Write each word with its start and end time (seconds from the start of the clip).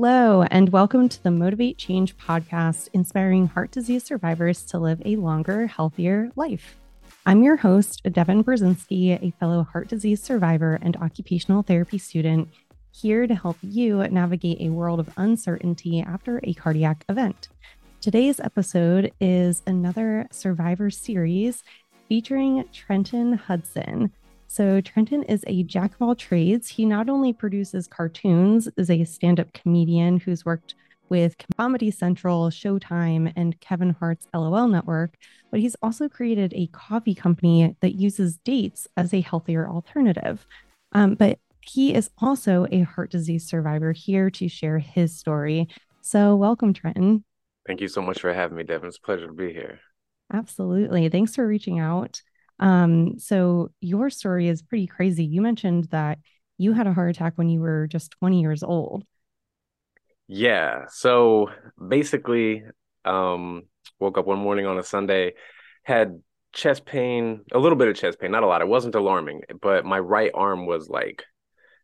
Hello, 0.00 0.44
and 0.44 0.68
welcome 0.68 1.08
to 1.08 1.20
the 1.24 1.30
Motivate 1.32 1.76
Change 1.76 2.16
podcast, 2.16 2.88
inspiring 2.92 3.48
heart 3.48 3.72
disease 3.72 4.04
survivors 4.04 4.62
to 4.66 4.78
live 4.78 5.02
a 5.04 5.16
longer, 5.16 5.66
healthier 5.66 6.30
life. 6.36 6.76
I'm 7.26 7.42
your 7.42 7.56
host, 7.56 8.04
Devon 8.12 8.44
Brzezinski, 8.44 9.20
a 9.20 9.32
fellow 9.40 9.64
heart 9.64 9.88
disease 9.88 10.22
survivor 10.22 10.78
and 10.82 10.96
occupational 10.98 11.64
therapy 11.64 11.98
student, 11.98 12.48
here 12.92 13.26
to 13.26 13.34
help 13.34 13.56
you 13.60 14.06
navigate 14.06 14.60
a 14.60 14.70
world 14.70 15.00
of 15.00 15.10
uncertainty 15.16 16.00
after 16.00 16.38
a 16.44 16.54
cardiac 16.54 17.04
event. 17.08 17.48
Today's 18.00 18.38
episode 18.38 19.12
is 19.20 19.64
another 19.66 20.28
survivor 20.30 20.90
series 20.90 21.64
featuring 22.08 22.64
Trenton 22.72 23.32
Hudson. 23.32 24.12
So, 24.50 24.80
Trenton 24.80 25.24
is 25.24 25.44
a 25.46 25.62
jack 25.62 25.94
of 25.94 26.00
all 26.00 26.14
trades. 26.14 26.68
He 26.68 26.86
not 26.86 27.10
only 27.10 27.34
produces 27.34 27.86
cartoons, 27.86 28.66
is 28.78 28.90
a 28.90 29.04
stand 29.04 29.38
up 29.38 29.52
comedian 29.52 30.18
who's 30.18 30.46
worked 30.46 30.74
with 31.10 31.36
Comedy 31.58 31.90
Central, 31.90 32.48
Showtime, 32.48 33.30
and 33.36 33.60
Kevin 33.60 33.90
Hart's 33.90 34.26
LOL 34.34 34.66
network, 34.66 35.16
but 35.50 35.60
he's 35.60 35.76
also 35.82 36.08
created 36.08 36.54
a 36.54 36.66
coffee 36.68 37.14
company 37.14 37.76
that 37.80 37.96
uses 37.96 38.38
dates 38.38 38.88
as 38.96 39.12
a 39.12 39.20
healthier 39.20 39.68
alternative. 39.68 40.46
Um, 40.92 41.14
but 41.14 41.38
he 41.60 41.94
is 41.94 42.10
also 42.18 42.66
a 42.72 42.80
heart 42.80 43.10
disease 43.10 43.46
survivor 43.46 43.92
here 43.92 44.30
to 44.30 44.48
share 44.48 44.78
his 44.78 45.14
story. 45.14 45.68
So, 46.00 46.36
welcome, 46.36 46.72
Trenton. 46.72 47.22
Thank 47.66 47.82
you 47.82 47.88
so 47.88 48.00
much 48.00 48.20
for 48.20 48.32
having 48.32 48.56
me, 48.56 48.64
Devon. 48.64 48.88
It's 48.88 48.96
a 48.96 49.02
pleasure 49.02 49.26
to 49.26 49.32
be 49.34 49.52
here. 49.52 49.80
Absolutely. 50.32 51.10
Thanks 51.10 51.34
for 51.34 51.46
reaching 51.46 51.78
out. 51.78 52.22
Um, 52.60 53.18
so 53.18 53.70
your 53.80 54.10
story 54.10 54.48
is 54.48 54.62
pretty 54.62 54.86
crazy. 54.86 55.24
You 55.24 55.40
mentioned 55.40 55.84
that 55.90 56.18
you 56.56 56.72
had 56.72 56.86
a 56.86 56.92
heart 56.92 57.10
attack 57.10 57.34
when 57.36 57.48
you 57.48 57.60
were 57.60 57.86
just 57.86 58.10
20 58.12 58.40
years 58.40 58.62
old. 58.62 59.04
Yeah. 60.26 60.86
So 60.90 61.50
basically, 61.86 62.64
um, 63.04 63.64
woke 63.98 64.18
up 64.18 64.26
one 64.26 64.38
morning 64.38 64.66
on 64.66 64.78
a 64.78 64.82
Sunday, 64.82 65.34
had 65.84 66.20
chest 66.52 66.84
pain, 66.84 67.44
a 67.52 67.58
little 67.58 67.78
bit 67.78 67.88
of 67.88 67.96
chest 67.96 68.18
pain, 68.18 68.30
not 68.30 68.42
a 68.42 68.46
lot. 68.46 68.60
It 68.60 68.68
wasn't 68.68 68.94
alarming, 68.94 69.42
but 69.60 69.84
my 69.84 69.98
right 69.98 70.30
arm 70.34 70.66
was 70.66 70.88
like, 70.88 71.24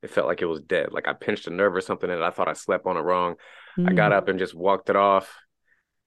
it 0.03 0.11
felt 0.11 0.27
like 0.27 0.43
it 0.43 0.47
was 0.47 0.61
dead. 0.61 0.89
Like 0.93 1.09
I 1.09 1.15
pinched 1.15 1.47
a 1.47 1.51
nerve 1.51 1.75
or 1.75 1.81
something 1.81 2.11
and 2.11 2.23
I 2.23 2.31
thought 2.31 2.49
I 2.49 2.53
slept 2.53 2.87
on 2.87 2.97
it 2.97 3.01
wrong. 3.01 3.37
Mm. 3.79 3.91
I 3.91 3.93
got 3.95 4.13
mm. 4.13 4.17
up 4.17 4.29
and 4.29 4.39
just 4.39 4.55
walked 4.55 4.91
it 4.91 4.97
off, 4.97 5.35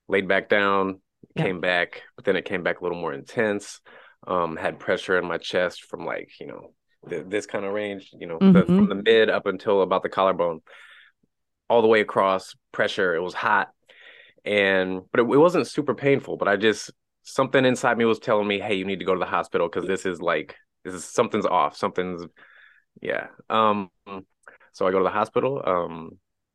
laid 0.07 0.27
back 0.27 0.49
down, 0.49 1.01
yeah. 1.35 1.43
came 1.43 1.61
back, 1.61 2.03
but 2.15 2.25
then 2.25 2.35
it 2.35 2.45
came 2.45 2.61
back 2.61 2.79
a 2.79 2.83
little 2.83 2.99
more 2.99 3.13
intense 3.13 3.81
um, 4.25 4.55
had 4.55 4.79
pressure 4.79 5.17
in 5.17 5.27
my 5.27 5.37
chest 5.37 5.83
from 5.83 6.05
like 6.05 6.31
you 6.39 6.47
know 6.47 6.71
th- 7.09 7.25
this 7.27 7.45
kind 7.45 7.65
of 7.65 7.73
range, 7.73 8.09
you 8.13 8.27
know, 8.27 8.37
mm-hmm. 8.37 8.53
the, 8.53 8.65
from 8.65 8.89
the 8.89 8.95
mid 8.95 9.29
up 9.29 9.45
until 9.45 9.81
about 9.81 10.03
the 10.03 10.09
collarbone, 10.09 10.61
all 11.69 11.81
the 11.81 11.87
way 11.87 12.01
across. 12.01 12.55
Pressure. 12.71 13.15
It 13.15 13.21
was 13.21 13.33
hot, 13.33 13.69
and 14.45 15.01
but 15.11 15.21
it, 15.21 15.23
it 15.23 15.37
wasn't 15.37 15.67
super 15.67 15.95
painful. 15.95 16.37
But 16.37 16.47
I 16.47 16.55
just 16.55 16.91
something 17.23 17.65
inside 17.65 17.97
me 17.97 18.05
was 18.05 18.19
telling 18.19 18.47
me, 18.47 18.59
hey, 18.59 18.75
you 18.75 18.85
need 18.85 18.99
to 18.99 19.05
go 19.05 19.13
to 19.13 19.19
the 19.19 19.25
hospital 19.25 19.67
because 19.67 19.87
this 19.87 20.05
is 20.05 20.21
like 20.21 20.55
this 20.83 20.93
is 20.93 21.05
something's 21.05 21.45
off. 21.45 21.75
Something's 21.75 22.23
yeah. 23.01 23.27
Um. 23.49 23.89
So 24.73 24.87
I 24.87 24.91
go 24.91 24.99
to 24.99 25.03
the 25.03 25.09
hospital. 25.09 25.61
Um. 25.65 26.11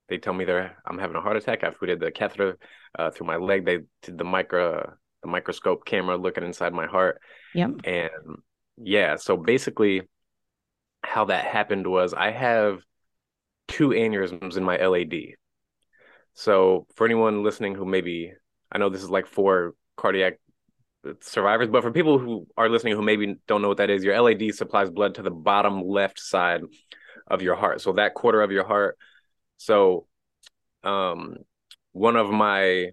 They 0.09 0.19
tell 0.19 0.35
me 0.35 0.45
they're 0.45 0.77
I'm 0.87 0.99
having 0.99 1.17
a 1.17 1.21
heart 1.21 1.37
attack 1.37 1.63
after 1.63 1.79
we 1.81 1.87
did 1.87 2.01
the 2.01 2.11
catheter 2.11 2.59
uh, 2.99 3.11
through 3.11 3.27
my 3.27 3.37
leg. 3.37 3.65
They 3.65 3.79
did 4.03 4.19
the 4.19 4.25
micro 4.25 4.93
the 5.23 5.29
microscope 5.29 5.85
camera 5.85 6.17
looking 6.17 6.45
inside 6.45 6.73
my 6.73 6.87
heart. 6.87 7.21
Yep. 7.55 7.71
And 7.85 8.11
yeah, 8.77 9.17
so 9.17 9.37
basically 9.37 10.03
how 11.03 11.27
that 11.27 11.45
happened 11.45 11.87
was 11.87 12.15
I 12.15 12.31
have 12.31 12.81
two 13.69 13.89
aneurysms 13.89 14.57
in 14.57 14.65
my 14.65 14.77
LAD. 14.77 15.35
So 16.35 16.87
for 16.95 17.05
anyone 17.05 17.43
listening 17.43 17.75
who 17.75 17.85
maybe 17.85 18.33
I 18.71 18.79
know 18.79 18.89
this 18.89 19.03
is 19.03 19.11
like 19.11 19.27
for 19.27 19.75
cardiac 19.97 20.39
survivors, 21.21 21.69
but 21.69 21.83
for 21.83 21.93
people 21.93 22.19
who 22.19 22.47
are 22.57 22.69
listening 22.69 22.95
who 22.95 23.03
maybe 23.03 23.37
don't 23.47 23.63
know 23.63 23.69
what 23.69 23.79
that 23.79 23.91
is, 23.91 24.05
your 24.05 24.21
LAD 24.21 24.55
supplies 24.55 24.91
blood 24.91 25.17
to 25.17 25.23
the 25.23 25.31
bottom 25.31 25.83
left 25.83 26.19
side 26.21 26.63
of 27.27 27.43
your 27.43 27.55
heart. 27.55 27.81
So 27.81 27.93
that 27.95 28.15
quarter 28.15 28.41
of 28.41 28.51
your 28.51 28.67
heart. 28.67 28.97
So 29.57 30.07
um 30.85 31.37
one 31.93 32.17
of 32.17 32.31
my 32.31 32.91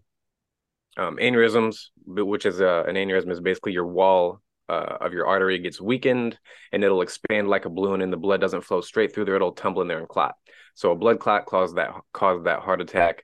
um, 1.00 1.16
aneurysms, 1.18 1.86
which 2.06 2.46
is 2.46 2.60
a, 2.60 2.84
an 2.88 2.96
aneurysm 2.96 3.32
is 3.32 3.40
basically 3.40 3.72
your 3.72 3.88
wall 3.88 4.42
uh, 4.68 4.98
of 5.00 5.14
your 5.14 5.26
artery 5.26 5.58
gets 5.58 5.80
weakened 5.80 6.38
and 6.72 6.84
it'll 6.84 7.02
expand 7.02 7.48
like 7.48 7.66
a 7.66 7.70
balloon 7.70 8.02
and 8.02 8.12
the 8.12 8.18
blood 8.18 8.42
doesn't 8.42 8.66
flow 8.66 8.82
straight 8.82 9.14
through 9.16 9.26
there. 9.26 9.36
It'll 9.36 9.54
tumble 9.54 9.82
in 9.82 9.88
there 9.88 10.00
and 10.00 10.10
clot. 10.10 10.36
So 10.76 10.92
a 10.92 10.96
blood 10.96 11.20
clot 11.20 11.46
caused 11.46 11.78
that 11.78 11.94
caused 12.14 12.46
that 12.46 12.60
heart 12.60 12.82
attack. 12.82 13.24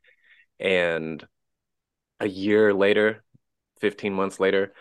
And 0.59 1.23
a 2.21 2.27
year 2.27 2.73
later, 2.73 3.23
15 3.81 4.13
months 4.13 4.39
later, 4.39 4.73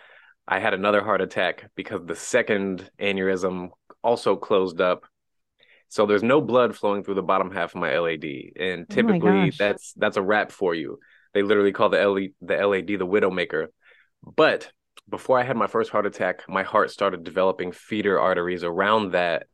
I 0.47 0.61
had 0.61 0.73
another 0.73 1.03
heart 1.03 1.21
attack 1.21 1.71
because 1.75 2.03
the 2.07 2.15
second 2.15 2.89
aneurysm 3.01 3.71
also 4.05 4.37
closed 4.37 4.81
up. 4.81 5.05
So 5.89 6.07
there's 6.07 6.23
no 6.23 6.41
blood 6.41 6.77
flowing 6.77 7.03
through 7.03 7.15
the 7.15 7.23
bottom 7.23 7.51
half 7.51 7.75
of 7.75 7.81
my 7.81 7.99
LAD. 7.99 8.25
And 8.57 8.87
oh 8.89 8.95
typically 8.95 9.49
oh 9.49 9.51
that's 9.59 9.93
that's 9.95 10.17
a 10.17 10.23
wrap 10.23 10.53
for 10.53 10.75
you. 10.77 11.01
They 11.35 11.43
literally 11.43 11.73
call 11.73 11.89
the 11.89 11.99
LAD 12.07 12.31
the 12.41 12.67
LAD 12.67 12.87
the 12.87 13.07
widowmaker. 13.07 13.67
But 14.23 14.71
before 15.09 15.39
I 15.39 15.43
had 15.43 15.57
my 15.57 15.67
first 15.67 15.91
heart 15.91 16.07
attack, 16.07 16.49
my 16.49 16.63
heart 16.63 16.91
started 16.91 17.25
developing 17.25 17.73
feeder 17.73 18.19
arteries 18.19 18.65
around 18.65 19.13
that 19.13 19.47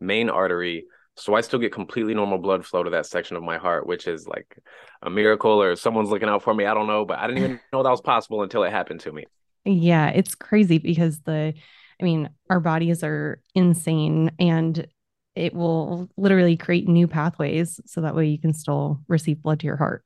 main 0.00 0.28
artery. 0.28 0.86
So 1.16 1.34
I 1.34 1.40
still 1.42 1.58
get 1.58 1.72
completely 1.72 2.14
normal 2.14 2.38
blood 2.38 2.66
flow 2.66 2.82
to 2.82 2.90
that 2.90 3.06
section 3.06 3.36
of 3.36 3.42
my 3.42 3.56
heart, 3.56 3.86
which 3.86 4.06
is 4.06 4.26
like 4.26 4.58
a 5.02 5.08
miracle 5.08 5.62
or 5.62 5.76
someone's 5.76 6.10
looking 6.10 6.28
out 6.28 6.42
for 6.42 6.52
me. 6.52 6.66
I 6.66 6.74
don't 6.74 6.86
know, 6.86 7.04
but 7.04 7.18
I 7.18 7.26
didn't 7.26 7.44
even 7.44 7.60
know 7.72 7.82
that 7.82 7.90
was 7.90 8.00
possible 8.00 8.42
until 8.42 8.64
it 8.64 8.72
happened 8.72 9.00
to 9.00 9.12
me. 9.12 9.24
Yeah, 9.64 10.08
it's 10.08 10.34
crazy 10.34 10.78
because 10.78 11.20
the 11.20 11.54
I 12.00 12.04
mean, 12.04 12.28
our 12.50 12.60
bodies 12.60 13.02
are 13.02 13.40
insane 13.54 14.30
and 14.38 14.86
it 15.34 15.54
will 15.54 16.08
literally 16.16 16.56
create 16.56 16.88
new 16.88 17.08
pathways 17.08 17.80
so 17.86 18.00
that 18.00 18.14
way 18.14 18.26
you 18.26 18.38
can 18.38 18.52
still 18.52 19.00
receive 19.08 19.42
blood 19.42 19.60
to 19.60 19.66
your 19.66 19.76
heart. 19.76 20.04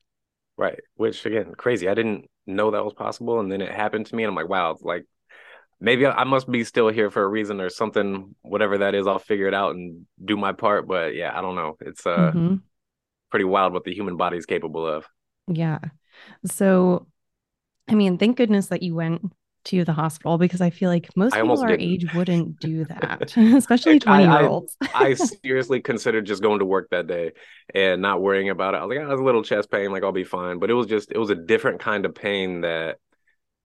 Right. 0.61 0.79
Which 0.93 1.25
again, 1.25 1.55
crazy. 1.57 1.89
I 1.89 1.95
didn't 1.95 2.29
know 2.45 2.69
that 2.69 2.85
was 2.85 2.93
possible. 2.93 3.39
And 3.39 3.51
then 3.51 3.61
it 3.61 3.71
happened 3.71 4.05
to 4.05 4.15
me. 4.15 4.21
And 4.21 4.29
I'm 4.29 4.35
like, 4.35 4.47
wow, 4.47 4.77
like 4.81 5.07
maybe 5.79 6.05
I 6.05 6.23
must 6.23 6.51
be 6.51 6.63
still 6.63 6.89
here 6.89 7.09
for 7.09 7.23
a 7.23 7.27
reason 7.27 7.59
or 7.59 7.71
something, 7.71 8.35
whatever 8.43 8.77
that 8.77 8.93
is, 8.93 9.07
I'll 9.07 9.17
figure 9.17 9.47
it 9.47 9.55
out 9.55 9.73
and 9.73 10.05
do 10.23 10.37
my 10.37 10.51
part. 10.51 10.87
But 10.87 11.15
yeah, 11.15 11.35
I 11.35 11.41
don't 11.41 11.55
know. 11.55 11.77
It's 11.81 12.05
uh 12.05 12.31
mm-hmm. 12.31 12.55
pretty 13.31 13.45
wild 13.45 13.73
what 13.73 13.85
the 13.85 13.93
human 13.95 14.17
body 14.17 14.37
is 14.37 14.45
capable 14.45 14.85
of. 14.85 15.07
Yeah. 15.47 15.79
So 16.45 17.07
I 17.87 17.95
mean, 17.95 18.19
thank 18.19 18.37
goodness 18.37 18.67
that 18.67 18.83
you 18.83 18.93
went 18.93 19.33
to 19.65 19.85
the 19.85 19.93
hospital 19.93 20.37
because 20.37 20.61
I 20.61 20.69
feel 20.69 20.89
like 20.89 21.09
most 21.15 21.33
people 21.35 21.59
our 21.61 21.67
didn't. 21.67 21.81
age 21.81 22.13
wouldn't 22.13 22.59
do 22.59 22.85
that, 22.85 23.35
especially 23.37 23.99
20 23.99 24.23
year 24.23 24.47
olds. 24.47 24.75
I, 24.81 25.07
I, 25.07 25.13
seriously 25.43 25.81
considered 25.81 26.25
just 26.25 26.41
going 26.41 26.59
to 26.59 26.65
work 26.65 26.89
that 26.91 27.07
day 27.07 27.33
and 27.73 28.01
not 28.01 28.21
worrying 28.21 28.49
about 28.49 28.73
it. 28.73 28.77
I 28.77 28.85
was 28.85 28.95
like, 28.95 29.05
oh, 29.05 29.09
I 29.09 29.11
was 29.11 29.21
a 29.21 29.23
little 29.23 29.43
chest 29.43 29.71
pain, 29.71 29.91
like 29.91 30.03
I'll 30.03 30.11
be 30.11 30.23
fine. 30.23 30.59
But 30.59 30.69
it 30.69 30.73
was 30.73 30.87
just, 30.87 31.11
it 31.11 31.17
was 31.17 31.29
a 31.29 31.35
different 31.35 31.79
kind 31.79 32.05
of 32.05 32.15
pain 32.15 32.61
that, 32.61 32.97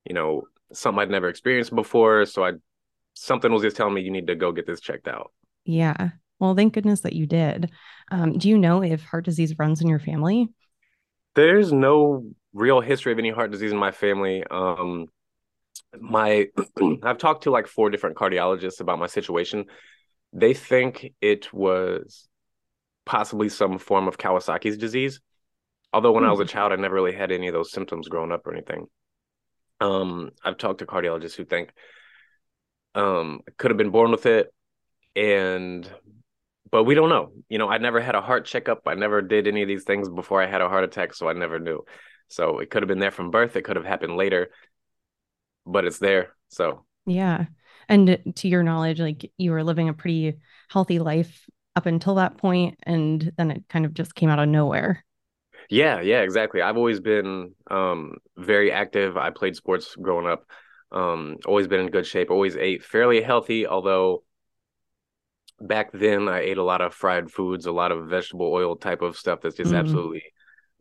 you 0.05 0.15
know, 0.15 0.43
something 0.73 1.01
I'd 1.01 1.11
never 1.11 1.29
experienced 1.29 1.75
before. 1.75 2.27
So 2.27 2.45
I, 2.45 2.53
something 3.15 3.51
was 3.51 3.63
just 3.63 3.77
telling 3.77 3.95
me 3.95 4.03
you 4.03 4.11
need 4.11 4.27
to 4.27 4.35
go 4.35 4.53
get 4.53 4.67
this 4.67 4.81
checked 4.81 5.09
out. 5.09 5.33
Yeah. 5.65 6.11
Well, 6.39 6.55
thank 6.55 6.75
goodness 6.75 7.01
that 7.01 7.15
you 7.15 7.27
did. 7.27 7.71
Um, 8.11 8.39
do 8.39 8.49
you 8.49 8.59
know 8.59 8.83
if 8.83 9.03
heart 9.03 9.25
disease 9.25 9.59
runs 9.59 9.81
in 9.81 9.89
your 9.89 9.99
family? 9.99 10.49
There's 11.35 11.73
no 11.73 12.31
real 12.53 12.81
history 12.81 13.13
of 13.13 13.19
any 13.19 13.31
heart 13.31 13.51
disease 13.51 13.73
in 13.73 13.79
my 13.79 13.91
family. 13.91 14.45
Um, 14.51 15.07
my 16.01 16.49
I've 17.03 17.19
talked 17.19 17.45
to 17.45 17.51
like 17.51 17.67
four 17.67 17.91
different 17.91 18.17
cardiologists 18.17 18.81
about 18.81 18.99
my 18.99 19.07
situation. 19.07 19.67
They 20.33 20.55
think 20.55 21.13
it 21.21 21.53
was 21.53 22.29
possibly 23.05 23.49
some 23.49 23.79
form 23.79 24.09
of 24.09 24.19
Kawasaki's 24.19 24.77
disease. 24.77 25.21
Although 25.93 26.13
when 26.13 26.23
mm-hmm. 26.23 26.31
I 26.31 26.33
was 26.33 26.41
a 26.41 26.45
hmm. 26.45 26.49
child, 26.49 26.73
I 26.73 26.77
never 26.77 26.95
really 26.95 27.15
had 27.15 27.33
any 27.33 27.49
of 27.49 27.55
those 27.55 27.73
symptoms 27.73 28.09
growing 28.09 28.33
up 28.33 28.47
or 28.47 28.53
anything. 28.53 28.87
Um, 29.81 30.31
I've 30.45 30.59
talked 30.59 30.79
to 30.79 30.87
cardiologists 30.87 31.35
who 31.35 31.45
think 31.45 31.73
um 32.95 33.41
I 33.47 33.53
could 33.59 33.71
have 33.71 33.79
been 33.79 33.91
born 33.91 34.11
with 34.11 34.25
it 34.25 34.53
and 35.15 35.91
but 36.71 36.85
we 36.85 36.95
don't 36.95 37.09
know. 37.09 37.33
You 37.49 37.59
know, 37.59 37.69
I 37.69 37.79
never 37.79 38.01
had 38.01 38.15
a 38.15 38.21
heart 38.21 38.45
checkup. 38.45 38.83
I 38.87 38.95
never 38.95 39.23
did 39.23 39.47
any 39.47 39.63
of 39.63 39.69
these 39.69 39.85
things 39.85 40.09
before 40.09 40.43
I 40.43 40.47
had 40.47 40.61
a 40.61 40.69
heart 40.69 40.85
attack, 40.85 41.15
so 41.15 41.29
I 41.29 41.33
never 41.33 41.59
knew. 41.59 41.85
So 42.29 42.59
it 42.59 42.71
could 42.71 42.83
have 42.83 42.89
been 42.89 42.99
there 42.99 43.13
from 43.13 43.31
birth. 43.31 43.57
It 43.57 43.63
could 43.63 43.77
have 43.77 43.85
happened 43.85 44.17
later 44.17 44.51
but 45.67 45.85
it's 45.85 45.99
there. 45.99 46.35
So 46.49 46.85
yeah. 47.07 47.47
And 47.89 48.19
to 48.37 48.49
your 48.49 48.63
knowledge, 48.63 49.01
like 49.01 49.31
you 49.37 49.53
were 49.53 49.63
living 49.63 49.89
a 49.89 49.95
pretty 49.95 50.39
healthy 50.69 50.99
life 50.99 51.49
up 51.77 51.87
until 51.87 52.17
that 52.17 52.39
point, 52.39 52.79
and 52.83 53.33
then 53.37 53.51
it 53.51 53.65
kind 53.69 53.85
of 53.85 53.95
just 53.95 54.15
came 54.15 54.29
out 54.29 54.39
of 54.39 54.49
nowhere. 54.49 55.05
Yeah, 55.69 56.01
yeah, 56.01 56.21
exactly. 56.21 56.63
I've 56.63 56.77
always 56.77 57.01
been 57.01 57.55
um, 57.71 58.15
very 58.37 58.73
active. 58.73 59.17
I 59.17 59.31
played 59.31 59.57
sports 59.57 59.95
growing 59.97 60.27
up. 60.27 60.45
Um, 60.93 61.37
always 61.45 61.67
been 61.67 61.81
in 61.81 61.91
good 61.91 62.07
shape. 62.07 62.31
Always 62.31 62.57
ate 62.57 62.85
fairly 62.85 63.21
healthy, 63.21 63.67
although 63.67 64.23
back 65.61 65.91
then 65.93 66.29
I 66.29 66.41
ate 66.41 66.59
a 66.59 66.63
lot 66.63 66.81
of 66.81 66.95
fried 66.95 67.31
foods, 67.31 67.67
a 67.67 67.73
lot 67.73 67.93
of 67.93 68.09
vegetable 68.09 68.53
oil 68.53 68.77
type 68.77 69.03
of 69.03 69.17
stuff 69.17 69.41
that's 69.41 69.57
just 69.57 69.71
mm-hmm. 69.71 69.81
absolutely 69.81 70.23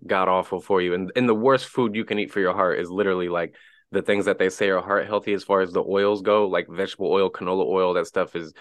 god 0.06 0.28
awful 0.28 0.60
for 0.60 0.82
you. 0.82 0.94
And 0.94 1.12
and 1.16 1.28
the 1.28 1.36
worst 1.36 1.68
food 1.68 1.96
you 1.96 2.06
can 2.06 2.20
eat 2.20 2.32
for 2.32 2.40
your 2.40 2.54
heart 2.54 2.80
is 2.80 2.90
literally 2.90 3.30
like 3.30 3.56
the 3.92 4.02
things 4.02 4.26
that 4.26 4.40
they 4.40 4.50
say 4.50 4.70
are 4.70 4.82
heart 4.82 5.08
healthy 5.08 5.34
as 5.34 5.44
far 5.44 5.62
as 5.62 5.72
the 5.72 5.84
oils 5.84 6.22
go, 6.22 6.48
like 6.48 6.68
vegetable 6.68 7.12
oil, 7.12 7.30
canola 7.30 7.66
oil, 7.66 7.94
that 7.94 8.08
stuff 8.08 8.36
is 8.36 8.54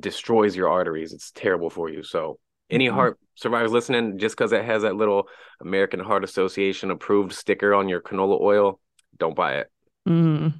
destroys 0.00 0.56
your 0.56 0.68
arteries. 0.68 1.12
It's 1.12 1.30
terrible 1.30 1.70
for 1.70 1.88
you. 1.88 2.02
So 2.02 2.38
any 2.70 2.86
mm-hmm. 2.86 2.94
heart 2.94 3.18
survivors 3.34 3.72
listening, 3.72 4.18
just 4.18 4.36
because 4.36 4.52
it 4.52 4.64
has 4.64 4.82
that 4.82 4.96
little 4.96 5.28
American 5.60 6.00
Heart 6.00 6.24
Association 6.24 6.90
approved 6.90 7.32
sticker 7.32 7.74
on 7.74 7.88
your 7.88 8.00
canola 8.00 8.40
oil, 8.40 8.80
don't 9.18 9.36
buy 9.36 9.56
it. 9.58 9.70
Mm. 10.08 10.54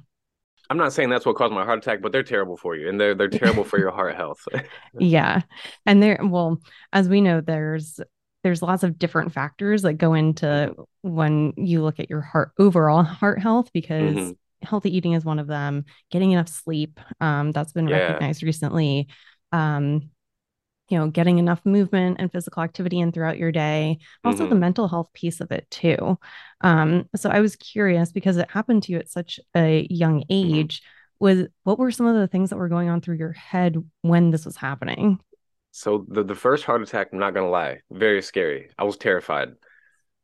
I'm 0.69 0.77
not 0.77 0.93
saying 0.93 1.09
that's 1.09 1.25
what 1.25 1.35
caused 1.35 1.53
my 1.53 1.63
heart 1.63 1.79
attack, 1.79 2.01
but 2.01 2.11
they're 2.11 2.23
terrible 2.23 2.57
for 2.57 2.75
you 2.75 2.89
and 2.89 2.99
they're 2.99 3.13
they're 3.13 3.27
terrible 3.29 3.63
for 3.63 3.79
your 3.79 3.91
heart 3.91 4.15
health. 4.15 4.47
yeah. 4.99 5.41
And 5.85 6.01
there 6.01 6.19
well, 6.23 6.61
as 6.91 7.07
we 7.07 7.21
know, 7.21 7.41
there's 7.41 7.99
there's 8.45 8.61
lots 8.61 8.83
of 8.83 8.99
different 8.99 9.33
factors 9.33 9.81
that 9.81 9.93
go 9.93 10.13
into 10.13 10.71
when 11.01 11.51
you 11.57 11.81
look 11.81 11.99
at 11.99 12.11
your 12.11 12.21
heart 12.21 12.51
overall 12.59 13.01
heart 13.01 13.41
health 13.41 13.71
because 13.73 14.15
mm-hmm. 14.15 14.31
healthy 14.61 14.95
eating 14.95 15.13
is 15.13 15.25
one 15.25 15.39
of 15.39 15.47
them 15.47 15.83
getting 16.11 16.31
enough 16.31 16.47
sleep 16.47 16.99
um, 17.19 17.51
that's 17.51 17.73
been 17.73 17.87
yeah. 17.87 17.97
recognized 17.97 18.43
recently 18.43 19.07
um, 19.51 20.11
you 20.89 20.97
know 20.99 21.09
getting 21.09 21.39
enough 21.39 21.59
movement 21.65 22.17
and 22.19 22.31
physical 22.31 22.61
activity 22.61 22.99
in 22.99 23.11
throughout 23.11 23.39
your 23.39 23.51
day 23.51 23.97
also 24.23 24.43
mm-hmm. 24.43 24.51
the 24.51 24.59
mental 24.59 24.87
health 24.87 25.09
piece 25.15 25.41
of 25.41 25.51
it 25.51 25.65
too 25.71 26.15
um, 26.61 27.09
so 27.15 27.31
i 27.31 27.39
was 27.39 27.55
curious 27.55 28.11
because 28.11 28.37
it 28.37 28.51
happened 28.51 28.83
to 28.83 28.91
you 28.91 28.99
at 28.99 29.09
such 29.09 29.39
a 29.55 29.87
young 29.89 30.19
mm-hmm. 30.19 30.57
age 30.59 30.83
was 31.19 31.47
what 31.63 31.79
were 31.79 31.89
some 31.89 32.05
of 32.05 32.13
the 32.13 32.27
things 32.27 32.51
that 32.51 32.57
were 32.57 32.69
going 32.69 32.89
on 32.89 33.01
through 33.01 33.17
your 33.17 33.31
head 33.31 33.75
when 34.03 34.29
this 34.29 34.45
was 34.45 34.55
happening 34.55 35.19
so 35.77 36.05
the 36.07 36.23
the 36.23 36.35
first 36.35 36.63
heart 36.63 36.81
attack, 36.81 37.09
I'm 37.11 37.19
not 37.19 37.33
gonna 37.33 37.49
lie, 37.49 37.81
very 37.91 38.21
scary. 38.21 38.69
I 38.79 38.85
was 38.85 38.95
terrified. 38.95 39.49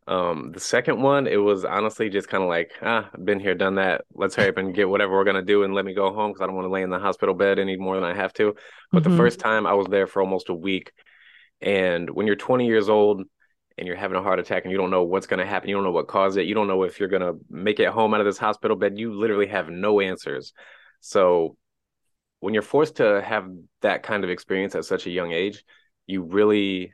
Um, 0.08 0.54
the 0.54 0.62
second 0.62 1.02
one, 1.02 1.28
it 1.28 1.36
was 1.36 1.66
honestly 1.66 2.10
just 2.10 2.30
kind 2.30 2.42
of 2.42 2.48
like, 2.48 2.72
ah, 2.82 3.10
I've 3.14 3.26
been 3.26 3.42
here, 3.42 3.54
done 3.54 3.76
that. 3.76 4.06
Let's 4.14 4.34
hurry 4.34 4.48
up 4.48 4.56
and 4.56 4.74
get 4.74 4.88
whatever 4.88 5.12
we're 5.12 5.26
gonna 5.26 5.42
do 5.42 5.64
and 5.64 5.74
let 5.74 5.84
me 5.84 5.94
go 5.94 6.14
home 6.14 6.32
because 6.32 6.42
I 6.42 6.46
don't 6.46 6.56
want 6.56 6.68
to 6.68 6.72
lay 6.72 6.84
in 6.84 6.90
the 6.90 7.00
hospital 7.00 7.36
bed 7.36 7.60
any 7.60 7.76
more 7.76 7.96
than 7.96 8.06
I 8.06 8.14
have 8.14 8.32
to. 8.36 8.56
But 8.94 9.04
mm-hmm. 9.04 9.12
the 9.12 9.18
first 9.18 9.40
time, 9.42 9.68
I 9.68 9.74
was 9.74 9.88
there 9.88 10.08
for 10.08 10.22
almost 10.22 10.48
a 10.48 10.54
week, 10.54 10.94
and 11.60 12.10
when 12.10 12.28
you're 12.28 12.38
20 12.38 12.66
years 12.66 12.88
old 12.88 13.22
and 13.78 13.86
you're 13.86 13.98
having 13.98 14.18
a 14.18 14.24
heart 14.24 14.40
attack 14.40 14.64
and 14.64 14.72
you 14.72 14.78
don't 14.78 14.90
know 14.90 15.04
what's 15.04 15.28
gonna 15.28 15.46
happen, 15.46 15.68
you 15.68 15.76
don't 15.76 15.84
know 15.84 15.92
what 15.92 16.08
caused 16.08 16.38
it, 16.38 16.46
you 16.46 16.56
don't 16.56 16.70
know 16.70 16.84
if 16.84 16.98
you're 16.98 17.10
gonna 17.10 17.34
make 17.50 17.82
it 17.82 17.90
home 17.90 18.14
out 18.14 18.22
of 18.22 18.26
this 18.26 18.38
hospital 18.38 18.78
bed, 18.78 18.98
you 18.98 19.14
literally 19.14 19.48
have 19.48 19.70
no 19.70 20.00
answers. 20.00 20.54
So 21.02 21.58
when 22.42 22.54
you're 22.54 22.64
forced 22.64 22.98
to 22.98 23.22
have 23.22 23.48
that 23.82 24.04
kind 24.04 24.24
of 24.24 24.30
experience 24.30 24.76
at 24.76 24.84
such 24.84 25.06
a 25.06 25.12
young 25.12 25.32
age, 25.32 25.64
you 26.08 26.24
really 26.24 26.94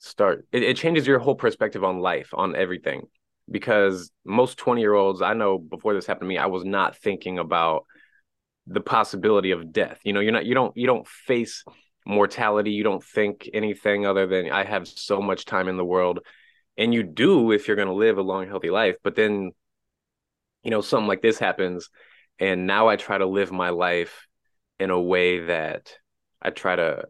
start 0.00 0.44
it, 0.52 0.64
it 0.64 0.76
changes 0.76 1.06
your 1.06 1.20
whole 1.20 1.36
perspective 1.36 1.82
on 1.82 2.00
life, 2.00 2.30
on 2.34 2.54
everything. 2.54 3.06
Because 3.50 4.10
most 4.24 4.58
20 4.58 4.80
year 4.80 4.94
olds, 4.94 5.22
I 5.22 5.34
know 5.34 5.56
before 5.56 5.94
this 5.94 6.06
happened 6.06 6.26
to 6.26 6.28
me, 6.28 6.38
I 6.38 6.46
was 6.46 6.64
not 6.64 6.96
thinking 6.96 7.38
about 7.38 7.86
the 8.66 8.80
possibility 8.80 9.52
of 9.52 9.72
death. 9.72 10.00
You 10.04 10.12
know, 10.12 10.20
you're 10.20 10.32
not 10.32 10.46
you 10.46 10.54
don't 10.54 10.76
you 10.76 10.86
don't 10.86 11.06
face 11.06 11.64
mortality, 12.04 12.72
you 12.72 12.82
don't 12.82 13.04
think 13.04 13.48
anything 13.54 14.04
other 14.04 14.26
than 14.26 14.50
I 14.50 14.64
have 14.64 14.88
so 14.88 15.22
much 15.22 15.44
time 15.44 15.68
in 15.68 15.76
the 15.76 15.84
world. 15.84 16.20
And 16.76 16.92
you 16.92 17.04
do 17.04 17.52
if 17.52 17.68
you're 17.68 17.76
gonna 17.76 17.94
live 17.94 18.18
a 18.18 18.22
long, 18.22 18.48
healthy 18.48 18.70
life. 18.70 18.96
But 19.04 19.14
then, 19.14 19.52
you 20.64 20.70
know, 20.72 20.80
something 20.80 21.06
like 21.06 21.22
this 21.22 21.38
happens. 21.38 21.88
And 22.40 22.66
now 22.66 22.88
I 22.88 22.96
try 22.96 23.18
to 23.18 23.26
live 23.26 23.52
my 23.52 23.70
life 23.70 24.26
in 24.82 24.90
a 24.90 25.00
way 25.00 25.46
that 25.46 25.92
I 26.42 26.50
try 26.50 26.74
to 26.74 27.04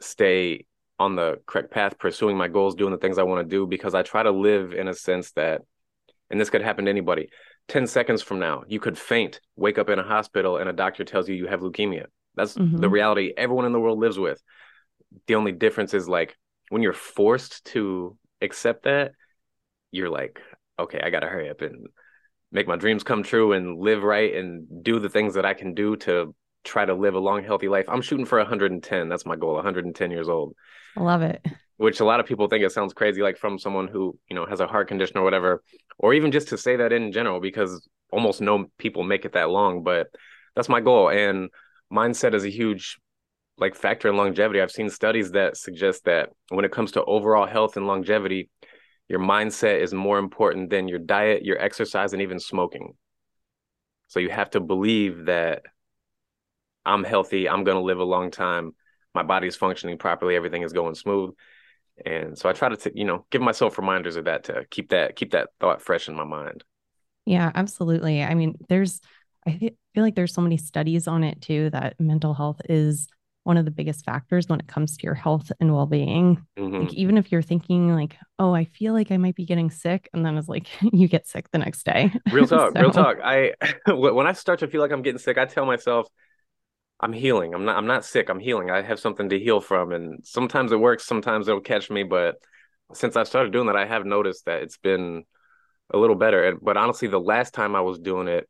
stay 0.00 0.66
on 0.98 1.14
the 1.14 1.36
correct 1.46 1.70
path, 1.70 1.96
pursuing 1.96 2.36
my 2.36 2.48
goals, 2.48 2.74
doing 2.74 2.90
the 2.90 2.98
things 2.98 3.18
I 3.18 3.22
want 3.22 3.48
to 3.48 3.56
do, 3.56 3.66
because 3.68 3.94
I 3.94 4.02
try 4.02 4.24
to 4.24 4.32
live 4.32 4.72
in 4.72 4.88
a 4.88 4.94
sense 4.94 5.30
that, 5.32 5.62
and 6.28 6.40
this 6.40 6.50
could 6.50 6.62
happen 6.62 6.86
to 6.86 6.90
anybody. 6.90 7.28
10 7.68 7.86
seconds 7.86 8.20
from 8.20 8.40
now, 8.40 8.64
you 8.66 8.80
could 8.80 8.98
faint, 8.98 9.40
wake 9.54 9.78
up 9.78 9.90
in 9.90 10.00
a 10.00 10.02
hospital, 10.02 10.56
and 10.56 10.68
a 10.68 10.72
doctor 10.72 11.04
tells 11.04 11.28
you 11.28 11.36
you 11.36 11.46
have 11.46 11.60
leukemia. 11.60 12.06
That's 12.34 12.54
mm-hmm. 12.54 12.78
the 12.78 12.88
reality 12.88 13.32
everyone 13.36 13.64
in 13.64 13.72
the 13.72 13.80
world 13.80 14.00
lives 14.00 14.18
with. 14.18 14.42
The 15.28 15.36
only 15.36 15.52
difference 15.52 15.94
is 15.94 16.08
like 16.08 16.36
when 16.70 16.82
you're 16.82 16.92
forced 16.92 17.64
to 17.66 18.18
accept 18.40 18.84
that, 18.84 19.12
you're 19.92 20.10
like, 20.10 20.40
okay, 20.80 21.00
I 21.00 21.10
got 21.10 21.20
to 21.20 21.28
hurry 21.28 21.48
up 21.48 21.60
and 21.60 21.86
make 22.50 22.66
my 22.66 22.76
dreams 22.76 23.04
come 23.04 23.22
true 23.22 23.52
and 23.52 23.78
live 23.78 24.02
right 24.02 24.34
and 24.34 24.82
do 24.82 24.98
the 24.98 25.08
things 25.08 25.34
that 25.34 25.46
I 25.46 25.54
can 25.54 25.74
do 25.74 25.96
to 25.96 26.34
try 26.64 26.84
to 26.84 26.94
live 26.94 27.14
a 27.14 27.18
long, 27.18 27.44
healthy 27.44 27.68
life. 27.68 27.86
I'm 27.88 28.02
shooting 28.02 28.26
for 28.26 28.38
110. 28.38 29.08
That's 29.08 29.26
my 29.26 29.36
goal. 29.36 29.54
110 29.54 30.10
years 30.10 30.28
old. 30.28 30.54
I 30.96 31.02
love 31.02 31.22
it. 31.22 31.44
Which 31.76 32.00
a 32.00 32.04
lot 32.04 32.20
of 32.20 32.26
people 32.26 32.48
think 32.48 32.64
it 32.64 32.72
sounds 32.72 32.92
crazy, 32.92 33.22
like 33.22 33.36
from 33.36 33.58
someone 33.58 33.88
who 33.88 34.16
you 34.28 34.36
know 34.36 34.46
has 34.46 34.60
a 34.60 34.66
heart 34.66 34.88
condition 34.88 35.18
or 35.18 35.24
whatever, 35.24 35.62
or 35.98 36.14
even 36.14 36.30
just 36.30 36.48
to 36.48 36.58
say 36.58 36.76
that 36.76 36.92
in 36.92 37.12
general, 37.12 37.40
because 37.40 37.88
almost 38.12 38.40
no 38.40 38.66
people 38.78 39.02
make 39.02 39.24
it 39.24 39.32
that 39.32 39.50
long. 39.50 39.82
But 39.82 40.08
that's 40.54 40.68
my 40.68 40.80
goal, 40.80 41.08
and 41.10 41.48
mindset 41.92 42.34
is 42.34 42.44
a 42.44 42.50
huge 42.50 42.98
like 43.58 43.74
factor 43.74 44.08
in 44.08 44.16
longevity. 44.16 44.60
I've 44.60 44.70
seen 44.70 44.90
studies 44.90 45.32
that 45.32 45.56
suggest 45.56 46.04
that 46.04 46.30
when 46.50 46.64
it 46.64 46.72
comes 46.72 46.92
to 46.92 47.04
overall 47.04 47.46
health 47.46 47.76
and 47.76 47.86
longevity, 47.86 48.50
your 49.08 49.20
mindset 49.20 49.80
is 49.80 49.92
more 49.92 50.18
important 50.18 50.70
than 50.70 50.88
your 50.88 50.98
diet, 50.98 51.44
your 51.44 51.58
exercise, 51.58 52.12
and 52.12 52.22
even 52.22 52.38
smoking. 52.38 52.94
So 54.08 54.20
you 54.20 54.30
have 54.30 54.50
to 54.50 54.60
believe 54.60 55.26
that 55.26 55.62
I'm 56.84 57.04
healthy. 57.04 57.48
I'm 57.48 57.64
going 57.64 57.76
to 57.76 57.82
live 57.82 57.98
a 57.98 58.04
long 58.04 58.30
time. 58.30 58.74
My 59.14 59.22
body 59.22 59.46
is 59.46 59.56
functioning 59.56 59.98
properly. 59.98 60.36
Everything 60.36 60.62
is 60.62 60.72
going 60.72 60.94
smooth. 60.94 61.34
And 62.04 62.36
so 62.36 62.48
I 62.48 62.52
try 62.52 62.68
to, 62.68 62.76
t- 62.76 62.92
you 62.94 63.04
know, 63.04 63.26
give 63.30 63.42
myself 63.42 63.78
reminders 63.78 64.16
of 64.16 64.24
that 64.24 64.44
to 64.44 64.64
keep 64.70 64.90
that 64.90 65.14
keep 65.14 65.32
that 65.32 65.50
thought 65.60 65.82
fresh 65.82 66.08
in 66.08 66.14
my 66.14 66.24
mind. 66.24 66.64
Yeah, 67.26 67.52
absolutely. 67.54 68.22
I 68.22 68.34
mean, 68.34 68.56
there's 68.68 69.00
I 69.46 69.58
feel 69.58 70.02
like 70.02 70.14
there's 70.14 70.34
so 70.34 70.40
many 70.40 70.56
studies 70.56 71.06
on 71.06 71.24
it 71.24 71.40
too 71.40 71.70
that 71.70 71.98
mental 72.00 72.34
health 72.34 72.60
is 72.68 73.08
one 73.44 73.56
of 73.56 73.64
the 73.64 73.72
biggest 73.72 74.04
factors 74.04 74.48
when 74.48 74.60
it 74.60 74.68
comes 74.68 74.96
to 74.96 75.04
your 75.04 75.14
health 75.14 75.50
and 75.58 75.74
well-being. 75.74 76.44
Mm-hmm. 76.56 76.80
Like 76.80 76.94
even 76.94 77.18
if 77.18 77.32
you're 77.32 77.42
thinking 77.42 77.92
like, 77.92 78.16
"Oh, 78.38 78.54
I 78.54 78.64
feel 78.64 78.92
like 78.92 79.10
I 79.10 79.16
might 79.16 79.34
be 79.34 79.44
getting 79.44 79.70
sick," 79.70 80.08
and 80.12 80.24
then 80.24 80.38
it's 80.38 80.48
like 80.48 80.68
you 80.92 81.08
get 81.08 81.26
sick 81.26 81.50
the 81.50 81.58
next 81.58 81.84
day. 81.84 82.12
Real 82.30 82.46
talk, 82.46 82.72
so... 82.76 82.80
real 82.80 82.90
talk. 82.90 83.18
I 83.22 83.54
when 83.86 84.26
I 84.26 84.32
start 84.32 84.60
to 84.60 84.68
feel 84.68 84.80
like 84.80 84.92
I'm 84.92 85.02
getting 85.02 85.18
sick, 85.18 85.38
I 85.38 85.46
tell 85.46 85.66
myself, 85.66 86.06
I'm 87.02 87.12
healing. 87.12 87.52
I'm 87.52 87.64
not 87.64 87.76
I'm 87.76 87.86
not 87.86 88.04
sick. 88.04 88.28
I'm 88.28 88.38
healing. 88.38 88.70
I 88.70 88.80
have 88.82 89.00
something 89.00 89.28
to 89.30 89.38
heal 89.38 89.60
from. 89.60 89.92
And 89.92 90.24
sometimes 90.24 90.70
it 90.70 90.80
works, 90.80 91.04
sometimes 91.04 91.48
it'll 91.48 91.60
catch 91.60 91.90
me. 91.90 92.04
But 92.04 92.36
since 92.94 93.16
I 93.16 93.24
started 93.24 93.52
doing 93.52 93.66
that, 93.66 93.76
I 93.76 93.84
have 93.84 94.06
noticed 94.06 94.46
that 94.46 94.62
it's 94.62 94.78
been 94.78 95.24
a 95.90 95.98
little 95.98 96.16
better. 96.16 96.44
And 96.44 96.58
but 96.62 96.76
honestly, 96.76 97.08
the 97.08 97.20
last 97.20 97.54
time 97.54 97.74
I 97.74 97.80
was 97.80 97.98
doing 97.98 98.28
it, 98.28 98.48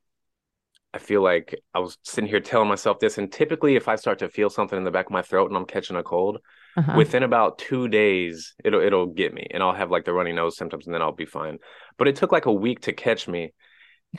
I 0.93 0.99
feel 0.99 1.23
like 1.23 1.59
I 1.73 1.79
was 1.79 1.97
sitting 2.03 2.29
here 2.29 2.41
telling 2.41 2.69
myself 2.69 2.99
this. 2.99 3.17
And 3.17 3.33
typically 3.33 3.77
if 3.77 3.89
I 3.89 3.97
start 3.97 4.19
to 4.19 4.29
feel 4.29 4.51
something 4.51 4.77
in 4.77 4.85
the 4.85 4.91
back 4.91 5.07
of 5.07 5.13
my 5.13 5.23
throat 5.23 5.49
and 5.49 5.57
I'm 5.57 5.65
catching 5.65 5.97
a 5.97 6.03
cold, 6.03 6.39
uh-huh. 6.77 6.95
within 6.97 7.23
about 7.23 7.59
two 7.59 7.89
days, 7.89 8.55
it'll 8.63 8.83
it'll 8.83 9.07
get 9.07 9.33
me 9.33 9.47
and 9.51 9.63
I'll 9.63 9.73
have 9.73 9.91
like 9.91 10.05
the 10.05 10.13
runny 10.13 10.33
nose 10.33 10.59
symptoms 10.59 10.85
and 10.85 10.95
then 10.95 11.01
I'll 11.01 11.13
be 11.13 11.25
fine. 11.25 11.59
But 11.97 12.09
it 12.09 12.17
took 12.17 12.33
like 12.33 12.45
a 12.45 12.53
week 12.53 12.81
to 12.81 12.93
catch 12.93 13.27
me 13.27 13.55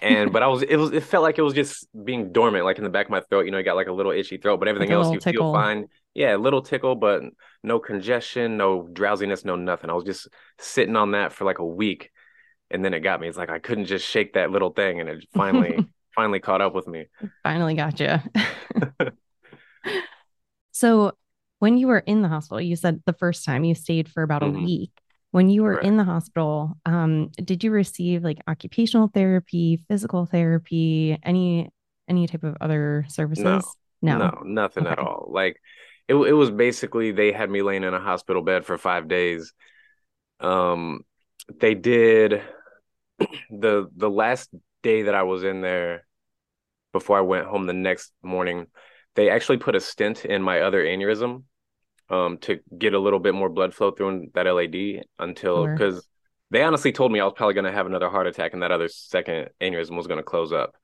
and 0.01 0.31
but 0.31 0.43
I 0.43 0.47
was 0.47 0.62
it 0.67 0.77
was 0.77 0.91
it 0.91 1.03
felt 1.03 1.23
like 1.23 1.38
it 1.38 1.41
was 1.41 1.53
just 1.53 1.88
being 2.03 2.31
dormant, 2.31 2.65
like 2.65 2.77
in 2.77 2.83
the 2.83 2.89
back 2.89 3.05
of 3.05 3.12
my 3.12 3.21
throat. 3.21 3.45
You 3.45 3.51
know, 3.51 3.57
you 3.57 3.63
got 3.63 3.75
like 3.75 3.88
a 3.88 3.93
little 3.93 4.12
itchy 4.12 4.38
throat, 4.38 4.57
but 4.57 4.67
everything 4.67 4.89
like 4.89 4.95
else 4.95 5.13
you 5.13 5.19
tickle. 5.19 5.53
feel 5.53 5.62
fine. 5.62 5.88
Yeah, 6.13 6.35
a 6.35 6.38
little 6.38 6.62
tickle, 6.62 6.95
but 6.95 7.23
no 7.63 7.79
congestion, 7.79 8.57
no 8.57 8.88
drowsiness, 8.91 9.45
no 9.45 9.55
nothing. 9.55 9.89
I 9.89 9.93
was 9.93 10.03
just 10.03 10.27
sitting 10.59 10.95
on 10.95 11.12
that 11.12 11.33
for 11.33 11.45
like 11.45 11.59
a 11.59 11.65
week, 11.65 12.12
and 12.69 12.83
then 12.83 12.93
it 12.93 13.01
got 13.01 13.19
me. 13.19 13.27
It's 13.27 13.38
like 13.38 13.50
I 13.50 13.59
couldn't 13.59 13.85
just 13.85 14.07
shake 14.07 14.33
that 14.33 14.51
little 14.51 14.71
thing, 14.71 15.00
and 15.00 15.09
it 15.09 15.25
finally 15.33 15.77
finally 16.15 16.39
caught 16.39 16.62
up 16.62 16.73
with 16.73 16.88
me. 16.88 17.07
Finally 17.43 17.75
got 17.75 18.00
you. 18.00 18.17
so 20.71 21.13
when 21.59 21.77
you 21.77 21.88
were 21.88 22.00
in 22.00 22.21
the 22.21 22.27
hospital, 22.27 22.62
you 22.62 22.75
said 22.75 23.01
the 23.05 23.13
first 23.13 23.45
time 23.45 23.63
you 23.63 23.73
stayed 23.73 24.09
for 24.09 24.21
about 24.21 24.41
mm-hmm. 24.41 24.59
a 24.59 24.63
week. 24.63 24.91
When 25.34 25.50
you 25.50 25.63
were 25.63 25.78
right. 25.78 25.84
in 25.84 25.98
the 25.98 26.04
hospital, 26.04 26.78
um, 26.86 27.30
did 27.44 27.63
you 27.63 27.72
receive 27.72 28.24
like 28.24 28.38
occupational 28.48 29.08
therapy, 29.08 29.84
physical 29.88 30.28
therapy, 30.28 31.18
any 31.24 31.72
any 32.08 32.28
type 32.28 32.44
of 32.44 32.56
other 32.62 33.04
services? 33.10 33.44
No, 33.44 33.60
no, 34.04 34.18
no 34.20 34.42
nothing 34.44 34.84
okay. 34.84 34.92
at 34.92 35.00
all. 35.00 35.25
Like 35.32 35.60
it, 36.08 36.13
it 36.13 36.34
was 36.34 36.52
basically 36.52 37.13
they 37.13 37.32
had 37.32 37.50
me 37.50 37.63
laying 37.63 37.84
in 37.84 37.96
a 37.96 38.00
hospital 38.00 38.44
bed 38.44 38.63
for 38.63 38.78
five 38.78 39.08
days. 39.08 39.54
Um, 40.40 41.02
they 41.60 41.74
did 41.74 42.44
the 43.50 43.90
the 43.98 44.12
last 44.12 44.52
day 44.84 45.02
that 45.02 45.16
I 45.16 45.24
was 45.24 45.44
in 45.44 45.62
there 45.62 46.06
before 46.92 47.18
I 47.18 47.22
went 47.22 47.48
home 47.48 47.66
the 47.66 47.74
next 47.74 48.12
morning. 48.22 48.68
They 49.16 49.32
actually 49.32 49.58
put 49.58 49.74
a 49.74 49.80
stent 49.80 50.25
in 50.25 50.44
my 50.44 50.62
other 50.62 50.86
aneurysm 50.86 51.46
um, 52.13 52.38
to 52.39 52.60
get 52.77 52.93
a 52.93 53.00
little 53.00 53.20
bit 53.20 53.34
more 53.34 53.50
blood 53.50 53.74
flow 53.74 53.91
through 53.91 54.27
that 54.34 54.46
LAD 54.46 55.05
until 55.20 55.67
because 55.67 55.96
sure. 55.96 56.03
they 56.51 56.63
honestly 56.63 56.91
told 56.91 57.12
me 57.12 57.20
I 57.20 57.25
was 57.25 57.34
probably 57.36 57.55
going 57.55 57.65
to 57.65 57.72
have 57.72 57.88
another 57.88 58.10
heart 58.10 58.27
attack 58.27 58.53
and 58.53 58.62
that 58.62 58.72
other 58.72 58.88
second 58.88 59.50
aneurysm 59.62 59.98
was 59.98 60.08
going 60.08 60.20
to 60.20 60.24
close 60.24 60.53
up. 60.53 60.75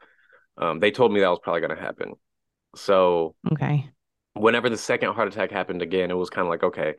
Um, 0.57 0.79
they 0.79 0.91
told 0.91 1.13
me 1.13 1.19
that 1.19 1.29
was 1.29 1.39
probably 1.41 1.61
going 1.61 1.75
to 1.75 1.81
happen. 1.81 2.13
So 2.75 3.35
okay, 3.51 3.89
whenever 4.33 4.69
the 4.69 4.77
second 4.77 5.13
heart 5.13 5.27
attack 5.27 5.51
happened 5.51 5.81
again, 5.81 6.11
it 6.11 6.15
was 6.15 6.29
kind 6.29 6.45
of 6.45 6.49
like 6.49 6.63
okay, 6.63 6.95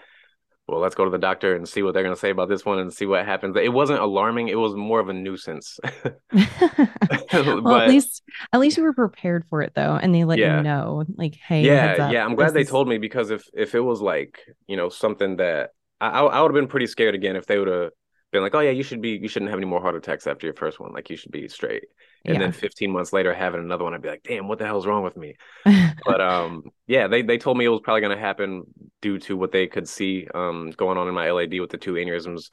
well, 0.71 0.81
let's 0.81 0.95
go 0.95 1.05
to 1.05 1.11
the 1.11 1.19
doctor 1.19 1.57
and 1.57 1.69
see 1.69 1.83
what 1.83 1.95
they're 1.95 2.03
going 2.03 2.15
to 2.15 2.21
say 2.21 2.31
about 2.31 2.49
this 2.49 2.65
one 2.65 2.79
and 2.79 2.93
see 2.93 3.07
what 3.07 3.25
happens. 3.25 3.57
It 3.57 3.73
wasn't 3.73 4.01
alarming. 4.01 4.49
It 4.49 4.59
was 4.59 4.75
more 4.75 5.01
of 5.01 5.09
a 5.09 5.13
nuisance. 5.13 5.79
well, 6.33 7.61
but 7.63 7.83
at 7.83 7.89
least 7.89 8.23
at 8.53 8.61
least 8.61 8.77
you 8.77 8.85
were 8.85 8.93
prepared 8.93 9.45
for 9.49 9.63
it 9.63 9.73
though, 9.75 9.97
and 9.97 10.15
they 10.15 10.25
let 10.25 10.39
yeah, 10.39 10.59
you 10.59 10.63
know, 10.63 11.05
like, 11.17 11.35
hey, 11.35 11.63
yeah, 11.63 12.11
yeah. 12.11 12.25
I'm 12.25 12.37
glad 12.37 12.49
this 12.49 12.55
they 12.55 12.61
is 12.61 12.71
told 12.71 12.89
me 12.89 12.99
because 12.99 13.31
if 13.31 13.45
if 13.53 13.75
it 13.75 13.81
was 13.81 14.01
like 14.01 14.39
you 14.67 14.77
know 14.77 14.89
something 14.89 15.37
that 15.37 15.71
I, 16.01 16.21
I 16.21 16.41
would 16.41 16.51
have 16.51 16.61
been 16.61 16.69
pretty 16.69 16.87
scared 16.87 17.15
again 17.15 17.37
if 17.37 17.47
they 17.47 17.59
would 17.59 17.69
have 17.69 17.91
been 18.33 18.43
like, 18.43 18.55
oh 18.55 18.61
yeah, 18.61 18.71
you 18.71 18.83
should 18.83 19.01
be 19.01 19.11
you 19.11 19.29
shouldn't 19.29 19.51
have 19.51 19.59
any 19.59 19.67
more 19.67 19.81
heart 19.81 19.97
attacks 19.97 20.27
after 20.27 20.47
your 20.47 20.55
first 20.55 20.81
one. 20.81 20.93
Like 20.93 21.11
you 21.11 21.17
should 21.17 21.33
be 21.33 21.49
straight. 21.49 21.85
And 22.27 22.39
yeah. 22.39 22.39
then 22.39 22.53
15 22.53 22.91
months 22.91 23.13
later 23.13 23.33
having 23.35 23.61
another 23.61 23.85
one, 23.85 23.95
I'd 23.95 24.03
be 24.03 24.09
like, 24.09 24.23
damn, 24.23 24.47
what 24.47 24.59
the 24.59 24.67
hell's 24.67 24.87
wrong 24.87 25.03
with 25.03 25.17
me? 25.17 25.37
But 26.05 26.21
um, 26.21 26.65
yeah, 26.87 27.09
they 27.09 27.23
they 27.23 27.39
told 27.39 27.59
me 27.59 27.65
it 27.65 27.69
was 27.69 27.81
probably 27.83 28.01
going 28.01 28.17
to 28.17 28.23
happen 28.23 28.65
due 29.03 29.19
to 29.21 29.37
what 29.37 29.53
they 29.53 29.67
could 29.67 29.89
see 29.89 30.27
um 30.35 30.71
going 30.77 30.99
on 30.99 31.09
in 31.09 31.15
my 31.15 31.31
LAD 31.31 31.61
with 31.61 31.71
the 31.71 31.79
two 31.79 31.95
aneurysms. 31.95 32.51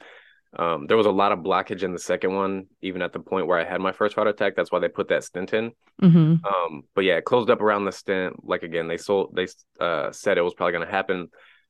Um, 0.56 0.86
there 0.86 0.96
was 0.96 1.06
a 1.06 1.10
lot 1.10 1.32
of 1.32 1.40
blockage 1.40 1.82
in 1.82 1.92
the 1.92 1.98
second 1.98 2.34
one, 2.34 2.66
even 2.80 3.02
at 3.02 3.12
the 3.12 3.20
point 3.20 3.46
where 3.46 3.58
I 3.58 3.64
had 3.64 3.80
my 3.80 3.92
first 3.92 4.14
heart 4.14 4.28
attack. 4.28 4.54
That's 4.56 4.72
why 4.72 4.78
they 4.78 4.88
put 4.88 5.08
that 5.08 5.24
stent 5.24 5.52
in. 5.52 5.72
hmm 6.00 6.36
Um, 6.44 6.82
but 6.94 7.04
yeah, 7.04 7.16
it 7.16 7.24
closed 7.24 7.50
up 7.50 7.60
around 7.60 7.84
the 7.84 7.92
stent. 7.92 8.46
Like 8.46 8.62
again, 8.62 8.88
they 8.88 8.96
sold 8.96 9.34
they 9.36 9.46
uh 9.80 10.10
said 10.12 10.38
it 10.38 10.42
was 10.42 10.54
probably 10.54 10.72
going 10.72 10.86
to 10.86 10.90
happen, 10.92 11.28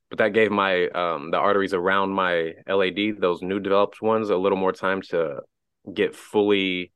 but 0.09 0.17
that 0.19 0.33
gave 0.33 0.51
my 0.51 0.87
um 0.89 1.31
the 1.31 1.37
arteries 1.37 1.73
around 1.73 2.11
my 2.11 2.53
LAD, 2.67 3.19
those 3.19 3.41
new 3.41 3.59
developed 3.59 4.01
ones, 4.01 4.29
a 4.29 4.37
little 4.37 4.57
more 4.57 4.73
time 4.73 5.01
to 5.09 5.41
get 5.93 6.15
fully 6.15 6.91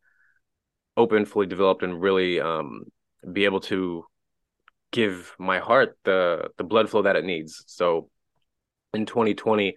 open, 0.98 1.26
fully 1.26 1.48
developed, 1.48 1.84
and 1.84 2.02
really 2.02 2.40
um 2.40 2.84
be 3.32 3.46
able 3.46 3.62
to 3.62 4.06
give 4.92 5.36
my 5.40 5.60
heart 5.60 5.98
the 6.04 6.50
the 6.58 6.64
blood 6.64 6.90
flow 6.90 7.04
that 7.04 7.16
it 7.16 7.26
needs. 7.26 7.64
So 7.68 8.10
in 8.94 9.06
2020, 9.06 9.76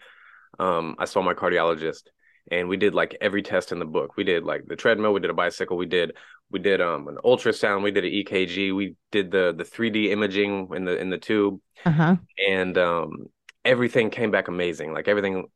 um, 0.59 0.97
I 0.99 1.05
saw 1.05 1.23
my 1.23 1.35
cardiologist 1.35 2.03
and 2.51 2.69
we 2.69 2.77
did 2.77 2.95
like 2.95 3.17
every 3.21 3.43
test 3.43 3.73
in 3.73 3.79
the 3.79 3.85
book. 3.85 4.17
We 4.17 4.25
did 4.25 4.45
like 4.45 4.67
the 4.67 4.77
treadmill, 4.77 5.13
we 5.13 5.21
did 5.21 5.31
a 5.31 5.35
bicycle, 5.35 5.77
we 5.77 5.87
did 5.87 6.13
we 6.51 6.59
did 6.59 6.81
um 6.81 7.09
an 7.09 7.17
ultrasound, 7.25 7.83
we 7.83 7.91
did 7.91 8.05
an 8.05 8.13
EKG, 8.13 8.73
we 8.75 8.97
did 9.11 9.31
the 9.31 9.55
the 9.57 9.65
3D 9.65 10.11
imaging 10.11 10.69
in 10.75 10.85
the 10.85 10.97
in 10.99 11.11
the 11.11 11.19
tube, 11.19 11.61
Uh-huh. 11.85 12.17
and 12.49 12.79
um 12.79 13.27
everything 13.65 14.11
came 14.11 14.31
back 14.31 14.49
amazing. 14.49 14.93
Like 14.93 15.09
everything 15.09 15.47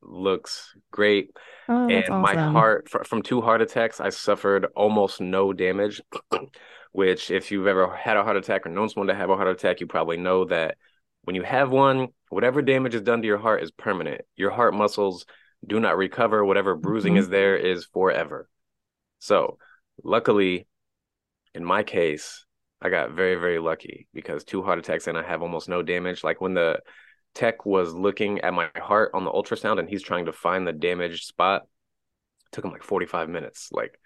looks 0.00 0.74
great. 0.90 1.30
Oh, 1.68 1.88
And 1.88 2.04
my 2.08 2.34
awesome. 2.34 2.52
heart 2.52 2.88
fr- 2.88 3.04
from 3.04 3.22
two 3.22 3.40
heart 3.42 3.60
attacks, 3.60 4.00
I 4.00 4.10
suffered 4.10 4.66
almost 4.74 5.20
no 5.20 5.52
damage. 5.52 6.00
Which, 6.92 7.30
if 7.30 7.50
you've 7.52 7.66
ever 7.66 7.94
had 7.94 8.16
a 8.16 8.24
heart 8.24 8.36
attack 8.38 8.64
or 8.66 8.70
known 8.70 8.88
someone 8.88 9.08
to 9.08 9.14
have 9.14 9.28
a 9.30 9.36
heart 9.36 9.48
attack, 9.48 9.80
you 9.80 9.86
probably 9.86 10.16
know 10.16 10.46
that 10.46 10.78
when 11.22 11.36
you 11.36 11.42
have 11.42 11.70
one, 11.70 12.08
whatever 12.30 12.62
damage 12.62 12.94
is 12.94 13.02
done 13.02 13.20
to 13.20 13.26
your 13.26 13.36
heart 13.38 13.62
is 13.62 13.70
permanent. 13.70 14.22
Your 14.36 14.50
heart 14.50 14.72
muscles 14.72 15.26
do 15.66 15.78
not 15.78 15.98
recover. 15.98 16.44
Whatever 16.44 16.74
bruising 16.74 17.14
Mhm. 17.14 17.18
is 17.18 17.28
there 17.28 17.56
is 17.56 17.84
forever. 17.84 18.48
So, 19.18 19.58
luckily, 20.04 20.66
in 21.54 21.64
my 21.64 21.82
case, 21.82 22.44
I 22.80 22.90
got 22.90 23.12
very, 23.12 23.34
very 23.36 23.58
lucky 23.58 24.08
because 24.14 24.44
two 24.44 24.62
heart 24.62 24.78
attacks 24.78 25.06
and 25.06 25.18
I 25.18 25.22
have 25.22 25.42
almost 25.42 25.68
no 25.68 25.82
damage. 25.82 26.24
Like 26.24 26.40
when 26.40 26.54
the 26.54 26.80
tech 27.34 27.66
was 27.66 27.94
looking 27.94 28.40
at 28.40 28.54
my 28.54 28.70
heart 28.76 29.12
on 29.14 29.24
the 29.24 29.32
ultrasound 29.32 29.78
and 29.78 29.88
he's 29.88 30.02
trying 30.02 30.26
to 30.26 30.32
find 30.32 30.66
the 30.66 30.72
damaged 30.72 31.26
spot, 31.26 31.62
it 31.62 32.52
took 32.52 32.64
him 32.64 32.72
like 32.72 32.82
45 32.82 33.28
minutes. 33.28 33.70
Like, 33.72 33.98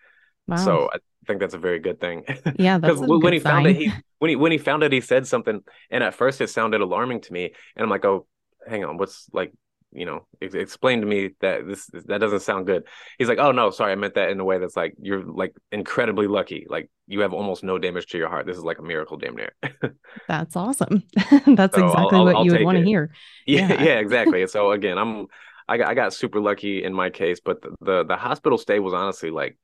Wow. 0.47 0.57
so 0.59 0.89
I 0.93 0.99
think 1.27 1.41
that's 1.41 1.55
a 1.55 1.59
very 1.59 1.79
good 1.79 2.01
thing. 2.01 2.25
Yeah, 2.59 2.79
Because 2.79 3.01
when 3.01 3.21
good 3.21 3.33
he 3.33 3.41
found 3.41 3.67
it, 3.67 3.77
he 3.77 3.93
when 4.19 4.29
he 4.31 4.37
when 4.37 4.53
he 4.53 4.59
found 4.59 4.83
it, 4.83 4.93
he 4.93 5.01
said 5.01 5.27
something, 5.27 5.63
and 5.91 6.05
at 6.05 6.15
first 6.15 6.41
it 6.41 6.51
sounded 6.51 6.81
alarming 6.81 7.23
to 7.23 7.33
me, 7.33 7.55
and 7.77 7.85
I'm 7.85 7.91
like, 7.91 8.05
oh, 8.05 8.27
hang 8.67 8.85
on, 8.85 8.99
what's 8.99 9.29
like, 9.33 9.53
you 9.93 10.07
know, 10.07 10.27
ex- 10.41 10.55
explain 10.55 11.01
to 11.01 11.07
me 11.07 11.31
that 11.41 11.67
this 11.67 11.87
that 12.07 12.19
doesn't 12.21 12.41
sound 12.41 12.67
good. 12.67 12.85
He's 13.19 13.29
like, 13.29 13.39
oh 13.39 13.53
no, 13.53 13.71
sorry, 13.71 13.93
I 13.93 13.97
meant 13.97 14.15
that 14.15 14.31
in 14.31 14.41
a 14.41 14.45
way 14.45 14.59
that's 14.59 14.77
like 14.77 14.95
you're 15.01 15.23
like 15.25 15.55
incredibly 15.73 16.27
lucky, 16.27 16.67
like 16.69 16.91
you 17.07 17.21
have 17.21 17.33
almost 17.33 17.65
no 17.65 17.79
damage 17.79 18.07
to 18.09 18.19
your 18.19 18.29
heart. 18.29 18.47
This 18.47 18.57
is 18.57 18.65
like 18.65 18.79
a 18.79 18.83
miracle, 18.83 19.17
damn 19.17 19.37
near. 19.37 19.53
That's 20.29 20.57
awesome. 20.57 21.03
That's 21.47 21.77
So 21.77 21.93
I'll 21.93 22.11
exactly 22.11 22.21
I'll, 22.29 22.31
what 22.31 22.39
I'll 22.39 22.45
you 22.45 22.53
would 22.53 22.63
want 22.63 22.77
to 22.79 22.83
hear. 22.83 23.11
Yeah, 23.47 23.73
Yeah. 23.73 23.77
yeah, 23.79 23.99
exactly. 23.99 24.47
So 24.47 24.73
again, 24.73 24.99
I'm 24.99 25.27
I 25.69 25.79
got 25.79 25.89
I 25.89 25.95
got 25.95 26.13
super 26.15 26.41
lucky 26.41 26.85
in 26.85 26.95
my 26.95 27.11
case, 27.11 27.41
but 27.41 27.63
the 27.63 27.75
the, 27.81 28.05
the 28.05 28.17
hospital 28.17 28.59
stay 28.59 28.79
was 28.79 28.95
honestly 28.95 29.31
like 29.31 29.59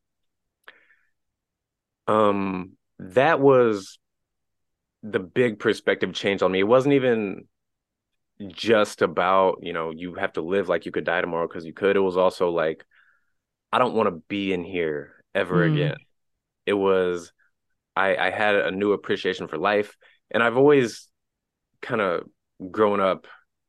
um 2.06 2.72
that 2.98 3.40
was 3.40 3.98
the 5.02 5.20
big 5.20 5.58
perspective 5.58 6.12
change 6.12 6.42
on 6.42 6.52
me. 6.52 6.60
It 6.60 6.64
wasn't 6.64 6.94
even 6.94 7.46
just 8.46 9.02
about, 9.02 9.58
you 9.62 9.72
know, 9.72 9.90
you 9.90 10.14
have 10.14 10.32
to 10.34 10.42
live 10.42 10.68
like 10.68 10.86
you 10.86 10.92
could 10.92 11.04
die 11.04 11.20
tomorrow 11.20 11.48
because 11.48 11.64
you 11.64 11.72
could. 11.72 11.96
It 11.96 12.00
was 12.00 12.16
also 12.16 12.50
like, 12.50 12.84
I 13.72 13.78
don't 13.78 13.94
want 13.94 14.08
to 14.08 14.22
be 14.28 14.52
in 14.52 14.64
here 14.64 15.12
ever 15.34 15.62
Mm, 15.62 15.64
again. 15.64 15.96
It 16.66 16.74
was, 16.74 17.32
I, 17.96 18.16
I 18.16 18.30
had 18.30 18.56
a 18.56 18.70
new 18.70 18.92
appreciation 18.92 19.48
for 19.48 19.58
life. 19.58 19.96
And 20.30 20.42
I've 20.42 20.56
always 20.56 21.08
kind 21.82 22.00
of 22.00 22.24
grown 22.70 23.00
up. 23.00 23.26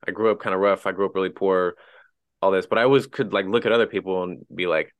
I 0.07 0.11
grew 0.11 0.31
up 0.31 0.39
kind 0.39 0.53
of 0.55 0.61
rough. 0.61 0.85
I 0.85 0.91
grew 0.91 1.05
up 1.05 1.15
really 1.15 1.29
poor, 1.29 1.75
all 2.41 2.51
this, 2.51 2.67
but 2.67 2.77
I 2.79 2.83
always 2.83 3.07
could 3.07 3.33
like 3.33 3.45
look 3.45 3.65
at 3.65 3.71
other 3.71 3.87
people 3.87 4.23
and 4.23 4.45
be 4.53 4.67
like, 4.67 4.93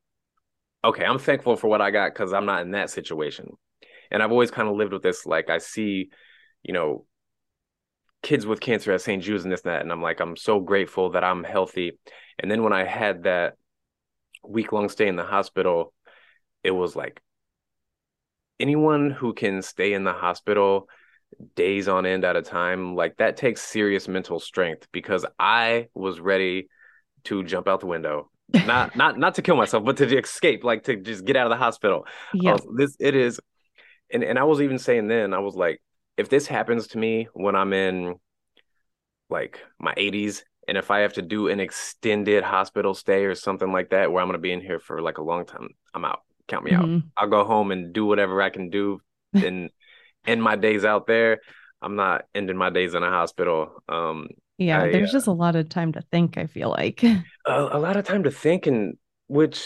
okay, 0.84 1.06
I'm 1.06 1.20
thankful 1.20 1.56
for 1.56 1.68
what 1.68 1.82
I 1.82 1.92
got 1.92 2.14
because 2.14 2.34
I'm 2.34 2.46
not 2.46 2.62
in 2.62 2.72
that 2.72 2.90
situation. 2.90 3.52
And 4.12 4.24
I've 4.24 4.32
always 4.32 4.52
kind 4.52 4.68
of 4.68 4.76
lived 4.76 4.94
with 4.94 5.04
this. 5.04 5.26
Like, 5.26 5.50
I 5.50 5.58
see, 5.60 6.10
you 6.64 6.74
know, 6.74 7.06
kids 8.22 8.46
with 8.46 8.60
cancer 8.60 8.92
at 8.92 9.02
St. 9.02 9.24
Jude's 9.24 9.44
and 9.44 9.52
this 9.52 9.62
and 9.62 9.72
that. 9.72 9.82
And 9.82 9.92
I'm 9.92 10.02
like, 10.02 10.20
I'm 10.20 10.36
so 10.36 10.60
grateful 10.60 11.12
that 11.12 11.24
I'm 11.24 11.44
healthy. 11.44 11.98
And 12.38 12.50
then 12.50 12.64
when 12.64 12.74
I 12.74 12.84
had 12.84 13.24
that 13.24 13.56
week 14.44 14.72
long 14.72 14.90
stay 14.90 15.08
in 15.08 15.16
the 15.16 15.24
hospital, 15.24 15.94
it 16.64 16.72
was 16.72 16.96
like 16.96 17.22
anyone 18.60 19.12
who 19.12 19.34
can 19.34 19.62
stay 19.62 19.94
in 19.94 20.04
the 20.04 20.14
hospital 20.14 20.88
days 21.56 21.88
on 21.88 22.06
end 22.06 22.26
at 22.26 22.36
a 22.36 22.42
time, 22.42 22.96
like 22.96 23.18
that 23.18 23.38
takes 23.38 23.62
serious 23.62 24.08
mental 24.08 24.40
strength 24.40 24.88
because 24.92 25.26
I 25.38 25.88
was 25.94 26.20
ready 26.20 26.70
to 27.26 27.44
jump 27.44 27.68
out 27.68 27.80
the 27.80 27.86
window. 27.86 28.30
Not 28.54 28.96
not 28.96 29.18
not 29.18 29.36
to 29.36 29.42
kill 29.42 29.56
myself, 29.56 29.86
but 29.86 29.98
to 29.98 30.18
escape, 30.18 30.64
like 30.64 30.84
to 30.86 30.96
just 30.96 31.24
get 31.24 31.36
out 31.36 31.46
of 31.46 31.52
the 31.52 31.64
hospital. 31.64 32.06
Yeah. 32.34 32.58
this 32.76 32.98
it 33.00 33.16
is 33.16 33.40
and 34.12 34.24
and 34.24 34.40
I 34.40 34.44
was 34.44 34.62
even 34.62 34.80
saying 34.80 35.08
then, 35.08 35.34
I 35.34 35.40
was 35.40 35.56
like, 35.56 35.82
if 36.20 36.30
this 36.30 36.48
happens 36.48 36.90
to 36.90 37.00
me 37.00 37.30
when 37.34 37.56
I'm 37.56 37.74
in 37.74 38.16
like 39.30 39.60
my 39.80 39.94
80s, 39.98 40.44
and 40.68 40.78
if 40.78 40.92
I 40.92 41.00
have 41.00 41.14
to 41.14 41.22
do 41.22 41.48
an 41.48 41.60
extended 41.60 42.44
hospital 42.44 42.94
stay 42.94 43.26
or 43.26 43.36
something 43.36 43.72
like 43.72 43.90
that, 43.90 44.12
where 44.12 44.22
I'm 44.22 44.28
gonna 44.28 44.38
be 44.40 44.52
in 44.52 44.62
here 44.62 44.80
for 44.80 45.02
like 45.02 45.18
a 45.18 45.24
long 45.24 45.46
time, 45.46 45.70
I'm 45.94 46.06
out. 46.06 46.22
Count 46.48 46.64
me 46.66 46.72
out. 46.74 46.86
Mhm. 46.86 47.04
I'll 47.18 47.28
go 47.30 47.44
home 47.44 47.72
and 47.72 47.94
do 47.94 48.06
whatever 48.06 48.42
I 48.42 48.50
can 48.50 48.70
do 48.70 49.02
and 49.34 49.70
end 50.26 50.44
my 50.44 50.56
days 50.56 50.86
out 50.86 51.08
there. 51.08 51.40
I'm 51.82 51.96
not 51.96 52.26
ending 52.36 52.58
my 52.58 52.70
days 52.70 52.94
in 52.94 53.04
a 53.04 53.10
hospital. 53.10 53.82
Um, 53.88 54.28
Yeah, 54.58 54.84
I 54.84 54.92
there's 54.92 55.12
just 55.12 55.28
a 55.28 55.32
lot 55.32 55.56
of 55.56 55.70
time 55.70 55.94
to 55.94 56.02
think, 56.02 56.38
I 56.38 56.48
feel 56.48 56.70
like. 56.70 57.04
a, 57.46 57.70
a 57.72 57.80
lot 57.80 57.98
of 57.98 58.06
time 58.06 58.24
to 58.24 58.32
think, 58.32 58.68
and 58.68 58.98
which 59.28 59.66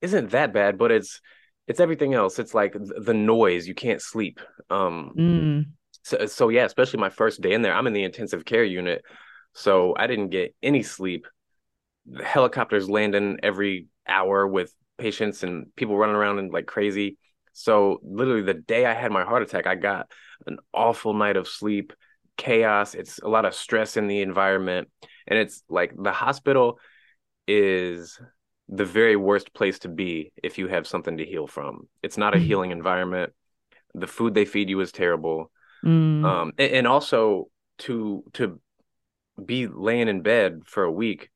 isn't 0.00 0.30
that 0.30 0.52
bad, 0.52 0.78
but 0.78 0.90
it's 0.90 1.20
it's 1.66 1.80
everything 1.80 2.14
else. 2.14 2.38
It's 2.38 2.54
like 2.54 2.72
th- 2.72 2.90
the 3.02 3.14
noise. 3.14 3.66
You 3.66 3.74
can't 3.74 4.00
sleep. 4.02 4.40
Um, 4.70 5.12
Mm, 5.16 5.72
So, 6.02 6.26
so 6.26 6.48
yeah, 6.48 6.64
especially 6.64 7.00
my 7.00 7.10
first 7.10 7.40
day 7.40 7.52
in 7.52 7.62
there, 7.62 7.74
I'm 7.74 7.86
in 7.86 7.92
the 7.92 8.04
intensive 8.04 8.44
care 8.44 8.64
unit, 8.64 9.02
so 9.54 9.94
I 9.96 10.06
didn't 10.06 10.28
get 10.30 10.54
any 10.62 10.82
sleep. 10.82 11.26
The 12.06 12.24
helicopters 12.24 12.90
landing 12.90 13.38
every 13.42 13.86
hour 14.06 14.46
with 14.46 14.74
patients 14.98 15.42
and 15.42 15.74
people 15.76 15.96
running 15.96 16.16
around 16.16 16.38
and 16.38 16.52
like 16.52 16.66
crazy. 16.66 17.18
So 17.52 18.00
literally 18.02 18.42
the 18.42 18.54
day 18.54 18.86
I 18.86 18.94
had 18.94 19.12
my 19.12 19.24
heart 19.24 19.42
attack, 19.42 19.66
I 19.66 19.74
got 19.74 20.10
an 20.46 20.58
awful 20.72 21.14
night 21.14 21.36
of 21.36 21.48
sleep, 21.48 21.92
chaos. 22.36 22.94
It's 22.94 23.18
a 23.18 23.28
lot 23.28 23.44
of 23.44 23.54
stress 23.54 23.96
in 23.96 24.06
the 24.08 24.22
environment, 24.22 24.88
and 25.26 25.38
it's 25.38 25.62
like 25.68 25.92
the 25.96 26.12
hospital 26.12 26.78
is 27.46 28.20
the 28.68 28.84
very 28.84 29.16
worst 29.16 29.52
place 29.52 29.80
to 29.80 29.88
be 29.88 30.32
if 30.42 30.58
you 30.58 30.68
have 30.68 30.86
something 30.86 31.18
to 31.18 31.24
heal 31.24 31.46
from. 31.46 31.88
It's 32.02 32.16
not 32.16 32.34
a 32.34 32.38
Mhm. 32.38 32.42
healing 32.44 32.70
environment. 32.70 33.32
The 33.94 34.06
food 34.06 34.34
they 34.34 34.44
feed 34.44 34.70
you 34.70 34.80
is 34.80 34.92
terrible 34.92 35.50
mm, 35.84 36.24
um 36.24 36.52
and, 36.58 36.72
and 36.72 36.86
also 36.86 37.48
to 37.78 38.24
to 38.32 38.60
be 39.44 39.66
laying 39.66 40.08
in 40.08 40.20
bed 40.22 40.62
for 40.66 40.82
a 40.84 40.92
week 40.92 41.30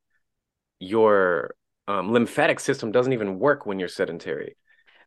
your 0.79 1.55
um 1.89 2.13
lymphatic 2.13 2.61
system 2.61 2.93
doesn't 2.93 3.13
even 3.13 3.39
work 3.39 3.67
when 3.67 3.79
you're 3.79 3.89
sedentary 3.89 4.57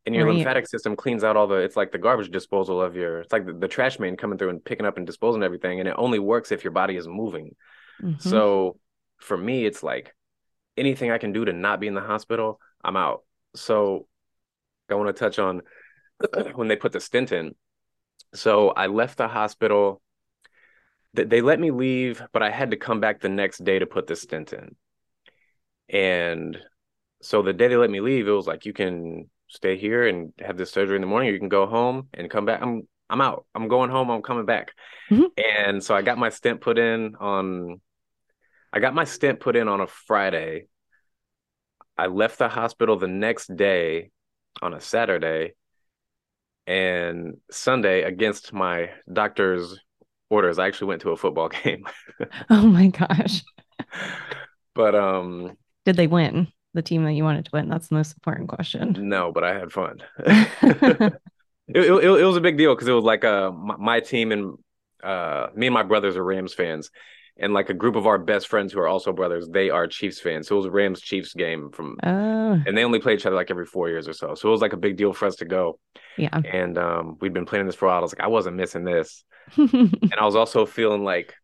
and 0.06 0.16
your 0.16 0.26
right. 0.26 0.36
lymphatic 0.36 0.68
system 0.68 0.96
cleans 0.96 1.24
out 1.24 1.36
all 1.36 1.48
the 1.48 1.56
it's 1.56 1.76
like 1.76 1.92
the 1.92 1.98
garbage 1.98 2.32
disposal 2.32 2.82
of 2.82 2.96
your 2.96 3.20
it's 3.20 3.34
like 3.34 3.46
the, 3.46 3.54
the 3.54 3.68
trash 3.68 4.00
man 4.00 4.16
coming 4.16 4.38
through 4.38 4.50
and 4.50 4.64
picking 4.64 4.86
up 4.86 4.98
and 4.98 5.06
disposing 5.06 5.44
everything 5.44 5.80
and 5.80 5.88
it 5.90 5.96
only 5.98 6.20
works 6.20 6.52
if 6.52 6.64
your 6.64 6.72
body 6.72 6.96
is 6.96 7.08
moving 7.08 7.56
Mhm. 8.02 8.20
so 8.22 8.78
for 9.18 9.36
me 9.38 9.66
it's 9.66 9.84
like 9.84 10.16
anything 10.78 11.12
i 11.12 11.18
can 11.18 11.34
do 11.34 11.44
to 11.44 11.54
not 11.54 11.80
be 11.80 11.88
in 11.88 11.96
the 11.96 12.02
hospital 12.02 12.60
i'm 12.84 12.96
out 12.96 13.24
so 13.56 14.08
i 14.90 14.94
want 14.94 15.08
to 15.08 15.20
touch 15.20 15.40
on 15.40 15.62
when 16.56 16.68
they 16.68 16.76
put 16.76 16.92
the 16.92 17.00
stent 17.00 17.32
in 17.32 17.54
so 18.34 18.70
i 18.70 18.88
left 18.88 19.18
the 19.18 19.28
hospital 19.28 20.02
they 21.26 21.42
let 21.42 21.60
me 21.60 21.72
leave, 21.72 22.22
but 22.32 22.44
I 22.44 22.52
had 22.52 22.72
to 22.72 22.78
come 22.78 23.00
back 23.00 23.20
the 23.20 23.30
next 23.30 23.64
day 23.64 23.80
to 23.80 23.86
put 23.86 24.08
the 24.08 24.16
stent 24.16 24.54
in. 24.54 24.76
And 25.90 26.58
so 27.22 27.42
the 27.42 27.54
day 27.54 27.68
they 27.68 27.78
let 27.78 27.90
me 27.90 28.02
leave, 28.02 28.28
it 28.28 28.32
was 28.32 28.48
like 28.48 28.66
you 28.66 28.74
can 28.74 29.30
stay 29.48 29.78
here 29.78 30.08
and 30.08 30.34
have 30.40 30.58
this 30.58 30.72
surgery 30.72 30.96
in 30.96 31.02
the 31.02 31.08
morning, 31.08 31.30
or 31.30 31.34
you 31.34 31.40
can 31.40 31.50
go 31.50 31.66
home 31.66 32.10
and 32.14 32.30
come 32.30 32.46
back. 32.46 32.62
I'm 32.62 32.88
I'm 33.10 33.22
out. 33.22 33.46
I'm 33.56 33.70
going 33.70 33.90
home. 33.90 34.10
I'm 34.10 34.22
coming 34.22 34.46
back. 34.46 34.74
Mm-hmm. 35.10 35.28
And 35.38 35.84
so 35.84 35.96
I 35.96 36.02
got 36.02 36.18
my 36.18 36.30
stent 36.30 36.60
put 36.62 36.78
in 36.78 37.16
on 37.16 37.80
I 38.74 38.80
got 38.80 38.94
my 38.94 39.06
stent 39.06 39.40
put 39.40 39.56
in 39.56 39.68
on 39.68 39.80
a 39.80 39.88
Friday. 39.88 40.68
I 41.98 42.08
left 42.08 42.38
the 42.38 42.50
hospital 42.50 42.98
the 42.98 43.08
next 43.08 43.56
day 43.56 44.12
on 44.62 44.74
a 44.74 44.82
Saturday 44.82 45.54
and 46.68 47.38
Sunday 47.50 48.04
against 48.04 48.54
my 48.54 48.92
doctor's 49.12 49.80
orders. 50.30 50.60
I 50.60 50.68
actually 50.68 50.90
went 50.90 51.02
to 51.04 51.12
a 51.12 51.18
football 51.18 51.50
game. 51.64 51.86
oh 52.50 52.68
my 52.68 52.88
gosh. 52.88 53.44
but 54.76 54.94
um 54.94 55.58
did 55.86 55.96
they 55.96 56.08
win? 56.08 56.48
The 56.74 56.82
team 56.82 57.06
that 57.06 57.14
you 57.14 57.24
wanted 57.24 57.46
to 57.46 57.52
win? 57.54 57.70
That's 57.70 57.88
the 57.88 57.96
most 57.96 58.14
important 58.14 58.50
question. 58.50 58.96
No, 59.10 59.32
but 59.32 59.44
I 59.44 59.58
had 59.58 59.72
fun. 59.72 60.04
it, 60.20 61.14
it, 61.70 62.04
it, 62.04 62.26
was 62.26 62.38
a 62.38 62.42
big 62.42 62.58
deal 62.58 62.76
because 62.76 62.88
it 62.88 62.94
was 62.94 63.06
like 63.06 63.24
uh 63.24 63.52
my, 63.52 63.78
my 63.78 64.00
team 64.02 64.32
and 64.32 64.58
uh 65.02 65.48
me 65.56 65.68
and 65.68 65.74
my 65.74 65.84
brothers 65.84 66.18
are 66.18 66.24
Rams 66.24 66.54
fans 66.54 66.92
and 67.40 67.54
like 67.54 67.70
a 67.70 67.74
group 67.74 67.96
of 67.96 68.08
our 68.08 68.18
best 68.18 68.48
friends 68.48 68.74
who 68.74 68.80
are 68.80 68.88
also 68.88 69.14
brothers, 69.14 69.48
they 69.48 69.70
are 69.70 69.88
Chiefs 69.88 70.20
fans. 70.20 70.48
So 70.48 70.56
it 70.56 70.58
was 70.58 70.66
a 70.66 70.72
Rams 70.72 71.02
Chiefs 71.02 71.34
game 71.34 71.70
from, 71.72 71.98
oh. 72.04 72.62
and 72.66 72.78
they 72.78 72.84
only 72.84 73.00
play 73.00 73.14
each 73.14 73.26
other 73.26 73.36
like 73.36 73.52
every 73.52 73.66
four 73.66 73.90
years 73.90 74.08
or 74.08 74.14
so. 74.14 74.36
So 74.36 74.50
it 74.50 74.52
was 74.52 74.62
like 74.62 74.74
a 74.74 74.78
big 74.78 74.98
deal 74.98 75.14
for 75.14 75.26
us 75.26 75.36
to 75.38 75.46
go. 75.46 75.80
Yeah. 76.18 76.36
And 76.36 76.78
um, 76.78 77.18
we'd 77.22 77.34
been 77.34 77.46
playing 77.46 77.68
this 77.68 77.76
for 77.76 77.86
a 77.86 77.90
while. 77.90 78.00
I 78.00 78.02
was 78.02 78.14
like, 78.14 78.24
I 78.24 78.28
wasn't 78.28 78.56
missing 78.56 78.84
this, 78.84 79.24
and 79.56 80.16
I 80.20 80.26
was 80.26 80.36
also 80.36 80.66
feeling 80.66 81.04
like 81.04 81.36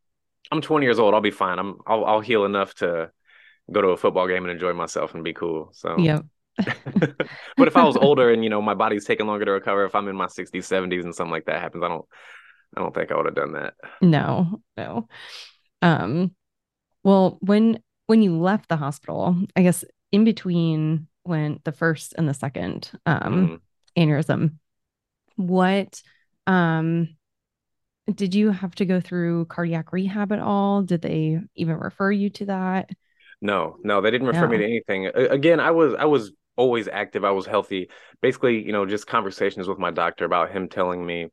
I'm 0.51 0.61
20 0.61 0.85
years 0.85 0.99
old. 0.99 1.13
I'll 1.13 1.21
be 1.21 1.31
fine. 1.31 1.59
I'm 1.59 1.77
I'll, 1.85 2.05
I'll 2.05 2.21
heal 2.21 2.45
enough 2.45 2.73
to 2.75 3.11
go 3.71 3.81
to 3.81 3.89
a 3.89 3.97
football 3.97 4.27
game 4.27 4.43
and 4.43 4.51
enjoy 4.51 4.73
myself 4.73 5.13
and 5.13 5.23
be 5.23 5.33
cool. 5.33 5.69
So 5.73 5.97
yeah. 5.97 6.19
but 7.57 7.67
if 7.67 7.75
I 7.75 7.83
was 7.83 7.97
older 7.97 8.31
and 8.31 8.43
you 8.43 8.49
know 8.49 8.61
my 8.61 8.73
body's 8.73 9.05
taking 9.05 9.27
longer 9.27 9.45
to 9.45 9.51
recover, 9.51 9.85
if 9.85 9.95
I'm 9.95 10.07
in 10.07 10.15
my 10.15 10.27
60s, 10.27 10.51
70s, 10.51 11.03
and 11.03 11.15
something 11.15 11.31
like 11.31 11.45
that 11.45 11.61
happens, 11.61 11.83
I 11.83 11.87
don't, 11.87 12.05
I 12.75 12.81
don't 12.81 12.93
think 12.93 13.11
I 13.11 13.15
would 13.15 13.25
have 13.25 13.35
done 13.35 13.53
that. 13.53 13.73
No, 14.01 14.61
no. 14.77 15.07
Um, 15.83 16.33
well, 17.03 17.37
when 17.41 17.79
when 18.07 18.21
you 18.21 18.37
left 18.39 18.69
the 18.69 18.77
hospital, 18.77 19.35
I 19.55 19.61
guess 19.61 19.83
in 20.11 20.23
between 20.23 21.07
when 21.23 21.59
the 21.63 21.71
first 21.71 22.15
and 22.17 22.27
the 22.27 22.33
second 22.33 22.89
um 23.05 23.61
mm-hmm. 23.97 24.01
aneurysm, 24.01 24.55
what 25.35 26.01
um 26.47 27.15
did 28.13 28.35
you 28.35 28.51
have 28.51 28.75
to 28.75 28.85
go 28.85 28.99
through 28.99 29.45
cardiac 29.45 29.93
rehab 29.93 30.31
at 30.31 30.39
all? 30.39 30.81
Did 30.81 31.01
they 31.01 31.39
even 31.55 31.77
refer 31.77 32.11
you 32.11 32.29
to 32.31 32.45
that? 32.47 32.89
No, 33.41 33.77
no, 33.83 34.01
they 34.01 34.11
didn't 34.11 34.27
refer 34.27 34.47
no. 34.47 34.47
me 34.47 34.57
to 34.57 34.63
anything. 34.63 35.07
Again, 35.07 35.59
I 35.59 35.71
was 35.71 35.93
I 35.93 36.05
was 36.05 36.31
always 36.55 36.87
active. 36.87 37.25
I 37.25 37.31
was 37.31 37.45
healthy. 37.45 37.89
Basically, 38.21 38.65
you 38.65 38.71
know, 38.71 38.85
just 38.85 39.07
conversations 39.07 39.67
with 39.67 39.79
my 39.79 39.91
doctor 39.91 40.23
about 40.23 40.51
him 40.51 40.69
telling 40.69 41.05
me 41.05 41.27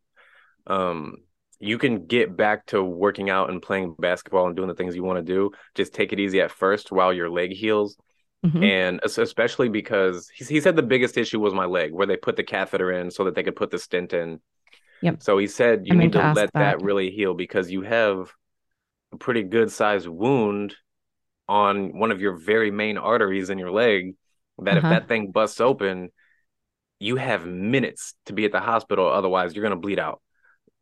um 0.67 1.19
you 1.61 1.77
can 1.77 2.07
get 2.07 2.37
back 2.37 2.67
to 2.67 2.83
working 2.83 3.29
out 3.29 3.51
and 3.51 3.61
playing 3.61 3.95
basketball 3.99 4.47
and 4.47 4.57
doing 4.57 4.69
the 4.69 4.75
things 4.75 4.97
you 4.97 5.05
want 5.05 5.19
to 5.19 5.33
do. 5.33 5.51
Just 5.75 5.93
take 5.93 6.13
it 6.13 6.19
easy 6.19 6.41
at 6.41 6.51
first 6.51 6.91
while 6.91 7.13
your 7.13 7.31
leg 7.31 7.53
heals. 7.53 7.97
Mm-hmm. 8.45 8.63
And 8.65 9.01
especially 9.05 9.69
because 9.69 10.31
he, 10.35 10.47
he 10.47 10.61
said 10.63 10.75
the 10.75 10.83
biggest 10.83 11.19
issue 11.19 11.39
was 11.39 11.53
my 11.53 11.67
leg, 11.67 11.93
where 11.93 12.07
they 12.07 12.17
put 12.17 12.37
the 12.37 12.43
catheter 12.43 12.91
in 12.91 13.11
so 13.11 13.25
that 13.25 13.35
they 13.35 13.43
could 13.43 13.57
put 13.57 13.71
the 13.71 13.79
stent 13.79 14.15
in. 14.15 14.41
Yep. 15.03 15.23
So 15.23 15.37
he 15.37 15.47
said 15.47 15.83
you 15.85 15.95
I 15.95 15.99
need 15.99 16.13
to, 16.13 16.21
to 16.21 16.33
let 16.33 16.53
that. 16.55 16.79
that 16.79 16.83
really 16.83 17.11
heal 17.11 17.35
because 17.35 17.71
you 17.71 17.83
have 17.83 18.33
a 19.13 19.19
pretty 19.19 19.43
good 19.43 19.71
sized 19.71 20.09
wound 20.09 20.75
on 21.47 21.99
one 21.99 22.11
of 22.11 22.21
your 22.23 22.37
very 22.37 22.71
main 22.71 22.97
arteries 22.97 23.51
in 23.51 23.59
your 23.59 23.71
leg. 23.71 24.15
That 24.63 24.79
uh-huh. 24.79 24.89
if 24.89 24.91
that 24.91 25.09
thing 25.09 25.31
busts 25.31 25.61
open, 25.61 26.11
you 26.99 27.17
have 27.17 27.47
minutes 27.47 28.15
to 28.27 28.33
be 28.33 28.47
at 28.47 28.53
the 28.53 28.61
hospital. 28.61 29.07
Otherwise, 29.07 29.55
you're 29.55 29.63
going 29.65 29.75
to 29.75 29.81
bleed 29.81 29.99
out. 29.99 30.23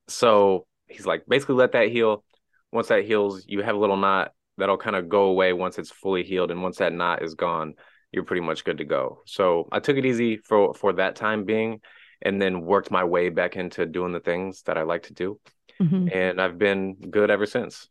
So 0.06 0.66
he's 0.88 1.06
like, 1.06 1.24
basically 1.26 1.56
let 1.56 1.72
that 1.72 1.88
heal. 1.88 2.24
Once 2.72 2.88
that 2.88 3.04
heals, 3.04 3.44
you 3.46 3.62
have 3.62 3.76
a 3.76 3.78
little 3.78 3.96
knot 3.96 4.32
that'll 4.58 4.76
kind 4.76 4.96
of 4.96 5.08
go 5.08 5.24
away 5.24 5.52
once 5.52 5.78
it's 5.78 5.90
fully 5.90 6.24
healed. 6.24 6.50
And 6.50 6.62
once 6.62 6.78
that 6.78 6.92
knot 6.92 7.22
is 7.22 7.34
gone, 7.34 7.74
you're 8.12 8.24
pretty 8.24 8.42
much 8.42 8.64
good 8.64 8.78
to 8.78 8.84
go. 8.84 9.22
So 9.26 9.68
I 9.72 9.80
took 9.80 9.96
it 9.96 10.06
easy 10.06 10.36
for 10.36 10.74
for 10.74 10.94
that 10.94 11.16
time 11.16 11.44
being 11.44 11.80
and 12.22 12.40
then 12.40 12.62
worked 12.62 12.90
my 12.90 13.04
way 13.04 13.28
back 13.28 13.56
into 13.56 13.86
doing 13.86 14.12
the 14.12 14.20
things 14.20 14.62
that 14.62 14.76
I 14.76 14.82
like 14.82 15.04
to 15.04 15.14
do. 15.14 15.40
Mm-hmm. 15.80 16.08
And 16.12 16.40
I've 16.40 16.58
been 16.58 16.94
good 16.94 17.30
ever 17.30 17.46
since. 17.46 17.88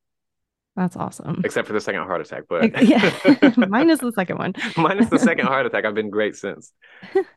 That's 0.75 0.95
awesome. 0.95 1.41
Except 1.43 1.65
for 1.65 1.73
the 1.73 1.81
second 1.81 2.03
heart 2.03 2.21
attack, 2.21 2.43
but 2.47 2.83
yeah, 2.83 3.11
minus 3.67 3.99
the 3.99 4.11
second 4.11 4.37
one. 4.37 4.53
minus 4.77 5.09
the 5.09 5.17
second 5.17 5.47
heart 5.47 5.65
attack. 5.65 5.85
I've 5.85 5.95
been 5.95 6.11
great 6.11 6.35
since. 6.35 6.71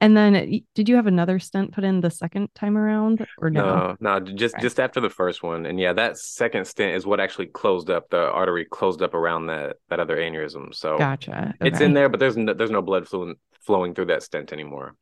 And 0.00 0.16
then 0.16 0.60
did 0.74 0.88
you 0.88 0.96
have 0.96 1.06
another 1.06 1.38
stent 1.38 1.72
put 1.72 1.84
in 1.84 2.00
the 2.00 2.10
second 2.10 2.48
time 2.54 2.76
around 2.76 3.26
or 3.38 3.50
no? 3.50 3.96
No, 4.00 4.18
no 4.18 4.20
just 4.20 4.58
just 4.60 4.80
after 4.80 5.00
the 5.00 5.10
first 5.10 5.42
one. 5.42 5.66
And 5.66 5.78
yeah, 5.78 5.92
that 5.92 6.18
second 6.18 6.66
stent 6.66 6.96
is 6.96 7.06
what 7.06 7.20
actually 7.20 7.46
closed 7.46 7.90
up 7.90 8.10
the 8.10 8.30
artery 8.30 8.64
closed 8.64 9.02
up 9.02 9.14
around 9.14 9.46
that 9.46 9.76
that 9.88 10.00
other 10.00 10.16
aneurysm. 10.16 10.74
So 10.74 10.98
Gotcha. 10.98 11.54
Okay. 11.60 11.68
It's 11.68 11.80
in 11.80 11.94
there, 11.94 12.08
but 12.08 12.20
there's 12.20 12.36
no, 12.36 12.54
there's 12.54 12.70
no 12.70 12.82
blood 12.82 13.08
flowing 13.08 13.36
flowing 13.60 13.94
through 13.94 14.06
that 14.06 14.22
stent 14.22 14.52
anymore. 14.52 14.94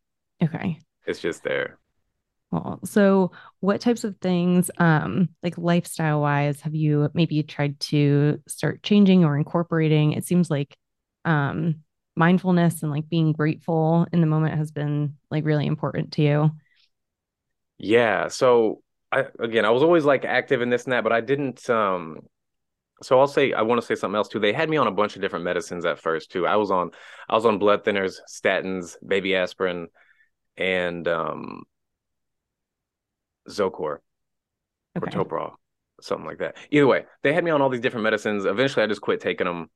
Okay. 0.43 0.79
It's 1.07 1.21
just 1.21 1.43
there. 1.43 1.79
Well, 2.51 2.81
so 2.85 3.33
what 3.61 3.81
types 3.81 4.05
of 4.05 4.19
things, 4.19 4.71
um, 4.77 5.31
like 5.43 5.57
lifestyle 5.57 6.21
wise, 6.21 6.61
have 6.61 6.75
you 6.75 7.09
maybe 7.15 7.43
tried 7.43 7.81
to 7.81 8.41
start 8.47 8.83
changing 8.83 9.25
or 9.25 9.39
incorporating? 9.39 10.13
It 10.13 10.25
seems 10.25 10.51
like 10.51 10.77
um 11.25 11.77
mindfulness 12.15 12.83
and 12.83 12.93
like 12.93 13.09
being 13.09 13.33
grateful 13.33 14.07
in 14.13 14.21
the 14.21 14.27
moment 14.27 14.57
has 14.57 14.71
been 14.71 15.17
like 15.31 15.45
really 15.45 15.67
important 15.67 16.13
to 16.13 16.23
you? 16.23 16.51
Yeah. 17.79 18.29
So 18.29 18.83
I 19.11 19.27
again 19.39 19.65
I 19.65 19.71
was 19.71 19.83
always 19.83 20.05
like 20.05 20.25
active 20.25 20.63
in 20.63 20.71
this 20.71 20.85
and 20.85 20.93
that, 20.93 21.05
but 21.05 21.13
I 21.13 21.21
didn't 21.21 21.69
um 21.69 22.21
so 23.03 23.19
I'll 23.19 23.27
say 23.27 23.53
I 23.53 23.63
want 23.63 23.81
to 23.81 23.87
say 23.87 23.95
something 23.95 24.17
else 24.17 24.29
too. 24.29 24.39
They 24.39 24.53
had 24.53 24.71
me 24.71 24.77
on 24.77 24.87
a 24.87 24.93
bunch 24.93 25.17
of 25.17 25.23
different 25.23 25.45
medicines 25.45 25.85
at 25.85 25.99
first 25.99 26.31
too. 26.31 26.47
I 26.47 26.57
was 26.57 26.71
on 26.71 26.91
I 27.29 27.35
was 27.35 27.47
on 27.47 27.59
blood 27.59 27.85
thinners, 27.85 28.17
statins, 28.29 28.97
baby 29.07 29.35
aspirin, 29.35 29.89
and 30.57 31.07
um 31.09 31.63
Zocor 33.49 33.99
okay. 34.97 35.19
or 35.19 35.25
Toprol, 35.25 35.53
something 36.01 36.27
like 36.27 36.39
that. 36.39 36.57
Either 36.71 36.87
way, 36.87 37.05
they 37.23 37.33
had 37.33 37.45
me 37.45 37.51
on 37.51 37.61
all 37.61 37.71
these 37.71 37.81
different 37.81 38.05
medicines. 38.05 38.45
Eventually 38.45 38.85
I 38.85 38.87
just 38.87 39.01
quit 39.01 39.21
taking 39.21 39.47
them 39.47 39.69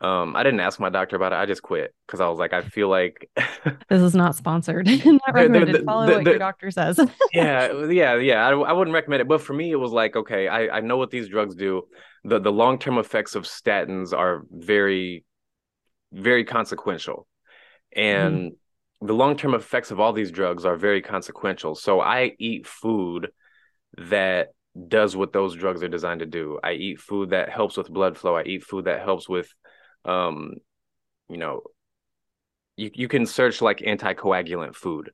um, 0.00 0.36
I 0.36 0.42
didn't 0.42 0.60
ask 0.60 0.78
my 0.78 0.90
doctor 0.90 1.16
about 1.16 1.32
it. 1.32 1.36
I 1.36 1.46
just 1.46 1.62
quit 1.62 1.94
because 2.06 2.20
I 2.20 2.28
was 2.28 2.38
like, 2.38 2.52
I 2.52 2.60
feel 2.60 2.88
like 2.88 3.30
this 3.88 4.02
is 4.02 4.14
not 4.14 4.36
sponsored, 4.36 4.86
not 5.04 5.20
recommended. 5.32 5.74
The, 5.74 5.78
the, 5.78 5.84
Follow 5.84 6.06
the, 6.06 6.12
what 6.12 6.24
your 6.26 6.38
doctor 6.38 6.70
says. 6.70 7.00
yeah, 7.32 7.86
yeah, 7.86 8.16
yeah. 8.16 8.46
I, 8.46 8.50
I 8.50 8.72
wouldn't 8.72 8.94
recommend 8.94 9.22
it, 9.22 9.28
but 9.28 9.40
for 9.40 9.54
me, 9.54 9.70
it 9.70 9.76
was 9.76 9.92
like, 9.92 10.14
okay, 10.14 10.48
I, 10.48 10.76
I 10.76 10.80
know 10.80 10.98
what 10.98 11.10
these 11.10 11.28
drugs 11.28 11.54
do. 11.54 11.84
the 12.24 12.38
The 12.38 12.52
long 12.52 12.78
term 12.78 12.98
effects 12.98 13.34
of 13.34 13.44
statins 13.44 14.12
are 14.12 14.42
very, 14.50 15.24
very 16.12 16.44
consequential, 16.44 17.26
and 17.94 18.52
mm-hmm. 18.52 19.06
the 19.06 19.14
long 19.14 19.34
term 19.38 19.54
effects 19.54 19.90
of 19.90 19.98
all 19.98 20.12
these 20.12 20.30
drugs 20.30 20.66
are 20.66 20.76
very 20.76 21.00
consequential. 21.00 21.74
So 21.74 22.02
I 22.02 22.32
eat 22.38 22.66
food 22.66 23.30
that 23.96 24.48
does 24.88 25.16
what 25.16 25.32
those 25.32 25.54
drugs 25.54 25.82
are 25.82 25.88
designed 25.88 26.20
to 26.20 26.26
do. 26.26 26.58
I 26.62 26.72
eat 26.72 27.00
food 27.00 27.30
that 27.30 27.48
helps 27.48 27.78
with 27.78 27.88
blood 27.88 28.18
flow. 28.18 28.36
I 28.36 28.42
eat 28.42 28.62
food 28.62 28.84
that 28.84 29.00
helps 29.00 29.26
with 29.26 29.48
um, 30.06 30.54
you 31.28 31.36
know, 31.36 31.62
you 32.76 32.90
you 32.94 33.08
can 33.08 33.26
search 33.26 33.60
like 33.60 33.78
anticoagulant 33.78 34.74
food 34.74 35.10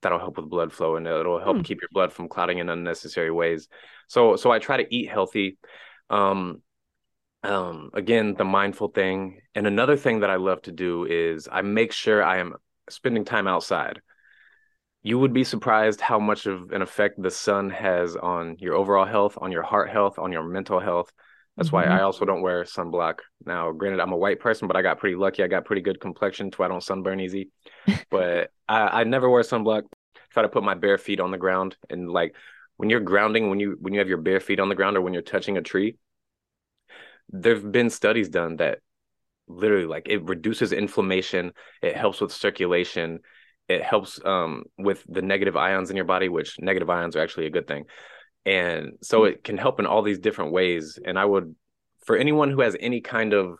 that'll 0.00 0.18
help 0.18 0.36
with 0.36 0.50
blood 0.50 0.72
flow 0.72 0.96
and 0.96 1.06
it'll 1.06 1.40
help 1.40 1.58
hmm. 1.58 1.62
keep 1.62 1.80
your 1.80 1.90
blood 1.92 2.12
from 2.12 2.28
clotting 2.28 2.58
in 2.58 2.68
unnecessary 2.68 3.30
ways. 3.30 3.68
So 4.08 4.36
so 4.36 4.50
I 4.50 4.58
try 4.58 4.78
to 4.78 4.94
eat 4.94 5.08
healthy. 5.08 5.58
Um, 6.10 6.62
um, 7.44 7.90
again, 7.94 8.34
the 8.34 8.44
mindful 8.44 8.88
thing. 8.88 9.40
And 9.54 9.66
another 9.66 9.96
thing 9.96 10.20
that 10.20 10.30
I 10.30 10.36
love 10.36 10.62
to 10.62 10.72
do 10.72 11.04
is 11.04 11.48
I 11.50 11.62
make 11.62 11.92
sure 11.92 12.22
I 12.22 12.38
am 12.38 12.54
spending 12.88 13.24
time 13.24 13.48
outside. 13.48 14.00
You 15.02 15.18
would 15.18 15.32
be 15.32 15.42
surprised 15.42 16.00
how 16.00 16.20
much 16.20 16.46
of 16.46 16.70
an 16.70 16.82
effect 16.82 17.20
the 17.20 17.30
sun 17.30 17.70
has 17.70 18.14
on 18.14 18.56
your 18.58 18.74
overall 18.74 19.04
health, 19.04 19.36
on 19.40 19.50
your 19.50 19.64
heart 19.64 19.90
health, 19.90 20.18
on 20.18 20.30
your 20.30 20.44
mental 20.44 20.78
health. 20.78 21.12
That's 21.56 21.68
mm-hmm. 21.68 21.76
why 21.76 21.84
I 21.84 22.02
also 22.02 22.24
don't 22.24 22.42
wear 22.42 22.64
sunblock. 22.64 23.18
Now, 23.44 23.72
granted, 23.72 24.00
I'm 24.00 24.12
a 24.12 24.16
white 24.16 24.40
person, 24.40 24.68
but 24.68 24.76
I 24.76 24.82
got 24.82 24.98
pretty 24.98 25.16
lucky. 25.16 25.42
I 25.42 25.48
got 25.48 25.64
pretty 25.64 25.82
good 25.82 26.00
complexion, 26.00 26.50
so 26.50 26.64
I 26.64 26.68
don't 26.68 26.82
sunburn 26.82 27.20
easy. 27.20 27.50
but 28.10 28.50
I, 28.68 29.00
I 29.00 29.04
never 29.04 29.28
wear 29.28 29.42
sunblock. 29.42 29.82
Try 30.30 30.42
to 30.42 30.48
put 30.48 30.64
my 30.64 30.74
bare 30.74 30.96
feet 30.96 31.20
on 31.20 31.30
the 31.30 31.38
ground, 31.38 31.76
and 31.90 32.10
like 32.10 32.34
when 32.78 32.88
you're 32.88 33.00
grounding, 33.00 33.50
when 33.50 33.60
you 33.60 33.76
when 33.80 33.92
you 33.92 33.98
have 33.98 34.08
your 34.08 34.18
bare 34.18 34.40
feet 34.40 34.60
on 34.60 34.70
the 34.70 34.74
ground, 34.74 34.96
or 34.96 35.02
when 35.02 35.12
you're 35.12 35.22
touching 35.22 35.58
a 35.58 35.62
tree, 35.62 35.98
there've 37.28 37.70
been 37.70 37.90
studies 37.90 38.30
done 38.30 38.56
that 38.56 38.78
literally 39.46 39.84
like 39.84 40.06
it 40.08 40.22
reduces 40.22 40.72
inflammation. 40.72 41.52
It 41.82 41.96
helps 41.96 42.22
with 42.22 42.32
circulation. 42.32 43.18
It 43.68 43.82
helps 43.82 44.18
um, 44.24 44.64
with 44.78 45.04
the 45.06 45.22
negative 45.22 45.56
ions 45.56 45.90
in 45.90 45.96
your 45.96 46.06
body, 46.06 46.30
which 46.30 46.58
negative 46.58 46.88
ions 46.88 47.14
are 47.14 47.20
actually 47.20 47.46
a 47.46 47.50
good 47.50 47.66
thing 47.66 47.84
And 48.44 48.94
so 49.02 49.24
it 49.24 49.44
can 49.44 49.56
help 49.56 49.78
in 49.78 49.86
all 49.86 50.02
these 50.02 50.18
different 50.18 50.52
ways. 50.52 50.98
And 51.04 51.18
I 51.18 51.24
would, 51.24 51.54
for 52.04 52.16
anyone 52.16 52.50
who 52.50 52.60
has 52.60 52.76
any 52.80 53.00
kind 53.00 53.32
of 53.32 53.58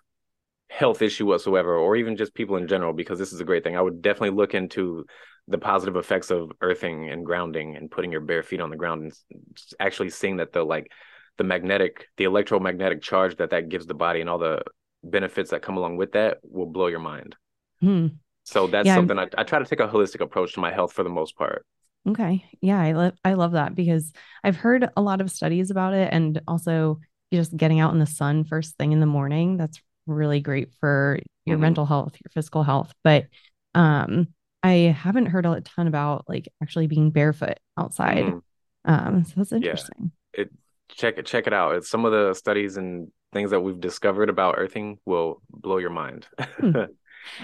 health 0.68 1.02
issue 1.02 1.26
whatsoever, 1.26 1.76
or 1.76 1.96
even 1.96 2.16
just 2.16 2.34
people 2.34 2.56
in 2.56 2.66
general, 2.66 2.92
because 2.92 3.18
this 3.18 3.32
is 3.32 3.40
a 3.40 3.44
great 3.44 3.62
thing, 3.62 3.76
I 3.76 3.82
would 3.82 4.02
definitely 4.02 4.36
look 4.36 4.54
into 4.54 5.04
the 5.48 5.58
positive 5.58 5.96
effects 5.96 6.30
of 6.30 6.50
earthing 6.60 7.10
and 7.10 7.26
grounding 7.26 7.76
and 7.76 7.90
putting 7.90 8.12
your 8.12 8.20
bare 8.20 8.42
feet 8.42 8.60
on 8.60 8.70
the 8.70 8.76
ground 8.76 9.02
and 9.02 9.58
actually 9.80 10.10
seeing 10.10 10.36
that 10.38 10.52
the 10.52 10.62
like 10.62 10.90
the 11.38 11.44
magnetic, 11.44 12.08
the 12.16 12.24
electromagnetic 12.24 13.02
charge 13.02 13.36
that 13.36 13.50
that 13.50 13.68
gives 13.68 13.86
the 13.86 13.94
body 13.94 14.20
and 14.20 14.30
all 14.30 14.38
the 14.38 14.62
benefits 15.02 15.50
that 15.50 15.62
come 15.62 15.76
along 15.76 15.96
with 15.96 16.12
that 16.12 16.38
will 16.42 16.66
blow 16.66 16.86
your 16.86 17.00
mind. 17.00 17.36
Hmm. 17.80 18.08
So 18.44 18.66
that's 18.66 18.86
yeah, 18.86 18.94
something 18.94 19.18
I, 19.18 19.28
I 19.36 19.44
try 19.44 19.58
to 19.58 19.64
take 19.64 19.80
a 19.80 19.88
holistic 19.88 20.20
approach 20.20 20.54
to 20.54 20.60
my 20.60 20.72
health 20.72 20.92
for 20.92 21.02
the 21.02 21.10
most 21.10 21.36
part. 21.36 21.64
Okay. 22.08 22.44
Yeah, 22.60 22.80
I 22.80 22.92
love 22.92 23.14
I 23.24 23.34
love 23.34 23.52
that 23.52 23.74
because 23.74 24.12
I've 24.42 24.56
heard 24.56 24.88
a 24.96 25.02
lot 25.02 25.20
of 25.20 25.30
studies 25.30 25.70
about 25.70 25.94
it 25.94 26.08
and 26.12 26.40
also 26.48 27.00
just 27.32 27.56
getting 27.56 27.80
out 27.80 27.92
in 27.92 28.00
the 28.00 28.06
sun 28.06 28.44
first 28.44 28.76
thing 28.76 28.92
in 28.92 29.00
the 29.00 29.06
morning. 29.06 29.56
That's 29.56 29.80
really 30.06 30.40
great 30.40 30.72
for 30.80 31.18
your 31.46 31.56
mm-hmm. 31.56 31.62
mental 31.62 31.86
health, 31.86 32.14
your 32.14 32.30
physical 32.32 32.64
health. 32.64 32.92
But 33.04 33.26
um 33.74 34.28
I 34.64 34.94
haven't 34.96 35.26
heard 35.26 35.46
a 35.46 35.60
ton 35.60 35.86
about 35.86 36.28
like 36.28 36.48
actually 36.62 36.88
being 36.88 37.10
barefoot 37.10 37.58
outside. 37.78 38.24
Mm-hmm. 38.24 38.92
Um 38.92 39.24
so 39.24 39.32
that's 39.36 39.52
interesting. 39.52 40.12
Yeah. 40.34 40.42
It 40.42 40.50
check 40.88 41.18
it 41.18 41.26
check 41.26 41.46
it 41.46 41.52
out. 41.52 41.76
It's 41.76 41.88
some 41.88 42.04
of 42.04 42.10
the 42.10 42.34
studies 42.34 42.76
and 42.76 43.12
things 43.32 43.50
that 43.52 43.60
we've 43.60 43.80
discovered 43.80 44.28
about 44.28 44.56
earthing 44.58 44.98
will 45.06 45.40
blow 45.50 45.78
your 45.78 45.90
mind. 45.90 46.26
hmm. 46.58 46.72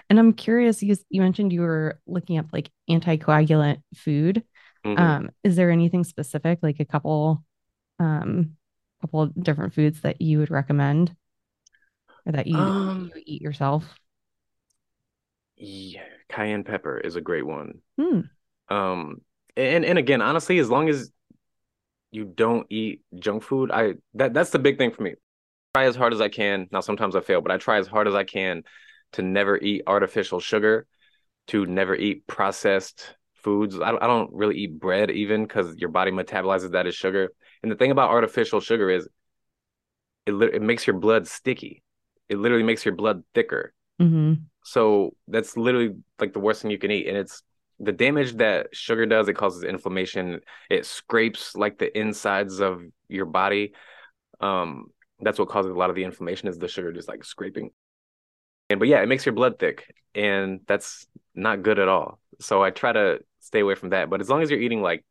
And 0.09 0.19
I'm 0.19 0.33
curious, 0.33 0.83
you, 0.83 0.97
you 1.09 1.21
mentioned 1.21 1.53
you 1.53 1.61
were 1.61 2.01
looking 2.07 2.39
up 2.39 2.47
like 2.53 2.71
anticoagulant 2.89 3.83
food. 3.95 4.43
Mm-hmm. 4.85 5.03
Um, 5.03 5.31
is 5.45 5.57
there 5.57 5.71
anything 5.71 6.05
specific, 6.05 6.61
like 6.63 6.81
a 6.81 6.85
couple, 6.85 7.45
um, 7.99 8.57
couple 9.01 9.27
different 9.27 9.75
foods 9.75 10.01
that 10.03 10.21
you 10.21 10.39
would 10.39 10.51
recommend 10.51 11.15
or 12.27 12.33
that 12.33 12.47
you, 12.47 12.57
um, 12.57 13.11
you 13.15 13.23
eat 13.27 13.43
yourself? 13.43 13.85
Yeah, 15.57 16.03
cayenne 16.29 16.65
pepper 16.65 16.99
is 16.99 17.17
a 17.17 17.21
great 17.21 17.47
one. 17.47 17.81
Hmm. 17.99 18.21
Um, 18.69 19.23
and 19.57 19.85
and 19.85 19.99
again, 19.99 20.23
honestly, 20.23 20.59
as 20.59 20.71
long 20.71 20.89
as 20.89 21.11
you 22.11 22.25
don't 22.25 22.67
eat 22.71 23.03
junk 23.19 23.43
food, 23.43 23.71
I 23.73 23.95
that 24.15 24.35
that's 24.35 24.51
the 24.51 24.59
big 24.59 24.79
thing 24.79 24.93
for 24.93 25.03
me. 25.03 25.15
Try 25.75 25.85
as 25.85 25.97
hard 25.97 26.13
as 26.13 26.21
I 26.21 26.29
can. 26.29 26.69
Now 26.71 26.81
sometimes 26.81 27.17
I 27.17 27.21
fail, 27.21 27.41
but 27.41 27.51
I 27.51 27.57
try 27.57 27.79
as 27.79 27.89
hard 27.89 28.07
as 28.07 28.15
I 28.15 28.25
can 28.25 28.63
to 29.13 29.23
never 29.23 29.57
eat 29.57 29.83
artificial 29.87 30.41
sugar, 30.41 30.87
to 31.49 31.67
never 31.67 31.95
eat 31.95 32.27
processed 32.27 33.15
foods. 33.35 33.79
I 33.81 33.91
don't, 33.91 34.03
I 34.03 34.07
don't 34.07 34.31
really 34.33 34.57
eat 34.57 34.79
bread 34.79 35.11
even 35.11 35.45
because 35.45 35.77
your 35.77 35.91
body 35.91 36.11
metabolizes 36.11 36.73
that 36.73 36.87
as 36.87 36.95
sugar. 36.95 37.31
And 37.63 37.73
the 37.73 37.77
thing 37.77 37.91
about 37.91 38.11
artificial 38.11 38.61
sugar 38.61 38.91
is 38.91 39.09
it, 40.27 40.33
it 40.33 40.63
makes 40.63 40.87
your 40.87 40.99
blood 40.99 41.27
sticky. 41.27 41.83
It 42.29 42.39
literally 42.39 42.65
makes 42.65 42.85
your 42.85 42.95
blood 42.95 43.23
thicker. 43.35 43.73
Mm-hmm. 44.01 44.35
So 44.65 45.15
that's 45.27 45.57
literally 45.57 45.95
like 46.21 46.33
the 46.33 46.41
worst 46.41 46.63
thing 46.63 46.71
you 46.71 46.79
can 46.79 46.91
eat. 46.91 47.07
And 47.07 47.17
it's 47.17 47.43
the 47.81 47.93
damage 47.93 48.35
that 48.35 48.75
sugar 48.75 49.07
does. 49.07 49.29
It 49.29 49.35
causes 49.35 49.65
inflammation. 49.65 50.41
It 50.69 50.85
scrapes 50.85 51.57
like 51.57 51.79
the 51.79 51.97
insides 51.99 52.61
of 52.61 52.83
your 53.09 53.27
body. 53.27 53.73
Um, 54.41 54.87
that's 55.21 55.39
what 55.39 55.49
causes 55.49 55.71
a 55.71 55.75
lot 55.75 55.91
of 55.91 55.97
the 55.97 56.05
inflammation 56.05 56.49
is 56.49 56.59
the 56.59 56.69
sugar 56.69 56.93
just 56.93 57.09
like 57.09 57.25
scraping 57.25 57.71
and 58.71 58.79
but 58.79 58.89
yeah, 58.89 59.03
it 59.03 59.09
makes 59.09 59.27
your 59.27 59.35
blood 59.35 59.59
thick, 59.59 59.95
and 60.15 60.61
that's 60.67 61.07
not 61.35 61.63
good 61.63 61.79
at 61.79 61.89
all. 61.89 62.19
So 62.41 62.63
I 62.63 62.71
try 62.71 62.93
to 62.93 63.21
stay 63.41 63.61
away 63.61 63.75
from 63.75 63.91
that. 63.91 64.11
But 64.11 64.21
as 64.21 64.29
long 64.29 64.43
as 64.43 64.51
you're 64.51 64.61
eating 64.61 64.83
like 64.83 65.05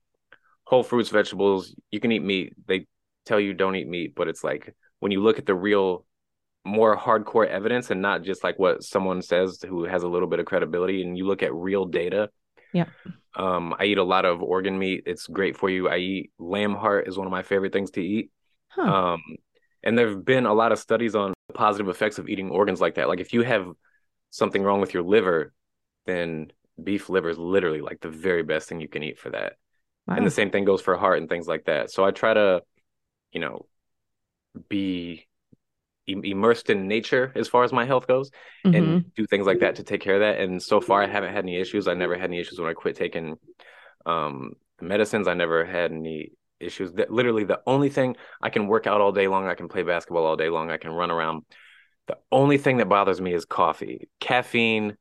whole 0.64 0.84
fruits, 0.84 1.10
vegetables, 1.10 1.74
you 1.92 2.00
can 2.00 2.12
eat 2.12 2.24
meat. 2.24 2.54
They 2.68 2.88
tell 3.26 3.40
you 3.40 3.54
don't 3.54 3.76
eat 3.76 3.88
meat, 3.88 4.14
but 4.16 4.28
it's 4.28 4.44
like 4.44 4.76
when 5.00 5.12
you 5.12 5.22
look 5.22 5.40
at 5.40 5.46
the 5.46 5.56
real 5.56 6.06
more 6.68 6.98
hardcore 6.98 7.48
evidence 7.48 7.90
and 7.92 8.02
not 8.02 8.24
just 8.24 8.44
like 8.44 8.60
what 8.60 8.84
someone 8.84 9.22
says 9.22 9.64
who 9.68 9.86
has 9.86 10.04
a 10.04 10.08
little 10.08 10.28
bit 10.28 10.40
of 10.40 10.46
credibility 10.46 11.02
and 11.02 11.18
you 11.18 11.26
look 11.26 11.42
at 11.42 11.54
real 11.54 11.86
data 11.86 12.30
yeah 12.74 12.86
um 13.36 13.74
i 13.80 13.86
eat 13.86 13.98
a 13.98 14.04
lot 14.04 14.26
of 14.26 14.44
organ 14.44 14.78
meat 14.78 15.04
it's 15.06 15.28
great 15.28 15.56
for 15.56 15.70
you 15.70 15.88
i 15.88 15.96
eat 15.96 16.32
lamb 16.38 16.76
heart 16.76 17.08
is 17.08 17.18
one 17.18 17.26
of 17.26 17.32
my 17.32 17.42
favorite 17.42 17.72
things 17.72 17.92
to 17.92 18.02
eat 18.02 18.32
huh. 18.68 18.82
um 18.82 19.22
and 19.82 19.98
there 19.98 20.10
have 20.10 20.26
been 20.26 20.46
a 20.46 20.54
lot 20.54 20.74
of 20.74 20.78
studies 20.78 21.16
on 21.16 21.34
positive 21.54 21.90
effects 21.90 22.20
of 22.20 22.30
eating 22.30 22.50
organs 22.50 22.82
like 22.82 22.96
that. 22.96 23.08
Like 23.08 23.20
if 23.20 23.34
you 23.34 23.42
have 23.44 23.68
something 24.30 24.64
wrong 24.64 24.82
with 24.82 24.94
your 24.94 25.04
liver, 25.04 25.54
then 26.06 26.52
beef 26.82 27.10
liver 27.10 27.30
is 27.30 27.38
literally 27.38 27.82
like 27.82 28.00
the 28.02 28.10
very 28.10 28.44
best 28.44 28.70
thing 28.70 28.82
you 28.82 28.88
can 28.88 29.04
eat 29.04 29.20
for 29.20 29.30
that. 29.32 29.54
Wow. 30.08 30.16
And 30.16 30.26
the 30.26 30.32
same 30.32 30.52
thing 30.52 30.66
goes 30.66 30.82
for 30.82 30.96
heart 30.98 31.20
and 31.20 31.30
things 31.30 31.48
like 31.48 31.66
that. 31.66 31.92
So 31.92 32.06
I 32.06 32.12
try 32.12 32.34
to, 32.34 32.62
you 33.32 33.40
know, 33.40 33.66
be 34.70 35.28
immersed 36.08 36.70
in 36.70 36.88
nature 36.88 37.34
as 37.36 37.50
far 37.50 37.66
as 37.66 37.74
my 37.74 37.86
health 37.86 38.08
goes 38.08 38.32
mm-hmm. 38.66 38.76
and 38.76 39.16
do 39.16 39.26
things 39.26 39.46
like 39.46 39.60
that 39.60 39.76
to 39.76 39.84
take 39.84 40.02
care 40.02 40.16
of 40.16 40.22
that. 40.22 40.40
And 40.40 40.62
so 40.62 40.80
far 40.80 41.04
I 41.04 41.08
haven't 41.08 41.34
had 41.34 41.44
any 41.44 41.58
issues. 41.58 41.88
I 41.88 41.94
never 41.94 42.16
had 42.16 42.30
any 42.30 42.40
issues 42.40 42.60
when 42.60 42.70
I 42.70 42.74
quit 42.74 42.96
taking 42.96 43.36
um 44.06 44.54
medicines. 44.80 45.28
I 45.28 45.34
never 45.34 45.66
had 45.66 45.92
any 45.92 46.32
issues. 46.60 46.94
That 46.94 47.12
literally 47.12 47.44
the 47.44 47.62
only 47.66 47.90
thing 47.90 48.16
I 48.42 48.50
can 48.50 48.68
work 48.68 48.88
out 48.88 49.02
all 49.02 49.12
day 49.12 49.28
long, 49.28 49.48
I 49.48 49.56
can 49.56 49.68
play 49.68 49.84
basketball 49.84 50.26
all 50.26 50.36
day 50.36 50.50
long, 50.50 50.72
I 50.72 50.78
can 50.78 50.92
run 50.92 51.12
around. 51.12 51.44
The 52.08 52.18
only 52.32 52.58
thing 52.58 52.78
that 52.78 52.90
bothers 52.90 53.20
me 53.20 53.34
is 53.34 53.46
coffee. 53.46 54.10
Caffeine 54.20 54.96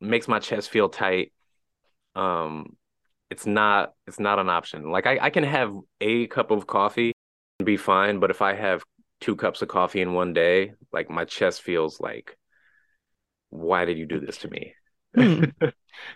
makes 0.00 0.28
my 0.28 0.38
chest 0.40 0.70
feel 0.70 0.88
tight. 0.88 1.32
Um, 2.14 2.76
it's 3.30 3.46
not 3.46 3.92
it's 4.06 4.20
not 4.20 4.38
an 4.38 4.48
option. 4.48 4.90
Like 4.90 5.06
I, 5.06 5.18
I 5.20 5.30
can 5.30 5.44
have 5.44 5.74
a 6.00 6.26
cup 6.26 6.50
of 6.50 6.66
coffee 6.66 7.12
and 7.58 7.66
be 7.66 7.76
fine, 7.76 8.18
but 8.18 8.30
if 8.30 8.42
I 8.42 8.54
have 8.54 8.82
two 9.20 9.36
cups 9.36 9.62
of 9.62 9.68
coffee 9.68 10.00
in 10.00 10.12
one 10.12 10.32
day, 10.32 10.72
like 10.92 11.10
my 11.10 11.24
chest 11.24 11.62
feels 11.62 12.00
like, 12.00 12.36
why 13.50 13.84
did 13.84 13.98
you 13.98 14.06
do 14.06 14.20
this 14.20 14.38
to 14.38 14.48
me? 14.48 14.74
Hmm. 15.14 15.44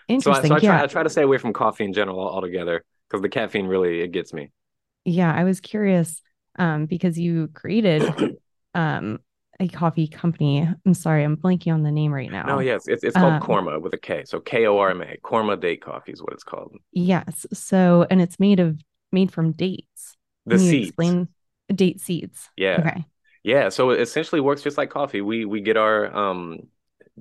Interesting. 0.07 0.19
so, 0.19 0.31
I, 0.31 0.47
so 0.47 0.55
I, 0.55 0.59
try, 0.59 0.83
I 0.83 0.87
try 0.87 1.03
to 1.03 1.09
stay 1.09 1.23
away 1.23 1.37
from 1.37 1.53
coffee 1.53 1.85
in 1.85 1.93
general 1.93 2.19
altogether 2.19 2.83
because 3.11 3.21
the 3.21 3.29
caffeine 3.29 3.67
really 3.67 4.01
it 4.01 4.11
gets 4.11 4.33
me. 4.33 4.51
Yeah, 5.03 5.33
I 5.33 5.43
was 5.43 5.59
curious 5.59 6.21
um, 6.57 6.85
because 6.85 7.19
you 7.19 7.49
created 7.53 8.37
um, 8.73 9.19
a 9.59 9.67
coffee 9.67 10.07
company. 10.07 10.67
I'm 10.85 10.93
sorry, 10.93 11.23
I'm 11.23 11.37
blanking 11.37 11.73
on 11.73 11.83
the 11.83 11.91
name 11.91 12.13
right 12.13 12.31
now. 12.31 12.43
No, 12.43 12.59
yes, 12.59 12.87
it's 12.87 13.03
it's 13.03 13.15
called 13.15 13.33
um, 13.33 13.41
Korma 13.41 13.81
with 13.81 13.93
a 13.93 13.97
K. 13.97 14.23
So 14.25 14.39
K 14.39 14.65
O 14.67 14.77
R 14.77 14.91
M 14.91 15.01
A. 15.01 15.17
Korma 15.23 15.59
Date 15.59 15.81
Coffee 15.81 16.13
is 16.13 16.21
what 16.21 16.33
it's 16.33 16.43
called. 16.43 16.75
Yes. 16.91 17.45
So 17.53 18.05
and 18.09 18.21
it's 18.21 18.39
made 18.39 18.59
of 18.59 18.79
made 19.11 19.31
from 19.31 19.51
dates. 19.51 20.15
The 20.45 20.55
Can 20.55 20.65
seeds. 20.65 20.87
explain 20.89 21.27
date 21.73 22.01
seeds. 22.01 22.49
Yeah. 22.55 22.77
Okay. 22.79 23.05
Yeah. 23.43 23.69
So 23.69 23.91
it 23.91 24.01
essentially 24.01 24.41
works 24.41 24.61
just 24.61 24.77
like 24.77 24.89
coffee. 24.89 25.21
We 25.21 25.45
we 25.45 25.61
get 25.61 25.77
our 25.77 26.13
um 26.15 26.67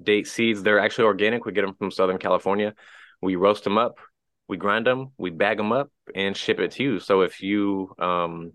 date 0.01 0.27
seeds. 0.27 0.63
They're 0.63 0.81
actually 0.81 1.05
organic. 1.05 1.45
We 1.45 1.53
get 1.53 1.67
them 1.67 1.75
from 1.75 1.91
Southern 1.91 2.19
California. 2.19 2.75
We 3.21 3.37
roast 3.37 3.65
them 3.65 3.77
up 3.77 3.99
we 4.51 4.57
grind 4.57 4.85
them, 4.85 5.13
we 5.17 5.31
bag 5.31 5.57
them 5.57 5.71
up, 5.71 5.91
and 6.13 6.37
ship 6.37 6.59
it 6.59 6.73
to 6.73 6.83
you. 6.83 6.99
So 6.99 7.21
if 7.21 7.41
you 7.41 7.95
um, 8.01 8.53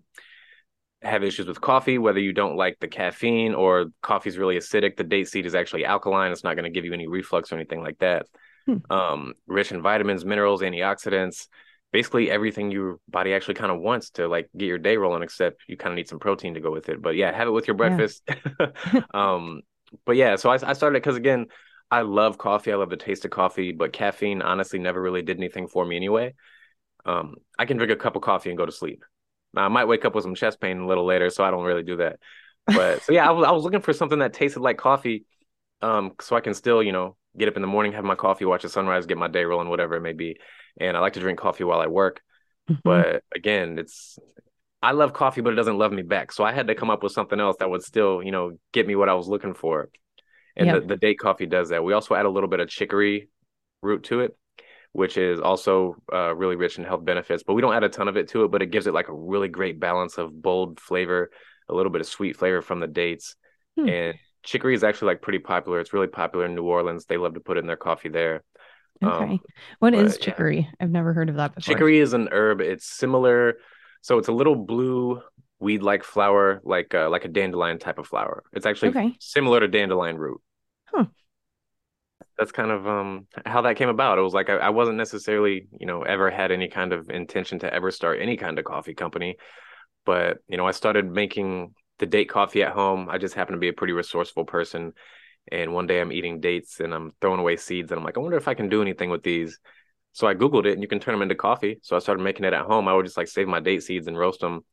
have 1.01 1.23
issues 1.23 1.47
with 1.47 1.61
coffee, 1.61 1.97
whether 1.97 2.19
you 2.19 2.33
don't 2.33 2.57
like 2.57 2.77
the 2.81 2.89
caffeine 2.89 3.55
or 3.55 3.85
coffee 4.01 4.29
is 4.29 4.37
really 4.37 4.57
acidic, 4.57 4.97
the 4.97 5.05
date 5.05 5.29
seed 5.29 5.45
is 5.45 5.55
actually 5.55 5.85
alkaline. 5.85 6.33
It's 6.33 6.43
not 6.43 6.55
going 6.55 6.65
to 6.65 6.69
give 6.69 6.83
you 6.83 6.91
any 6.91 7.07
reflux 7.07 7.51
or 7.51 7.55
anything 7.55 7.81
like 7.81 7.97
that. 7.99 8.25
Hmm. 8.65 8.77
Um, 8.89 9.33
rich 9.47 9.71
in 9.71 9.81
vitamins, 9.81 10.25
minerals, 10.25 10.61
antioxidants, 10.61 11.47
basically 11.93 12.29
everything 12.29 12.71
your 12.71 12.99
body 13.07 13.33
actually 13.33 13.53
kind 13.53 13.71
of 13.71 13.79
wants 13.79 14.09
to 14.11 14.27
like 14.27 14.49
get 14.57 14.65
your 14.65 14.77
day 14.77 14.97
rolling, 14.97 15.23
except 15.23 15.61
you 15.65 15.77
kind 15.77 15.93
of 15.93 15.95
need 15.95 16.09
some 16.09 16.19
protein 16.19 16.55
to 16.55 16.59
go 16.59 16.71
with 16.71 16.89
it. 16.89 17.01
But 17.01 17.15
yeah, 17.15 17.31
have 17.31 17.47
it 17.47 17.51
with 17.51 17.67
your 17.67 17.77
breakfast. 17.77 18.21
Yeah. 18.27 19.01
um, 19.13 19.61
but 20.05 20.17
yeah, 20.17 20.35
so 20.35 20.49
I, 20.49 20.55
I 20.55 20.73
started 20.73 21.01
because 21.01 21.15
again, 21.15 21.45
I 21.95 22.01
love 22.01 22.37
coffee. 22.37 22.73
I 22.73 22.75
love 22.75 22.89
the 22.89 22.97
taste 22.97 23.23
of 23.23 23.31
coffee, 23.31 23.71
but 23.71 23.93
caffeine 23.93 24.41
honestly 24.41 24.79
never 24.79 25.01
really 25.01 25.21
did 25.21 25.37
anything 25.37 25.69
for 25.69 25.85
me 25.85 25.95
anyway. 25.95 26.33
Um, 27.05 27.35
I 27.57 27.63
can 27.63 27.77
drink 27.77 27.93
a 27.93 27.95
cup 27.95 28.17
of 28.17 28.21
coffee 28.21 28.49
and 28.49 28.57
go 28.57 28.65
to 28.65 28.71
sleep. 28.73 29.05
Now, 29.53 29.63
I 29.63 29.69
might 29.69 29.85
wake 29.85 30.03
up 30.03 30.13
with 30.13 30.23
some 30.23 30.35
chest 30.35 30.59
pain 30.59 30.79
a 30.79 30.87
little 30.87 31.05
later, 31.05 31.29
so 31.29 31.45
I 31.45 31.51
don't 31.51 31.63
really 31.63 31.83
do 31.83 31.95
that. 31.97 32.19
But 32.67 33.01
so 33.03 33.13
yeah, 33.13 33.25
I 33.25 33.31
was 33.37 33.47
I 33.47 33.51
was 33.51 33.63
looking 33.63 33.79
for 33.79 33.93
something 33.93 34.19
that 34.19 34.33
tasted 34.33 34.59
like 34.59 34.77
coffee, 34.77 35.23
um, 35.81 36.11
so 36.19 36.35
I 36.35 36.41
can 36.41 36.53
still 36.53 36.83
you 36.83 36.91
know 36.91 37.15
get 37.37 37.47
up 37.47 37.55
in 37.55 37.61
the 37.61 37.67
morning, 37.69 37.93
have 37.93 38.03
my 38.03 38.15
coffee, 38.15 38.43
watch 38.43 38.63
the 38.63 38.69
sunrise, 38.69 39.05
get 39.05 39.17
my 39.17 39.29
day 39.29 39.45
rolling, 39.45 39.69
whatever 39.69 39.95
it 39.95 40.01
may 40.01 40.11
be. 40.11 40.37
And 40.77 40.97
I 40.97 40.99
like 40.99 41.13
to 41.13 41.21
drink 41.21 41.39
coffee 41.39 41.63
while 41.63 41.79
I 41.79 41.87
work. 41.87 42.21
Mm-hmm. 42.69 42.81
But 42.83 43.23
again, 43.33 43.79
it's 43.79 44.19
I 44.81 44.91
love 44.91 45.13
coffee, 45.13 45.39
but 45.39 45.53
it 45.53 45.55
doesn't 45.55 45.77
love 45.77 45.93
me 45.93 46.01
back. 46.01 46.33
So 46.33 46.43
I 46.43 46.51
had 46.51 46.67
to 46.67 46.75
come 46.75 46.89
up 46.89 47.03
with 47.03 47.13
something 47.13 47.39
else 47.39 47.55
that 47.59 47.69
would 47.69 47.83
still, 47.83 48.21
you 48.21 48.31
know, 48.31 48.59
get 48.73 48.85
me 48.85 48.97
what 48.97 49.07
I 49.07 49.13
was 49.13 49.29
looking 49.29 49.53
for 49.53 49.89
and 50.55 50.67
yep. 50.67 50.81
the, 50.81 50.87
the 50.87 50.97
date 50.97 51.19
coffee 51.19 51.45
does 51.45 51.69
that. 51.69 51.83
We 51.83 51.93
also 51.93 52.15
add 52.15 52.25
a 52.25 52.29
little 52.29 52.49
bit 52.49 52.59
of 52.59 52.69
chicory 52.69 53.29
root 53.81 54.03
to 54.05 54.21
it, 54.21 54.37
which 54.93 55.17
is 55.17 55.39
also 55.39 55.95
uh, 56.11 56.33
really 56.35 56.55
rich 56.55 56.77
in 56.77 56.83
health 56.83 57.03
benefits. 57.03 57.43
But 57.43 57.53
we 57.53 57.61
don't 57.61 57.73
add 57.73 57.83
a 57.83 57.89
ton 57.89 58.07
of 58.07 58.17
it 58.17 58.29
to 58.29 58.45
it, 58.45 58.51
but 58.51 58.61
it 58.61 58.67
gives 58.67 58.87
it 58.87 58.93
like 58.93 59.09
a 59.09 59.13
really 59.13 59.47
great 59.47 59.79
balance 59.79 60.17
of 60.17 60.41
bold 60.41 60.79
flavor, 60.79 61.31
a 61.69 61.73
little 61.73 61.91
bit 61.91 62.01
of 62.01 62.07
sweet 62.07 62.37
flavor 62.37 62.61
from 62.61 62.79
the 62.79 62.87
dates, 62.87 63.35
hmm. 63.77 63.89
and 63.89 64.15
chicory 64.43 64.75
is 64.75 64.83
actually 64.83 65.07
like 65.07 65.21
pretty 65.21 65.39
popular. 65.39 65.79
It's 65.79 65.93
really 65.93 66.07
popular 66.07 66.45
in 66.45 66.55
New 66.55 66.63
Orleans. 66.63 67.05
They 67.05 67.17
love 67.17 67.33
to 67.33 67.39
put 67.39 67.57
it 67.57 67.61
in 67.61 67.67
their 67.67 67.75
coffee 67.75 68.09
there. 68.09 68.43
Okay. 69.03 69.33
Um, 69.33 69.39
what 69.79 69.93
is 69.93 70.17
chicory? 70.17 70.59
Yeah. 70.59 70.71
I've 70.79 70.91
never 70.91 71.13
heard 71.13 71.29
of 71.29 71.35
that 71.35 71.55
before. 71.55 71.73
Chicory 71.73 71.99
is 71.99 72.13
an 72.13 72.29
herb. 72.31 72.61
It's 72.61 72.85
similar. 72.85 73.55
So 74.01 74.17
it's 74.19 74.27
a 74.27 74.31
little 74.31 74.55
blue 74.55 75.21
weed 75.59 75.81
like 75.81 76.03
flower, 76.03 76.61
like 76.63 76.93
uh, 76.93 77.09
like 77.09 77.25
a 77.25 77.27
dandelion 77.27 77.79
type 77.79 77.97
of 77.97 78.07
flower. 78.07 78.43
It's 78.53 78.65
actually 78.65 78.89
Okay. 78.89 79.15
similar 79.19 79.59
to 79.59 79.67
dandelion 79.67 80.17
root. 80.17 80.41
Huh. 80.95 81.05
That's 82.37 82.51
kind 82.51 82.71
of 82.71 82.87
um 82.87 83.27
how 83.45 83.61
that 83.61 83.77
came 83.77 83.89
about. 83.89 84.17
It 84.17 84.21
was 84.21 84.33
like 84.33 84.49
I, 84.49 84.55
I 84.55 84.69
wasn't 84.69 84.97
necessarily, 84.97 85.67
you 85.79 85.85
know, 85.85 86.03
ever 86.03 86.29
had 86.29 86.51
any 86.51 86.67
kind 86.67 86.93
of 86.93 87.09
intention 87.09 87.59
to 87.59 87.73
ever 87.73 87.91
start 87.91 88.19
any 88.21 88.37
kind 88.37 88.59
of 88.59 88.65
coffee 88.65 88.93
company. 88.93 89.37
But, 90.05 90.39
you 90.47 90.57
know, 90.57 90.67
I 90.67 90.71
started 90.71 91.11
making 91.11 91.75
the 91.99 92.07
date 92.07 92.29
coffee 92.29 92.63
at 92.63 92.73
home. 92.73 93.09
I 93.09 93.17
just 93.19 93.35
happen 93.35 93.53
to 93.53 93.59
be 93.59 93.69
a 93.69 93.73
pretty 93.73 93.93
resourceful 93.93 94.45
person. 94.45 94.93
And 95.51 95.73
one 95.73 95.87
day 95.87 96.01
I'm 96.01 96.11
eating 96.13 96.41
dates 96.41 96.79
and 96.81 96.93
I'm 96.93 97.11
throwing 97.21 97.39
away 97.39 97.57
seeds 97.57 97.91
and 97.91 97.99
I'm 97.99 98.05
like, 98.05 98.17
I 98.17 98.21
wonder 98.21 98.37
if 98.37 98.47
I 98.47 98.55
can 98.55 98.69
do 98.69 98.81
anything 98.81 99.09
with 99.11 99.23
these. 99.23 99.59
So 100.13 100.27
I 100.27 100.35
Googled 100.35 100.65
it 100.65 100.73
and 100.73 100.81
you 100.83 100.87
can 100.89 100.99
turn 100.99 101.13
them 101.13 101.23
into 101.23 101.35
coffee. 101.35 101.79
So 101.83 101.95
I 101.95 101.99
started 101.99 102.23
making 102.23 102.45
it 102.45 102.53
at 102.53 102.65
home. 102.65 102.87
I 102.87 102.93
would 102.93 103.05
just 103.05 103.17
like 103.17 103.27
save 103.29 103.47
my 103.47 103.59
date 103.61 103.83
seeds 103.83 104.07
and 104.07 104.17
roast 104.17 104.41
them 104.41 104.65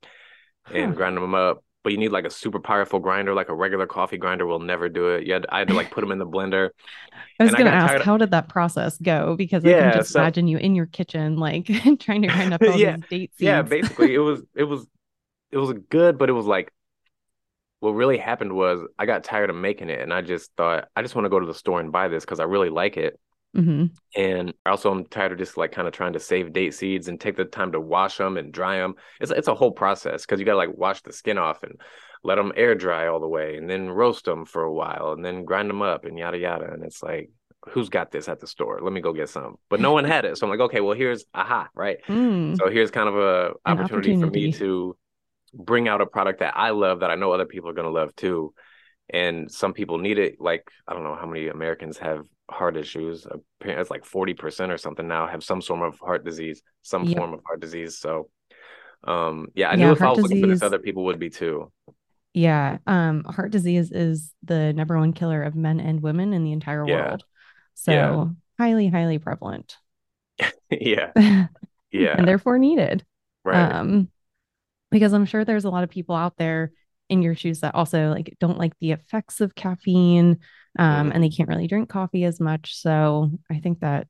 and 0.73 0.91
Huh. 0.91 0.97
grind 0.97 1.17
them 1.17 1.35
up. 1.35 1.65
But 1.85 1.93
you 1.93 1.99
need 1.99 2.13
like 2.13 2.25
a 2.25 2.31
super 2.31 2.61
powerful 2.61 3.01
grinder, 3.01 3.35
like 3.35 3.49
a 3.49 3.55
regular 3.55 3.87
coffee 3.87 4.17
grinder 4.17 4.47
will 4.47 4.61
never 4.61 4.89
do 4.89 5.09
it. 5.11 5.27
You 5.27 5.33
had, 5.33 5.47
I 5.49 5.59
had 5.59 5.69
to 5.69 5.75
like 5.75 5.91
put 5.91 6.01
them 6.01 6.13
in 6.13 6.19
the 6.19 6.27
blender. 6.27 6.71
I 7.41 7.45
was 7.45 7.55
gonna 7.55 7.71
ask, 7.71 7.89
tired 7.89 8.01
of- 8.01 8.07
how 8.07 8.17
did 8.19 8.31
that 8.31 8.49
process 8.49 8.99
go? 8.99 9.35
Because 9.37 9.65
I 9.65 9.73
can 9.73 9.93
just 9.93 10.13
so- 10.13 10.21
imagine 10.21 10.47
you 10.49 10.59
in 10.59 10.75
your 10.75 10.87
kitchen, 10.87 11.37
like 11.37 11.67
trying 11.99 12.23
to 12.23 12.29
grind 12.29 12.55
up 12.55 12.63
all 12.67 12.77
Yeah, 12.79 12.97
these 12.97 13.07
date 13.11 13.33
seeds. 13.37 13.41
Yeah, 13.41 13.63
basically 13.63 14.15
it 14.15 14.19
was 14.19 14.43
it 14.55 14.65
was 14.65 14.87
it 15.51 15.59
was 15.59 15.73
good, 15.91 16.19
but 16.19 16.29
it 16.29 16.33
was 16.33 16.47
like 16.47 16.73
what 17.81 17.91
really 17.91 18.19
happened 18.19 18.53
was 18.53 18.81
I 18.99 19.07
got 19.07 19.25
tired 19.25 19.51
of 19.51 19.57
making 19.57 19.91
it 19.91 20.01
and 20.01 20.13
I 20.13 20.23
just 20.23 20.53
thought 20.57 20.89
I 20.95 21.03
just 21.03 21.15
want 21.15 21.25
to 21.25 21.31
go 21.31 21.41
to 21.41 21.47
the 21.47 21.55
store 21.55 21.81
and 21.81 21.91
buy 21.91 22.09
this 22.09 22.25
because 22.25 22.39
I 22.41 22.45
really 22.45 22.71
like 22.71 22.97
it. 22.97 23.19
Hmm 23.55 23.87
And 24.15 24.55
also 24.67 24.91
I'm 24.91 25.07
tired 25.07 25.33
of 25.33 25.39
just 25.39 25.57
like 25.57 25.73
kind 25.73 25.89
of 25.89 25.95
trying 25.95 26.13
to 26.15 26.21
save 26.21 26.53
date 26.53 26.75
seeds 26.75 27.09
and 27.09 27.21
take 27.21 27.37
the 27.37 27.45
time 27.45 27.73
to 27.73 27.81
wash 27.81 28.19
them 28.19 28.37
and 28.37 28.53
dry 28.53 28.79
them. 28.79 28.95
It's 29.21 29.31
it's 29.31 29.49
a 29.49 29.55
whole 29.55 29.73
process 29.73 30.23
because 30.25 30.39
you 30.39 30.47
got 30.47 30.53
to 30.53 30.59
like 30.59 30.77
wash 30.77 31.03
the 31.03 31.13
skin 31.13 31.39
off 31.39 31.63
and 31.63 31.81
let 32.25 32.37
them 32.37 32.53
air 32.57 32.75
dry 32.75 33.09
all 33.09 33.21
the 33.21 33.29
way 33.29 33.57
and 33.57 33.69
then 33.69 33.91
roast 33.91 34.25
them 34.25 34.45
for 34.45 34.63
a 34.63 34.73
while 34.73 35.13
and 35.13 35.25
then 35.25 35.45
grind 35.45 35.69
them 35.69 35.83
up 35.83 36.05
and 36.05 36.19
yada 36.19 36.39
yada. 36.39 36.71
And 36.73 36.85
it's 36.85 37.03
like, 37.03 37.31
who's 37.71 37.89
got 37.89 38.11
this 38.11 38.29
at 38.29 38.41
the 38.41 38.47
store? 38.47 38.81
Let 38.83 38.93
me 38.93 39.01
go 39.01 39.13
get 39.13 39.29
some. 39.29 39.57
But 39.69 39.81
no 39.81 39.93
one 39.93 40.05
had 40.05 40.25
it. 40.25 40.37
So 40.37 40.47
I'm 40.47 40.51
like, 40.51 40.61
okay, 40.61 40.81
well 40.81 40.97
here's 40.97 41.25
aha, 41.35 41.69
right? 41.75 41.99
Mm. 42.09 42.57
So 42.57 42.71
here's 42.71 42.91
kind 42.91 43.09
of 43.09 43.17
a 43.17 43.53
An 43.65 43.79
opportunity, 43.79 44.15
for 44.15 44.27
me 44.27 44.49
to 44.49 44.97
bring 45.55 45.89
out 45.89 46.01
a 46.01 46.07
product 46.07 46.41
that 46.41 46.57
I 46.57 46.71
love 46.71 47.01
that 47.01 47.11
I 47.11 47.17
know 47.17 47.33
other 47.33 47.47
people 47.47 47.71
are 47.71 47.75
going 47.75 47.87
to 47.89 47.93
love 47.93 48.15
too. 48.17 48.55
And 49.11 49.51
some 49.51 49.75
people 49.75 49.99
need 49.99 50.19
it. 50.19 50.41
Like 50.41 50.69
I 50.87 50.95
don't 50.95 51.05
know 51.05 51.17
how 51.17 51.27
many 51.27 51.49
Americans 51.49 51.99
have 51.99 52.25
heart 52.51 52.77
issues. 52.77 53.27
Apparently, 53.27 53.81
It's 53.81 53.91
like 53.91 54.05
forty 54.05 54.35
percent 54.35 54.73
or 54.73 54.79
something 54.79 55.07
now 55.09 55.27
have 55.27 55.45
some 55.45 55.61
form 55.61 55.83
of 55.83 55.99
heart 55.99 56.25
disease, 56.25 56.63
some 56.83 57.07
Yep. 57.07 57.17
form 57.17 57.35
of 57.35 57.41
heart 57.47 57.61
disease. 57.61 57.99
So, 57.99 58.31
um, 59.05 59.49
yeah, 59.55 59.71
I 59.71 59.77
Yeah, 59.77 59.77
knew 59.77 59.93
if 59.93 60.03
I 60.05 60.11
was 60.11 60.23
looking 60.23 60.39
for 60.39 60.47
this, 60.49 60.63
other 60.63 60.79
people 60.79 61.05
would 61.07 61.19
be 61.19 61.31
too. 61.31 61.73
Yeah. 62.35 62.79
Um, 62.87 63.25
heart 63.25 63.51
disease 63.53 63.91
is 63.93 64.33
the 64.43 64.73
number 64.73 64.99
one 64.99 65.13
killer 65.13 65.43
of 65.43 65.55
men 65.55 65.81
and 65.81 66.01
women 66.03 66.33
in 66.33 66.45
the 66.45 66.53
entire 66.53 66.87
Yeah. 66.87 66.95
world. 67.05 67.25
So 67.75 67.95
Yeah. 67.95 68.65
highly, 68.65 68.89
highly 68.89 69.19
prevalent. 69.19 69.77
yeah, 70.71 71.13
Yeah. 71.93 72.17
and 72.17 72.29
therefore 72.29 72.59
needed. 72.59 73.05
right. 73.45 73.77
Um, 73.81 74.09
because 74.91 75.13
I'm 75.13 75.27
sure 75.27 75.45
there's 75.45 75.65
a 75.65 75.71
lot 75.71 75.85
of 75.85 75.91
people 75.91 76.15
out 76.17 76.37
there 76.39 76.73
in 77.09 77.23
your 77.23 77.35
shoes 77.35 77.61
that 77.61 77.75
also 77.75 78.11
like 78.11 78.37
don't 78.41 78.59
like 78.59 78.75
the 78.81 78.93
effects 78.93 79.41
of 79.41 79.55
caffeine, 79.55 80.39
um, 80.79 81.11
Mhm. 81.11 81.15
and 81.15 81.25
they 81.25 81.31
can't 81.31 81.49
really 81.49 81.67
drink 81.67 81.89
coffee 81.89 82.25
as 82.25 82.41
much. 82.41 82.75
So 82.77 83.31
I 83.51 83.59
think 83.61 83.81
that 83.81 84.07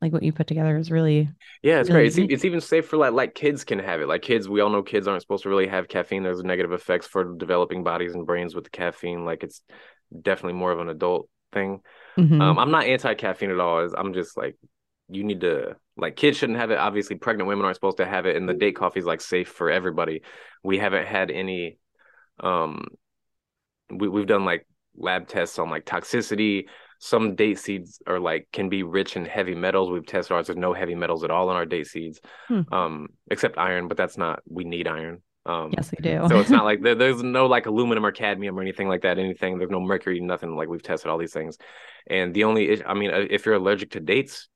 like 0.00 0.12
what 0.12 0.22
you 0.22 0.32
put 0.32 0.46
together 0.46 0.76
is 0.78 0.90
really 0.90 1.28
Yeah, 1.62 1.80
it's 1.80 1.90
really 1.90 2.00
great. 2.00 2.06
It's, 2.06 2.16
neat. 2.16 2.30
it's 2.32 2.44
even 2.46 2.60
safe 2.60 2.86
for 2.88 2.96
like 2.96 3.12
like 3.12 3.34
kids 3.34 3.64
can 3.64 3.78
have 3.80 4.00
it. 4.00 4.08
Like 4.08 4.22
kids, 4.22 4.48
we 4.48 4.60
all 4.60 4.70
know 4.70 4.82
kids 4.82 5.06
aren't 5.06 5.20
supposed 5.22 5.42
to 5.42 5.50
really 5.50 5.66
have 5.66 5.88
caffeine. 5.88 6.22
There's 6.22 6.42
negative 6.42 6.72
effects 6.72 7.06
for 7.06 7.34
developing 7.36 7.84
bodies 7.84 8.14
and 8.14 8.26
brains 8.26 8.54
with 8.54 8.64
the 8.64 8.70
caffeine. 8.70 9.24
Like 9.26 9.42
it's 9.42 9.62
definitely 10.22 10.58
more 10.58 10.72
of 10.72 10.80
an 10.80 10.88
adult 10.88 11.28
thing. 11.52 11.82
Mhm. 12.18 12.40
Um, 12.40 12.58
I'm 12.58 12.70
not 12.70 12.84
anti-caffeine 12.86 13.50
at 13.50 13.60
all. 13.60 13.86
I'm 13.94 14.14
just 14.14 14.36
like 14.36 14.56
you 15.10 15.22
need 15.24 15.42
to 15.42 15.76
like 15.96 16.16
kids 16.16 16.38
shouldn't 16.38 16.58
have 16.58 16.70
it. 16.70 16.78
Obviously, 16.78 17.16
pregnant 17.16 17.48
women 17.48 17.64
aren't 17.66 17.76
supposed 17.76 17.98
to 17.98 18.06
have 18.06 18.24
it, 18.24 18.36
and 18.36 18.48
the 18.48 18.54
date 18.54 18.76
coffee 18.76 19.00
is 19.00 19.06
like 19.06 19.20
safe 19.20 19.48
for 19.48 19.70
everybody. 19.70 20.22
We 20.62 20.78
haven't 20.78 21.06
had 21.06 21.30
any. 21.30 21.78
Um, 22.38 22.86
we 23.90 24.08
we've 24.08 24.26
done 24.26 24.44
like 24.44 24.66
lab 24.96 25.28
tests 25.28 25.58
on 25.58 25.70
like 25.70 25.84
toxicity. 25.84 26.66
Some 26.98 27.34
date 27.34 27.58
seeds 27.58 28.02
are 28.06 28.18
like 28.20 28.48
can 28.52 28.68
be 28.68 28.82
rich 28.82 29.16
in 29.16 29.24
heavy 29.24 29.54
metals. 29.54 29.90
We've 29.90 30.04
tested 30.04 30.32
ours. 30.34 30.46
There's 30.48 30.58
no 30.58 30.74
heavy 30.74 30.94
metals 30.94 31.24
at 31.24 31.30
all 31.30 31.50
in 31.50 31.56
our 31.56 31.64
date 31.66 31.86
seeds, 31.86 32.20
Hmm. 32.48 32.60
um, 32.72 33.08
except 33.30 33.56
iron. 33.58 33.88
But 33.88 33.96
that's 33.96 34.18
not. 34.18 34.40
We 34.48 34.64
need 34.64 34.86
iron. 34.86 35.22
Um, 35.46 35.70
yes, 35.74 35.90
we 35.90 36.02
do. 36.02 36.22
so 36.28 36.38
it's 36.38 36.50
not 36.50 36.64
like 36.70 36.82
there, 36.82 36.94
there's 36.94 37.22
no 37.22 37.46
like 37.46 37.64
aluminum 37.64 38.04
or 38.04 38.12
cadmium 38.12 38.58
or 38.58 38.60
anything 38.62 38.88
like 38.88 39.00
that. 39.02 39.18
Anything 39.18 39.56
there's 39.58 39.70
no 39.70 39.80
mercury, 39.80 40.20
nothing. 40.20 40.54
Like 40.54 40.68
we've 40.68 40.82
tested 40.82 41.10
all 41.10 41.16
these 41.16 41.32
things, 41.32 41.56
and 42.06 42.34
the 42.34 42.44
only 42.44 42.84
I 42.84 42.92
mean, 42.92 43.10
uh, 43.10 43.24
if 43.30 43.46
you're 43.46 43.54
allergic 43.54 43.92
to 43.92 44.00
dates, 44.00 44.48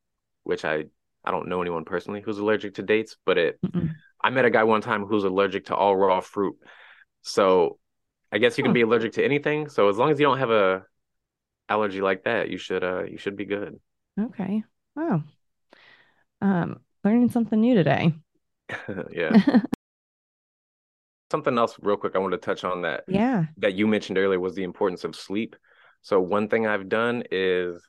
which 0.43 0.67
I 0.67 0.85
I 1.25 1.31
don't 1.31 1.49
know 1.49 1.63
anyone 1.63 1.87
personally 1.87 2.21
who's 2.21 2.37
allergic 2.39 2.75
to 2.75 2.83
dates, 2.83 3.17
but 3.25 3.39
it 3.39 3.59
Mm-mm. 3.65 3.93
I 4.23 4.29
met 4.29 4.45
a 4.45 4.51
guy 4.51 4.65
one 4.65 4.83
time 4.83 5.07
who's 5.07 5.25
allergic 5.25 5.67
to 5.67 5.75
all 5.75 5.97
raw 5.97 6.21
fruit. 6.21 6.57
So 7.23 7.79
I 8.35 8.39
guess 8.39 8.59
you 8.59 8.65
can 8.65 8.73
be 8.73 8.81
allergic 8.83 9.13
to 9.15 9.25
anything. 9.25 9.69
So 9.69 9.89
as 9.89 9.97
long 9.97 10.11
as 10.11 10.19
you 10.19 10.27
don't 10.27 10.39
have 10.39 10.51
a 10.51 10.85
allergy 11.69 12.01
like 12.01 12.25
that, 12.25 12.51
you 12.51 12.59
should 12.59 12.85
uh 12.85 13.05
you 13.05 13.17
should 13.17 13.37
be 13.37 13.45
good. 13.45 13.79
Okay. 14.21 14.65
Wow. 14.97 15.23
Um, 16.41 16.81
learning 17.05 17.31
something 17.31 17.61
new 17.61 17.75
today. 17.75 18.13
yeah. 19.11 19.61
Something 21.31 21.59
else 21.59 21.77
real 21.81 21.97
quick 21.97 22.15
I 22.15 22.19
want 22.19 22.33
to 22.33 22.39
touch 22.39 22.65
on 22.65 22.83
that 22.83 23.05
Yeah. 23.09 23.47
that 23.57 23.75
you 23.75 23.87
mentioned 23.87 24.19
earlier 24.19 24.39
was 24.39 24.55
the 24.55 24.63
importance 24.63 25.05
of 25.05 25.17
sleep. 25.17 25.57
So 26.03 26.21
one 26.21 26.49
thing 26.49 26.67
I've 26.67 26.89
done 26.89 27.25
is 27.31 27.83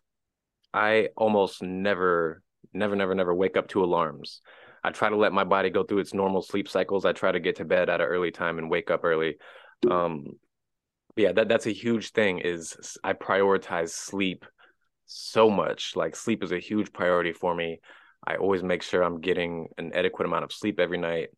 I 0.73 1.09
almost 1.15 1.61
never, 1.61 2.41
never, 2.73 2.95
never, 2.95 3.13
never 3.13 3.35
wake 3.35 3.57
up 3.57 3.67
to 3.69 3.83
alarms. 3.83 4.41
I 4.83 4.91
try 4.91 5.09
to 5.09 5.15
let 5.15 5.33
my 5.33 5.43
body 5.43 5.69
go 5.69 5.83
through 5.83 5.99
its 5.99 6.13
normal 6.13 6.41
sleep 6.41 6.67
cycles. 6.69 7.05
I 7.05 7.11
try 7.13 7.31
to 7.31 7.39
get 7.39 7.57
to 7.57 7.65
bed 7.65 7.89
at 7.89 8.01
an 8.01 8.07
early 8.07 8.31
time 8.31 8.57
and 8.57 8.69
wake 8.69 8.89
up 8.89 9.03
early. 9.03 9.37
Um, 9.89 10.25
yeah, 11.15 11.31
that 11.31 11.47
that's 11.47 11.67
a 11.67 11.71
huge 11.71 12.11
thing. 12.11 12.39
Is 12.39 12.97
I 13.03 13.13
prioritize 13.13 13.89
sleep 13.89 14.45
so 15.05 15.49
much. 15.49 15.95
Like 15.95 16.15
sleep 16.15 16.43
is 16.43 16.51
a 16.51 16.59
huge 16.59 16.91
priority 16.91 17.33
for 17.33 17.53
me. 17.55 17.79
I 18.27 18.37
always 18.37 18.63
make 18.63 18.81
sure 18.81 19.03
I'm 19.03 19.21
getting 19.21 19.67
an 19.77 19.93
adequate 19.93 20.25
amount 20.25 20.43
of 20.45 20.51
sleep 20.51 20.79
every 20.79 20.97
night. 20.97 21.29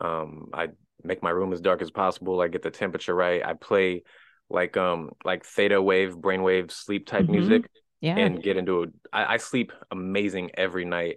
Um, 0.00 0.46
I 0.54 0.68
make 1.02 1.22
my 1.22 1.30
room 1.30 1.52
as 1.52 1.60
dark 1.60 1.82
as 1.82 1.90
possible. 1.90 2.40
I 2.40 2.48
get 2.48 2.62
the 2.62 2.70
temperature 2.70 3.14
right. 3.14 3.44
I 3.44 3.54
play 3.54 4.02
like 4.48 4.76
um 4.76 5.10
like 5.24 5.44
theta 5.44 5.80
wave, 5.80 6.14
brainwave 6.16 6.70
sleep 6.70 7.06
type 7.06 7.26
Mhm. 7.26 7.32
music 7.32 7.70
Yeah. 8.00 8.16
and 8.18 8.42
get 8.42 8.56
into 8.56 8.84
it. 8.84 8.90
I, 9.12 9.34
I 9.34 9.36
sleep 9.36 9.72
amazing 9.90 10.52
every 10.54 10.84
night. 10.84 11.16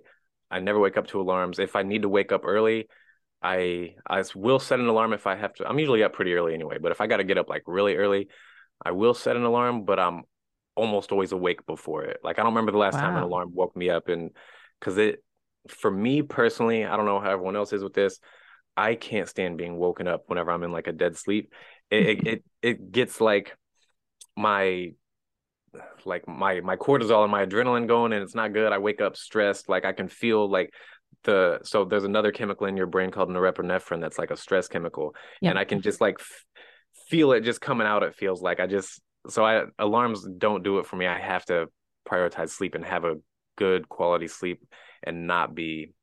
I 0.52 0.60
never 0.60 0.80
wake 0.80 0.97
up 0.97 1.08
to 1.08 1.21
alarms. 1.21 1.60
If 1.60 1.76
I 1.76 1.84
need 1.84 2.04
to 2.04 2.10
wake 2.10 2.32
up 2.32 2.41
early, 2.45 2.88
I 3.43 3.95
I 4.08 4.23
will 4.36 4.60
set 4.60 4.79
an 4.79 4.88
alarm 4.88 5.13
if 5.13 5.27
I 5.27 5.36
have 5.36 5.53
to. 5.56 5.67
I'm 5.67 5.77
usually 5.77 6.03
up 6.03 6.13
pretty 6.13 6.34
early 6.34 6.53
anyway, 6.53 6.77
but 6.79 6.91
if 6.91 7.01
I 7.01 7.08
got 7.08 7.17
to 7.17 7.23
get 7.23 7.38
up 7.38 7.49
like 7.49 7.63
really 7.67 7.95
early, 7.95 8.29
I 8.84 8.91
will 8.91 9.13
set 9.13 9.36
an 9.36 9.43
alarm, 9.43 9.86
but 9.86 9.99
I'm 9.99 10.23
almost 10.75 11.12
always 11.12 11.34
awake 11.34 11.65
before 11.65 12.03
it. 12.03 12.17
Like 12.23 12.39
I 12.39 12.43
don't 12.43 12.53
remember 12.53 12.71
the 12.71 12.77
last 12.77 12.95
time 12.95 13.15
an 13.17 13.23
alarm 13.23 13.51
woke 13.53 13.75
me 13.75 13.89
up 13.89 14.08
and 14.08 14.32
cuz 14.79 14.97
it 14.97 15.23
for 15.67 15.91
me 15.91 16.21
personally, 16.21 16.86
I 16.86 16.95
don't 16.95 17.06
know 17.06 17.19
how 17.19 17.32
everyone 17.32 17.56
else 17.56 17.73
is 17.73 17.84
with 17.84 17.93
this. 17.93 18.19
I 18.75 18.95
can't 18.95 19.29
stand 19.29 19.58
being 19.58 19.77
woken 19.77 20.08
up 20.08 20.23
whenever 20.27 20.51
I'm 20.51 20.63
in 20.63 20.71
like 20.71 20.88
a 20.88 20.93
dead 20.93 21.17
sleep. 21.17 21.53
It 21.91 22.08
it 22.08 22.27
it, 22.27 22.43
it 22.62 22.91
gets 22.91 23.19
like 23.19 23.58
my 24.38 24.93
like 26.06 26.27
my 26.27 26.62
my 26.62 26.75
cortisol 26.75 27.23
and 27.23 27.32
my 27.32 27.45
adrenaline 27.45 27.88
going 27.88 28.13
and 28.13 28.23
it's 28.23 28.36
not 28.36 28.53
good. 28.53 28.71
I 28.71 28.77
wake 28.77 29.01
up 29.01 29.17
stressed. 29.17 29.69
Like 29.69 29.86
I 29.86 29.91
can 29.91 30.08
feel 30.08 30.49
like 30.49 30.73
the 31.23 31.60
so 31.63 31.86
there's 31.86 32.04
another 32.04 32.32
chemical 32.32 32.67
in 32.67 32.78
your 32.78 32.88
brain 32.88 33.12
called 33.12 33.30
norepinephrine 33.30 34.02
that's 34.02 34.17
like 34.19 34.32
a 34.32 34.38
stress 34.38 34.67
chemical. 34.67 35.15
Yep. 35.41 35.52
And 35.52 35.60
I 35.60 35.65
can 35.65 35.82
just 35.82 36.02
like 36.02 36.17
f- 36.19 36.45
feel 37.10 37.32
it 37.34 37.41
just 37.41 37.62
coming 37.62 37.88
out, 37.88 38.04
it 38.04 38.15
feels 38.15 38.41
like. 38.41 38.60
I 38.60 38.67
just 38.67 39.02
so 39.30 39.45
I 39.45 39.63
alarms 39.80 40.28
don't 40.38 40.63
do 40.63 40.80
it 40.80 40.86
for 40.86 40.95
me. 40.95 41.08
I 41.08 41.19
have 41.19 41.45
to 41.45 41.67
prioritize 42.08 42.49
sleep 42.49 42.76
and 42.76 42.84
have 42.86 43.06
a 43.06 43.15
good 43.58 43.88
quality 43.88 44.28
sleep 44.28 44.62
and 45.04 45.28
not 45.28 45.56
be 45.56 45.93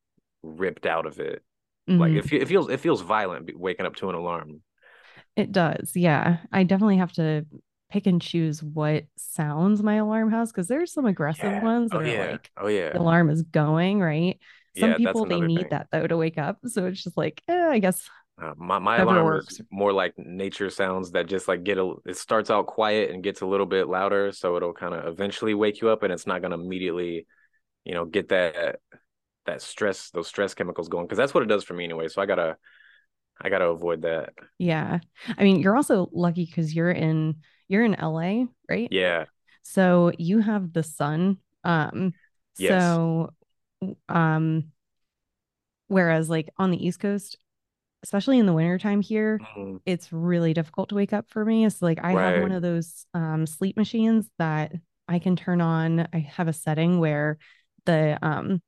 ripped 0.42 0.86
out 0.86 1.06
of 1.06 1.18
it. 1.20 1.42
Like 1.86 2.12
Mhm. 2.12 2.18
it, 2.18 2.32
it 2.42 2.48
feels 2.48 2.68
it 2.68 2.80
feels 2.80 3.00
violent 3.00 3.50
waking 3.58 3.84
up 3.86 3.96
to 3.96 4.08
an 4.08 4.14
alarm. 4.14 4.62
It 5.36 5.52
does. 5.52 5.92
Yeah. 5.94 6.38
I 6.52 6.62
definitely 6.64 6.98
have 6.98 7.12
to 7.14 7.46
pick 7.90 8.06
and 8.06 8.22
choose 8.22 8.62
what 8.62 9.04
sounds 9.16 9.82
my 9.82 9.96
alarm 9.96 10.30
has 10.30 10.52
because 10.52 10.68
there's 10.68 10.92
some 10.92 11.06
aggressive 11.06 11.44
Yeah. 11.44 11.62
ones 11.64 11.90
that 11.90 11.96
Oh 11.96 12.00
are 12.00 12.06
yeah. 12.06 12.30
like 12.30 12.50
Oh 12.56 12.68
yeah. 12.68 12.90
the 12.92 13.00
alarm 13.00 13.28
is 13.30 13.42
going, 13.42 14.00
right? 14.00 14.38
Some 14.74 14.94
Yeah, 14.94 14.96
people 14.96 15.26
they 15.26 15.40
need 15.40 15.68
thing. 15.68 15.70
that 15.70 15.88
though 15.92 16.06
to 16.06 16.16
wake 16.16 16.38
up. 16.38 16.58
So 16.66 16.86
it's 16.86 17.02
just 17.02 17.16
like, 17.16 17.42
eh, 17.48 17.68
I 17.70 17.78
guess 17.78 18.08
Uh, 18.42 18.54
my 18.56 18.78
my 18.78 18.96
alarm 18.98 19.34
works. 19.34 19.60
is 19.60 19.60
more 19.70 19.92
like 19.92 20.14
nature 20.16 20.70
sounds 20.70 21.10
that 21.10 21.26
just 21.26 21.46
like 21.46 21.62
get 21.62 21.76
a 21.76 21.94
it 22.06 22.16
starts 22.16 22.48
out 22.50 22.66
quiet 22.66 23.10
and 23.10 23.22
gets 23.22 23.42
a 23.42 23.46
little 23.46 23.66
bit 23.66 23.86
louder 23.86 24.32
so 24.32 24.56
it'll 24.56 24.72
kind 24.72 24.94
of 24.94 25.06
eventually 25.06 25.52
wake 25.52 25.82
you 25.82 25.90
up 25.90 26.02
and 26.02 26.10
it's 26.12 26.26
not 26.26 26.40
going 26.40 26.50
to 26.52 26.56
immediately 26.58 27.26
you 27.84 27.94
know 27.94 28.04
get 28.06 28.28
that 28.30 28.80
that 29.46 29.62
stress 29.62 30.10
those 30.10 30.28
stress 30.28 30.54
chemicals 30.54 30.88
going 30.88 31.06
because 31.06 31.18
that's 31.18 31.34
what 31.34 31.42
it 31.42 31.48
does 31.48 31.64
for 31.64 31.74
me 31.74 31.84
anyway 31.84 32.08
so 32.08 32.22
I 32.22 32.26
got 32.26 32.36
to 32.36 32.56
I 33.40 33.50
got 33.50 33.58
to 33.60 33.66
avoid 33.68 34.02
that. 34.02 34.30
Yeah. 34.58 35.00
I 35.38 35.42
mean, 35.44 35.60
you're 35.60 35.76
also 35.76 36.08
lucky 36.12 36.44
because 36.44 36.74
you're 36.74 36.90
in 36.90 37.36
you're 37.68 37.84
in 37.84 37.94
LA, 37.98 38.48
right? 38.68 38.90
Yeah. 38.90 39.26
So 39.62 40.12
you 40.18 40.40
have 40.40 40.72
the 40.72 40.82
sun. 40.82 41.38
Um 41.64 42.14
Yes. 42.58 43.00
so 43.00 43.32
um 44.08 44.72
whereas 45.88 46.28
like 46.30 46.50
on 46.58 46.70
the 46.70 46.84
East 46.86 47.00
Coast, 47.00 47.36
especially 48.02 48.38
in 48.38 48.46
the 48.46 48.52
wintertime 48.52 49.00
here, 49.00 49.40
Mhm. 49.56 49.80
it's 49.86 50.12
really 50.12 50.54
difficult 50.54 50.90
to 50.90 50.94
wake 50.94 51.12
up 51.12 51.30
for 51.30 51.44
me. 51.44 51.64
It's 51.64 51.82
like 51.82 52.00
I 52.02 52.14
have 52.14 52.36
one 52.36 52.52
of 52.52 52.62
those 52.62 53.06
um 53.14 53.46
sleep 53.46 53.76
machines 53.76 54.28
that 54.38 54.72
I 55.08 55.18
can 55.18 55.36
turn 55.36 55.60
on. 55.60 56.08
I 56.12 56.20
have 56.20 56.48
a 56.48 56.52
setting 56.52 57.00
where 57.00 57.38
the 57.86 58.18
um 58.22 58.62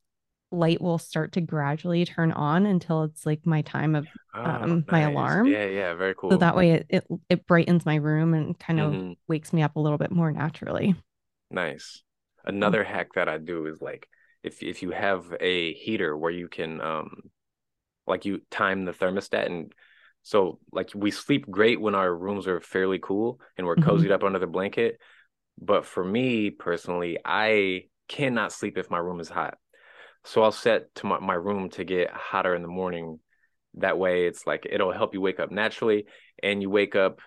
light 0.50 0.80
will 0.82 0.98
start 0.98 1.32
to 1.32 1.40
gradually 1.40 2.04
turn 2.04 2.32
on 2.32 2.66
until 2.66 3.04
it's 3.04 3.26
like 3.26 3.46
my 3.46 3.62
time 3.62 3.94
of 3.94 4.06
Oh, 4.34 4.50
um 4.50 4.84
my 4.90 5.00
alarm. 5.00 5.48
Yeah, 5.48 5.66
yeah, 5.66 5.94
very 5.94 6.14
cool. 6.14 6.30
So 6.32 6.36
that 6.38 6.56
way 6.56 6.72
it 6.72 6.86
it, 6.88 7.06
it 7.28 7.46
brightens 7.46 7.86
my 7.86 7.96
room 7.96 8.34
and 8.34 8.58
kind 8.58 8.80
of 8.80 8.92
Mhm. 8.92 9.16
wakes 9.28 9.52
me 9.52 9.62
up 9.62 9.76
a 9.76 9.80
little 9.80 9.98
bit 9.98 10.10
more 10.10 10.32
naturally. 10.32 10.94
Nice. 11.50 12.02
Another 12.44 12.82
hack 12.82 13.08
that 13.14 13.28
I 13.28 13.38
do 13.38 13.66
is 13.66 13.80
like 13.80 14.08
if 14.42 14.62
if 14.62 14.82
you 14.82 14.90
have 14.90 15.34
a 15.40 15.72
heater 15.74 16.16
where 16.16 16.30
you 16.30 16.48
can 16.48 16.80
um 16.80 17.30
like 18.06 18.24
you 18.24 18.40
time 18.50 18.84
the 18.84 18.92
thermostat 18.92 19.46
and 19.46 19.72
so 20.22 20.60
like 20.72 20.90
we 20.94 21.10
sleep 21.10 21.50
great 21.50 21.80
when 21.80 21.94
our 21.94 22.14
rooms 22.14 22.46
are 22.46 22.60
fairly 22.60 22.98
cool 22.98 23.40
and 23.56 23.66
we're 23.66 23.76
cozied 23.76 24.12
up 24.12 24.22
under 24.22 24.38
the 24.38 24.46
blanket. 24.46 24.98
But 25.60 25.84
for 25.84 26.04
me 26.04 26.50
personally, 26.50 27.18
I 27.24 27.84
cannot 28.08 28.52
sleep 28.52 28.78
if 28.78 28.90
my 28.90 28.98
room 28.98 29.20
is 29.20 29.28
hot. 29.28 29.58
So 30.24 30.42
I'll 30.42 30.52
set 30.52 30.94
to 30.96 31.06
my, 31.06 31.18
my 31.18 31.34
room 31.34 31.70
to 31.70 31.84
get 31.84 32.10
hotter 32.10 32.54
in 32.54 32.62
the 32.62 32.68
morning. 32.68 33.18
That 33.74 33.98
way 33.98 34.26
it's 34.26 34.46
like 34.46 34.66
it'll 34.70 34.92
help 34.92 35.14
you 35.14 35.20
wake 35.20 35.40
up 35.40 35.50
naturally 35.50 36.06
and 36.42 36.62
you 36.62 36.70
wake 36.70 36.94
up 36.94 37.20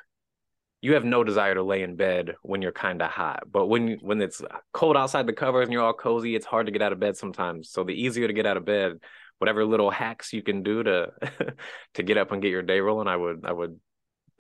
you 0.86 0.94
have 0.94 1.04
no 1.04 1.24
desire 1.24 1.56
to 1.56 1.64
lay 1.64 1.82
in 1.82 1.96
bed 1.96 2.36
when 2.44 2.62
you're 2.62 2.72
kind 2.72 3.02
of 3.02 3.10
hot. 3.10 3.46
But 3.52 3.66
when 3.66 3.98
when 4.04 4.22
it's 4.22 4.40
cold 4.72 4.96
outside 4.96 5.26
the 5.26 5.34
covers 5.34 5.64
and 5.64 5.74
you're 5.74 5.82
all 5.82 5.94
cozy, 5.94 6.36
it's 6.36 6.46
hard 6.46 6.68
to 6.68 6.72
get 6.72 6.84
out 6.84 6.94
of 6.94 7.00
bed 7.00 7.18
sometimes. 7.18 7.72
So 7.72 7.84
the 7.84 8.00
easier 8.00 8.28
to 8.28 8.34
get 8.34 8.46
out 8.46 8.56
of 8.56 8.66
bed, 8.66 9.00
whatever 9.40 9.66
little 9.66 9.90
hacks 9.90 10.32
you 10.32 10.44
can 10.44 10.62
do 10.62 10.84
to 10.84 11.08
to 11.96 12.04
get 12.04 12.18
up 12.18 12.32
and 12.32 12.40
get 12.40 12.52
your 12.52 12.62
day 12.62 12.82
rolling, 12.82 13.08
I 13.08 13.18
would 13.18 13.46
I 13.46 13.52
would 13.52 13.80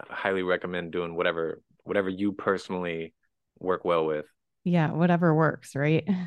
highly 0.07 0.43
recommend 0.43 0.91
doing 0.91 1.15
whatever 1.15 1.61
whatever 1.83 2.09
you 2.09 2.31
personally 2.33 3.15
work 3.57 3.83
well 3.83 4.05
with. 4.05 4.27
Yeah, 4.63 4.91
whatever 4.91 5.33
works, 5.33 5.75
right? 5.75 6.07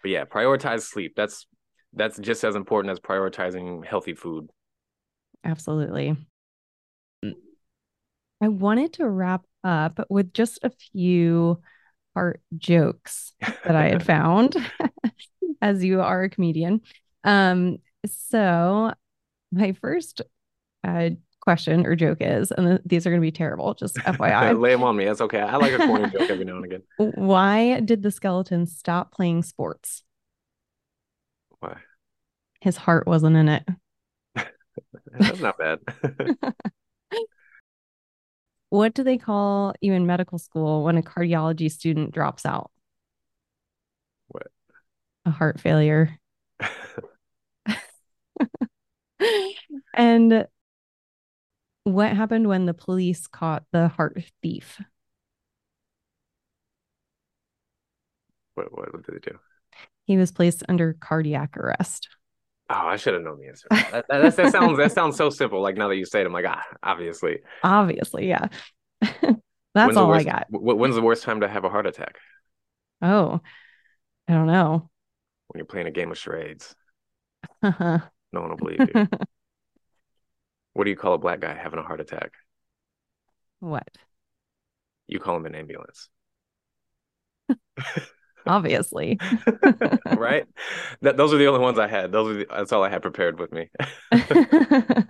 But 0.00 0.12
yeah, 0.12 0.24
prioritize 0.26 0.82
sleep. 0.82 1.14
That's 1.16 1.44
that's 1.92 2.18
just 2.20 2.44
as 2.44 2.54
important 2.54 2.92
as 2.92 3.00
prioritizing 3.00 3.84
healthy 3.84 4.14
food. 4.14 4.48
Absolutely. 5.44 6.16
I 8.40 8.48
wanted 8.48 8.94
to 8.94 9.08
wrap 9.08 9.44
up 9.64 10.00
with 10.08 10.32
just 10.32 10.60
a 10.62 10.70
few 10.70 11.60
heart 12.14 12.40
jokes 12.56 13.32
that 13.40 13.76
I 13.76 13.88
had 13.88 14.02
found 14.06 14.56
as 15.62 15.84
you 15.84 16.00
are 16.00 16.24
a 16.24 16.30
comedian. 16.30 16.80
Um, 17.24 17.78
so 18.06 18.92
my 19.52 19.72
first 19.72 20.22
uh, 20.84 21.10
question 21.40 21.86
or 21.86 21.96
joke 21.96 22.18
is, 22.20 22.50
and 22.50 22.66
th- 22.66 22.80
these 22.84 23.06
are 23.06 23.10
going 23.10 23.20
to 23.20 23.26
be 23.26 23.32
terrible, 23.32 23.74
just 23.74 23.96
FYI. 23.96 24.52
Lay 24.60 24.72
them 24.72 24.84
on 24.84 24.96
me. 24.96 25.04
That's 25.04 25.20
okay. 25.22 25.40
I 25.40 25.56
like 25.56 25.72
a 25.72 25.78
corny 25.78 26.10
joke 26.10 26.30
every 26.30 26.44
now 26.44 26.56
and 26.56 26.64
again. 26.64 26.82
Why 26.96 27.80
did 27.80 28.02
the 28.02 28.10
skeleton 28.10 28.66
stop 28.66 29.12
playing 29.12 29.42
sports? 29.42 30.02
Why? 31.60 31.78
His 32.60 32.76
heart 32.76 33.06
wasn't 33.06 33.36
in 33.36 33.48
it. 33.48 33.66
That's 35.18 35.40
not 35.40 35.58
bad. 35.58 35.78
What 38.70 38.94
do 38.94 39.02
they 39.02 39.18
call 39.18 39.74
you 39.80 39.92
in 39.94 40.06
medical 40.06 40.38
school 40.38 40.84
when 40.84 40.98
a 40.98 41.02
cardiology 41.02 41.70
student 41.70 42.12
drops 42.12 42.44
out? 42.44 42.70
What? 44.28 44.48
A 45.24 45.30
heart 45.30 45.60
failure. 45.60 46.18
and 49.94 50.46
what 51.84 52.14
happened 52.14 52.48
when 52.48 52.66
the 52.66 52.74
police 52.74 53.26
caught 53.26 53.64
the 53.72 53.88
heart 53.88 54.22
thief? 54.42 54.80
what, 58.58 58.76
what 58.76 58.92
what 58.92 59.06
did 59.06 59.14
they 59.14 59.30
do? 59.30 59.38
He 60.04 60.16
was 60.16 60.32
placed 60.32 60.62
under 60.68 60.94
cardiac 60.94 61.56
arrest. 61.56 62.08
Oh, 62.70 62.86
I 62.86 62.96
should 62.96 63.14
have 63.14 63.22
known 63.22 63.38
the 63.40 63.48
answer. 63.48 63.66
That, 63.70 64.06
that, 64.08 64.36
that, 64.36 64.52
sounds 64.52 64.76
that 64.76 64.92
sounds 64.92 65.16
so 65.16 65.30
simple. 65.30 65.62
Like 65.62 65.76
now 65.76 65.88
that 65.88 65.96
you 65.96 66.04
say 66.04 66.20
it, 66.20 66.26
I'm 66.26 66.32
like, 66.32 66.44
ah, 66.46 66.62
obviously. 66.82 67.38
Obviously, 67.64 68.28
yeah. 68.28 68.48
That's 69.00 69.40
When's 69.74 69.96
all 69.96 70.08
worst, 70.08 70.26
I 70.26 70.30
got. 70.30 70.46
wh- 70.50 70.76
When's 70.76 70.94
the 70.94 71.02
worst 71.02 71.22
time 71.22 71.40
to 71.40 71.48
have 71.48 71.64
a 71.64 71.70
heart 71.70 71.86
attack? 71.86 72.16
Oh, 73.00 73.40
I 74.26 74.32
don't 74.32 74.46
know. 74.46 74.90
When 75.48 75.58
you're 75.58 75.66
playing 75.66 75.86
a 75.86 75.90
game 75.90 76.10
of 76.10 76.18
charades. 76.18 76.74
No 78.30 78.42
one 78.42 78.50
will 78.50 78.56
believe 78.58 78.80
you. 78.94 79.08
what 80.74 80.84
do 80.84 80.90
you 80.90 80.96
call 80.96 81.14
a 81.14 81.18
black 81.18 81.40
guy 81.40 81.54
having 81.54 81.78
a 81.78 81.82
heart 81.82 82.00
attack? 82.00 82.32
What? 83.60 83.88
You 85.06 85.18
call 85.18 85.36
him 85.36 85.46
an 85.46 85.54
ambulance, 85.54 86.10
Obviously. 88.48 89.18
right? 90.16 90.46
That 91.02 91.16
those 91.16 91.32
are 91.32 91.38
the 91.38 91.46
only 91.46 91.60
ones 91.60 91.78
I 91.78 91.86
had. 91.86 92.12
Those 92.12 92.30
are 92.30 92.38
the, 92.38 92.46
that's 92.50 92.72
all 92.72 92.82
I 92.82 92.88
had 92.88 93.02
prepared 93.02 93.38
with 93.38 93.52
me. 93.52 93.70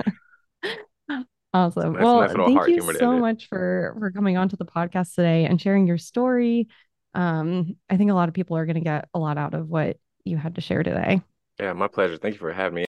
Awesome. 1.54 1.94
Nice- 1.94 2.02
well, 2.02 2.20
nice 2.20 2.32
thank 2.34 2.68
you 2.68 2.92
so 2.94 3.18
much 3.18 3.48
for 3.48 3.96
for 3.98 4.10
coming 4.10 4.36
on 4.36 4.50
to 4.50 4.56
the 4.56 4.66
podcast 4.66 5.14
today 5.14 5.46
and 5.46 5.60
sharing 5.60 5.86
your 5.86 5.96
story. 5.96 6.68
Um, 7.14 7.76
I 7.88 7.96
think 7.96 8.10
a 8.10 8.14
lot 8.14 8.28
of 8.28 8.34
people 8.34 8.56
are 8.58 8.66
going 8.66 8.74
to 8.74 8.82
get 8.82 9.08
a 9.14 9.18
lot 9.18 9.38
out 9.38 9.54
of 9.54 9.68
what 9.68 9.96
you 10.24 10.36
had 10.36 10.56
to 10.56 10.60
share 10.60 10.82
today. 10.82 11.22
yeah, 11.58 11.72
my 11.72 11.88
pleasure. 11.88 12.18
Thank 12.18 12.34
you 12.34 12.38
for 12.38 12.52
having 12.52 12.76
me. 12.76 12.84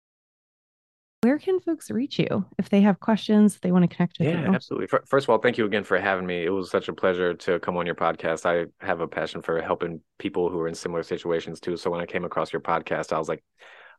Where 1.22 1.38
can 1.38 1.60
folks 1.60 1.92
reach 1.92 2.18
you 2.18 2.46
if 2.58 2.70
they 2.70 2.80
have 2.82 3.02
questions, 3.02 3.60
they 3.62 3.74
want 3.74 3.90
to 3.90 3.94
connect 3.94 4.20
with 4.20 4.30
Yeah, 4.30 4.46
you? 4.46 4.54
absolutely. 4.54 4.88
First 5.06 5.26
of 5.26 5.30
all, 5.30 5.38
thank 5.40 5.58
you 5.58 5.66
again 5.66 5.84
for 5.84 6.00
having 6.00 6.26
me. 6.26 6.46
It 6.46 6.50
was 6.50 6.72
such 6.72 6.88
a 6.88 6.94
pleasure 6.94 7.34
to 7.34 7.60
come 7.60 7.76
on 7.76 7.86
your 7.86 7.96
podcast. 7.96 8.46
I 8.46 8.68
have 8.86 9.02
a 9.02 9.08
passion 9.08 9.42
for 9.42 9.62
helping 9.62 10.00
people 10.18 10.50
who 10.50 10.60
are 10.62 10.68
in 10.70 10.76
similar 10.76 11.04
situations 11.04 11.60
too. 11.60 11.76
So 11.76 11.92
when 11.92 12.00
I 12.00 12.06
came 12.06 12.24
across 12.24 12.54
your 12.54 12.62
podcast, 12.62 13.12
I 13.12 13.20
was 13.20 13.28
like, 13.28 13.44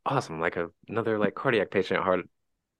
awesome, 0.06 0.40
like 0.40 0.56
a, 0.56 0.68
another 0.88 1.18
like 1.18 1.34
cardiac 1.34 1.70
patient, 1.70 2.02
heart 2.02 2.26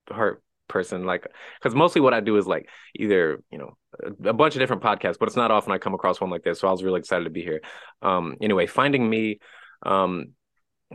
heart 0.09 0.41
person. 0.67 1.05
Like, 1.05 1.27
because 1.61 1.75
mostly 1.75 2.01
what 2.01 2.15
I 2.15 2.19
do 2.19 2.37
is 2.37 2.47
like 2.47 2.67
either 2.95 3.43
you 3.51 3.59
know 3.59 3.77
a, 4.03 4.29
a 4.29 4.33
bunch 4.33 4.55
of 4.55 4.59
different 4.59 4.81
podcasts, 4.81 5.19
but 5.19 5.27
it's 5.27 5.37
not 5.37 5.51
often 5.51 5.71
I 5.71 5.77
come 5.77 5.93
across 5.93 6.19
one 6.19 6.31
like 6.31 6.43
this. 6.43 6.59
So 6.59 6.67
I 6.67 6.71
was 6.71 6.83
really 6.83 6.99
excited 6.99 7.25
to 7.25 7.29
be 7.29 7.43
here. 7.43 7.61
Um, 8.01 8.37
anyway, 8.41 8.65
finding 8.65 9.07
me. 9.07 9.39
Um, 9.83 10.33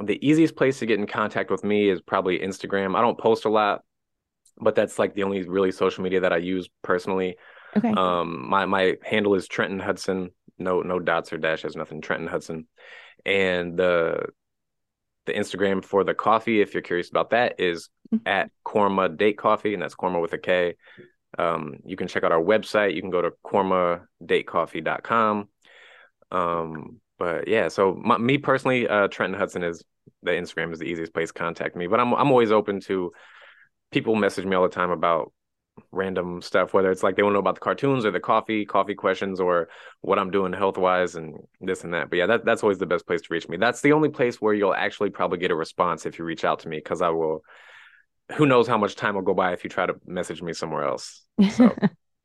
the 0.03 0.19
easiest 0.27 0.57
place 0.57 0.79
to 0.81 0.87
get 0.87 0.99
in 0.99 1.07
contact 1.07 1.51
with 1.51 1.65
me 1.65 1.89
is 1.89 2.01
probably 2.01 2.39
Instagram. 2.39 2.97
I 2.97 3.01
don't 3.01 3.19
post 3.19 3.45
a 3.45 3.49
lot, 3.49 3.83
but 4.59 4.75
that's 4.75 4.99
like 4.99 5.15
the 5.15 5.23
only 5.23 5.49
really 5.49 5.73
social 5.73 6.05
media 6.05 6.21
that 6.21 6.33
I 6.33 6.37
use 6.39 6.69
personally. 6.83 7.37
Okay. 7.77 7.93
Um, 7.97 8.49
my 8.49 8.67
my 8.67 8.97
handle 9.03 9.35
is 9.35 9.49
Trenton 9.49 9.79
Hudson. 9.81 10.31
No 10.59 10.83
no 10.83 10.99
dots 10.99 11.33
or 11.33 11.39
dashes, 11.39 11.77
nothing. 11.77 12.01
Trenton 12.01 12.29
Hudson, 12.29 12.67
and 13.25 13.79
the 13.79 14.27
the 15.27 15.33
Instagram 15.33 15.85
for 15.85 16.05
the 16.05 16.15
coffee, 16.15 16.61
if 16.61 16.73
you're 16.73 16.83
curious 16.83 17.11
about 17.11 17.31
that, 17.31 17.59
is 17.59 17.89
Mhm. 18.15 18.21
at 18.25 18.51
Korma 18.65 19.15
Date 19.17 19.37
Coffee, 19.37 19.75
and 19.75 19.83
that's 19.83 19.97
Korma 19.97 20.23
with 20.23 20.33
a 20.33 20.39
K. 20.39 20.77
Um, 21.37 21.79
you 21.85 21.97
can 21.97 22.07
check 22.07 22.23
out 22.23 22.31
our 22.33 22.41
website. 22.43 22.95
You 22.95 23.01
can 23.03 23.11
go 23.11 23.21
to 23.23 23.33
kormadatecoffee.com. 23.45 25.49
Um, 26.31 27.01
but 27.18 27.48
yeah, 27.48 27.68
so 27.68 27.94
my, 27.94 28.18
me 28.18 28.38
personally, 28.38 28.87
uh, 28.88 29.09
Trenton 29.09 29.38
Hudson 29.38 29.62
is 29.62 29.83
the 30.22 30.33
Instagram 30.33 30.72
is 30.72 30.79
the 30.79 30.87
easiest 30.87 31.14
place 31.14 31.29
to 31.29 31.35
contact 31.35 31.76
me. 31.76 31.87
But 31.87 32.00
I'm 32.00 32.12
I'm 32.14 32.31
always 32.31 32.52
open 32.52 32.81
to 32.83 33.12
people 33.90 34.14
message 34.14 34.44
me 34.44 34.57
all 34.57 34.62
the 34.62 34.68
time 34.68 34.90
about 34.90 35.33
random 35.92 36.40
stuff, 36.42 36.73
whether 36.73 36.90
it's 36.90 37.02
like 37.02 37.17
they 37.17 37.23
want 37.23 37.33
to 37.33 37.35
know 37.35 37.40
about 37.40 37.54
the 37.54 37.60
cartoons 37.60 38.04
or 38.04 38.10
the 38.10 38.21
coffee, 38.21 38.64
coffee 38.64 38.94
questions, 38.94 39.40
or 39.40 39.69
what 40.00 40.19
I'm 40.19 40.31
doing 40.31 40.52
health 40.52 40.79
wise 40.79 41.17
and 41.17 41.37
this 41.60 41.85
and 41.85 41.94
that. 41.94 42.10
But 42.10 42.17
yeah, 42.17 42.27
that, 42.27 42.44
that's 42.44 42.62
always 42.62 42.79
the 42.79 42.87
best 42.87 43.06
place 43.06 43.23
to 43.23 43.29
reach 43.31 43.48
me. 43.48 43.56
That's 43.56 43.81
the 43.81 43.92
only 43.92 44.08
place 44.08 44.40
where 44.40 44.54
you'll 44.54 44.75
actually 44.75 45.10
probably 45.10 45.38
get 45.38 45.50
a 45.50 45.54
response 45.54 46.06
if 46.06 46.19
you 46.19 46.25
reach 46.25 46.44
out 46.44 46.60
to 46.60 46.69
me 46.69 46.79
because 46.79 47.02
I 47.02 47.10
will. 47.10 47.42
Who 48.37 48.44
knows 48.44 48.67
how 48.67 48.77
much 48.77 48.96
time 48.96 49.14
will 49.14 49.23
go 49.23 49.35
by 49.35 49.52
if 49.52 49.62
you 49.62 49.71
try 49.71 49.87
to 49.87 49.94
message 50.04 50.42
me 50.42 50.52
somewhere 50.52 50.83
else. 50.83 51.23
So 51.52 51.73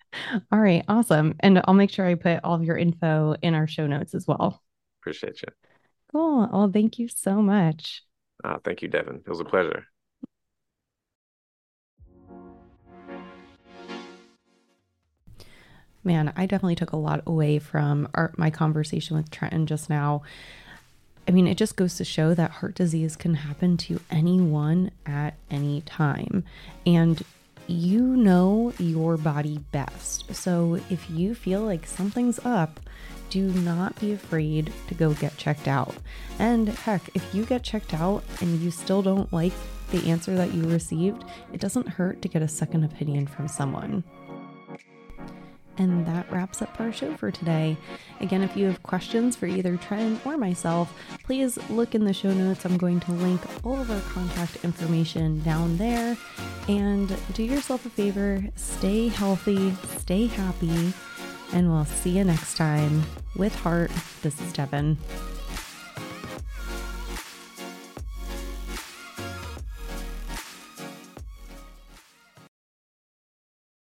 all 0.52 0.60
right. 0.60 0.84
Awesome. 0.88 1.36
And 1.42 1.62
I'll 1.66 1.76
make 1.76 1.92
sure 1.92 2.08
I 2.08 2.16
put 2.16 2.40
all 2.44 2.56
of 2.56 2.64
your 2.64 2.76
info 2.76 3.36
in 3.44 3.54
our 3.54 3.68
show 3.68 3.86
notes 3.86 4.16
as 4.16 4.26
well. 4.26 4.64
Appreciate 5.02 5.42
you. 5.42 5.48
Cool. 6.12 6.50
Well, 6.52 6.70
thank 6.72 7.00
you 7.00 7.08
so 7.08 7.42
much. 7.42 8.04
Uh, 8.44 8.58
thank 8.64 8.82
you, 8.82 8.88
Devon. 8.88 9.22
It 9.26 9.30
was 9.30 9.40
a 9.40 9.46
pleasure. 9.46 9.86
Man, 16.04 16.34
I 16.36 16.46
definitely 16.48 16.76
took 16.76 16.94
a 16.94 16.98
lot 16.98 17.22
away 17.28 17.60
from 17.60 18.08
our, 18.14 18.34
my 18.36 18.50
conversation 18.50 19.16
with 19.16 19.30
Trenton 19.30 19.68
just 19.68 19.90
now. 19.90 20.24
I 21.28 21.32
mean, 21.32 21.48
it 21.48 21.58
just 21.58 21.76
goes 21.76 21.96
to 21.98 22.04
show 22.04 22.34
that 22.34 22.52
heart 22.52 22.76
disease 22.76 23.16
can 23.16 23.36
happen 23.36 23.78
to 23.78 24.00
anyone 24.10 24.92
at 25.06 25.36
any 25.52 25.82
time. 25.82 26.44
And 26.86 27.24
you 27.68 28.02
know 28.02 28.74
your 28.80 29.18
body 29.18 29.60
best. 29.72 30.34
So 30.36 30.80
if 30.90 31.10
you 31.10 31.36
feel 31.36 31.62
like 31.62 31.86
something's 31.86 32.40
up, 32.44 32.80
do 33.32 33.48
not 33.62 34.00
be 34.00 34.12
afraid 34.12 34.72
to 34.90 34.94
go 34.94 35.14
get 35.14 35.36
checked 35.38 35.68
out. 35.68 35.96
And 36.38 36.68
heck, 36.68 37.02
if 37.16 37.34
you 37.34 37.46
get 37.46 37.64
checked 37.64 37.94
out 37.94 38.24
and 38.42 38.60
you 38.60 38.70
still 38.70 39.02
don't 39.02 39.32
like 39.34 39.54
the 39.90 40.10
answer 40.10 40.36
that 40.36 40.54
you 40.54 40.64
received, 40.64 41.24
it 41.54 41.62
doesn't 41.62 41.88
hurt 41.88 42.22
to 42.22 42.28
get 42.28 42.42
a 42.42 42.48
second 42.48 42.84
opinion 42.84 43.26
from 43.26 43.48
someone. 43.48 44.04
And 45.78 46.06
that 46.06 46.30
wraps 46.30 46.62
up 46.62 46.80
our 46.80 46.92
show 46.92 47.16
for 47.16 47.32
today. 47.32 47.78
Again, 48.20 48.42
if 48.44 48.58
you 48.58 48.66
have 48.66 48.84
questions 48.84 49.38
for 49.38 49.48
either 49.48 49.78
Trent 49.78 50.24
or 50.26 50.38
myself, 50.38 50.94
please 51.24 51.58
look 51.70 51.96
in 51.96 52.04
the 52.04 52.14
show 52.14 52.34
notes. 52.34 52.66
I'm 52.66 52.78
going 52.78 53.00
to 53.00 53.12
link 53.14 53.42
all 53.66 53.80
of 53.80 53.90
our 53.90 54.02
contact 54.12 54.64
information 54.66 55.42
down 55.44 55.78
there. 55.78 56.18
And 56.68 57.18
do 57.34 57.44
yourself 57.44 57.86
a 57.86 57.90
favor 57.90 58.44
stay 58.58 59.08
healthy, 59.08 59.74
stay 59.98 60.28
happy, 60.28 60.94
and 61.54 61.72
we'll 61.72 61.86
see 61.86 62.12
you 62.12 62.24
next 62.24 62.58
time. 62.58 63.04
With 63.36 63.56
heart, 63.56 63.92
this 64.22 64.40
is 64.42 64.54
Devon. 64.54 64.98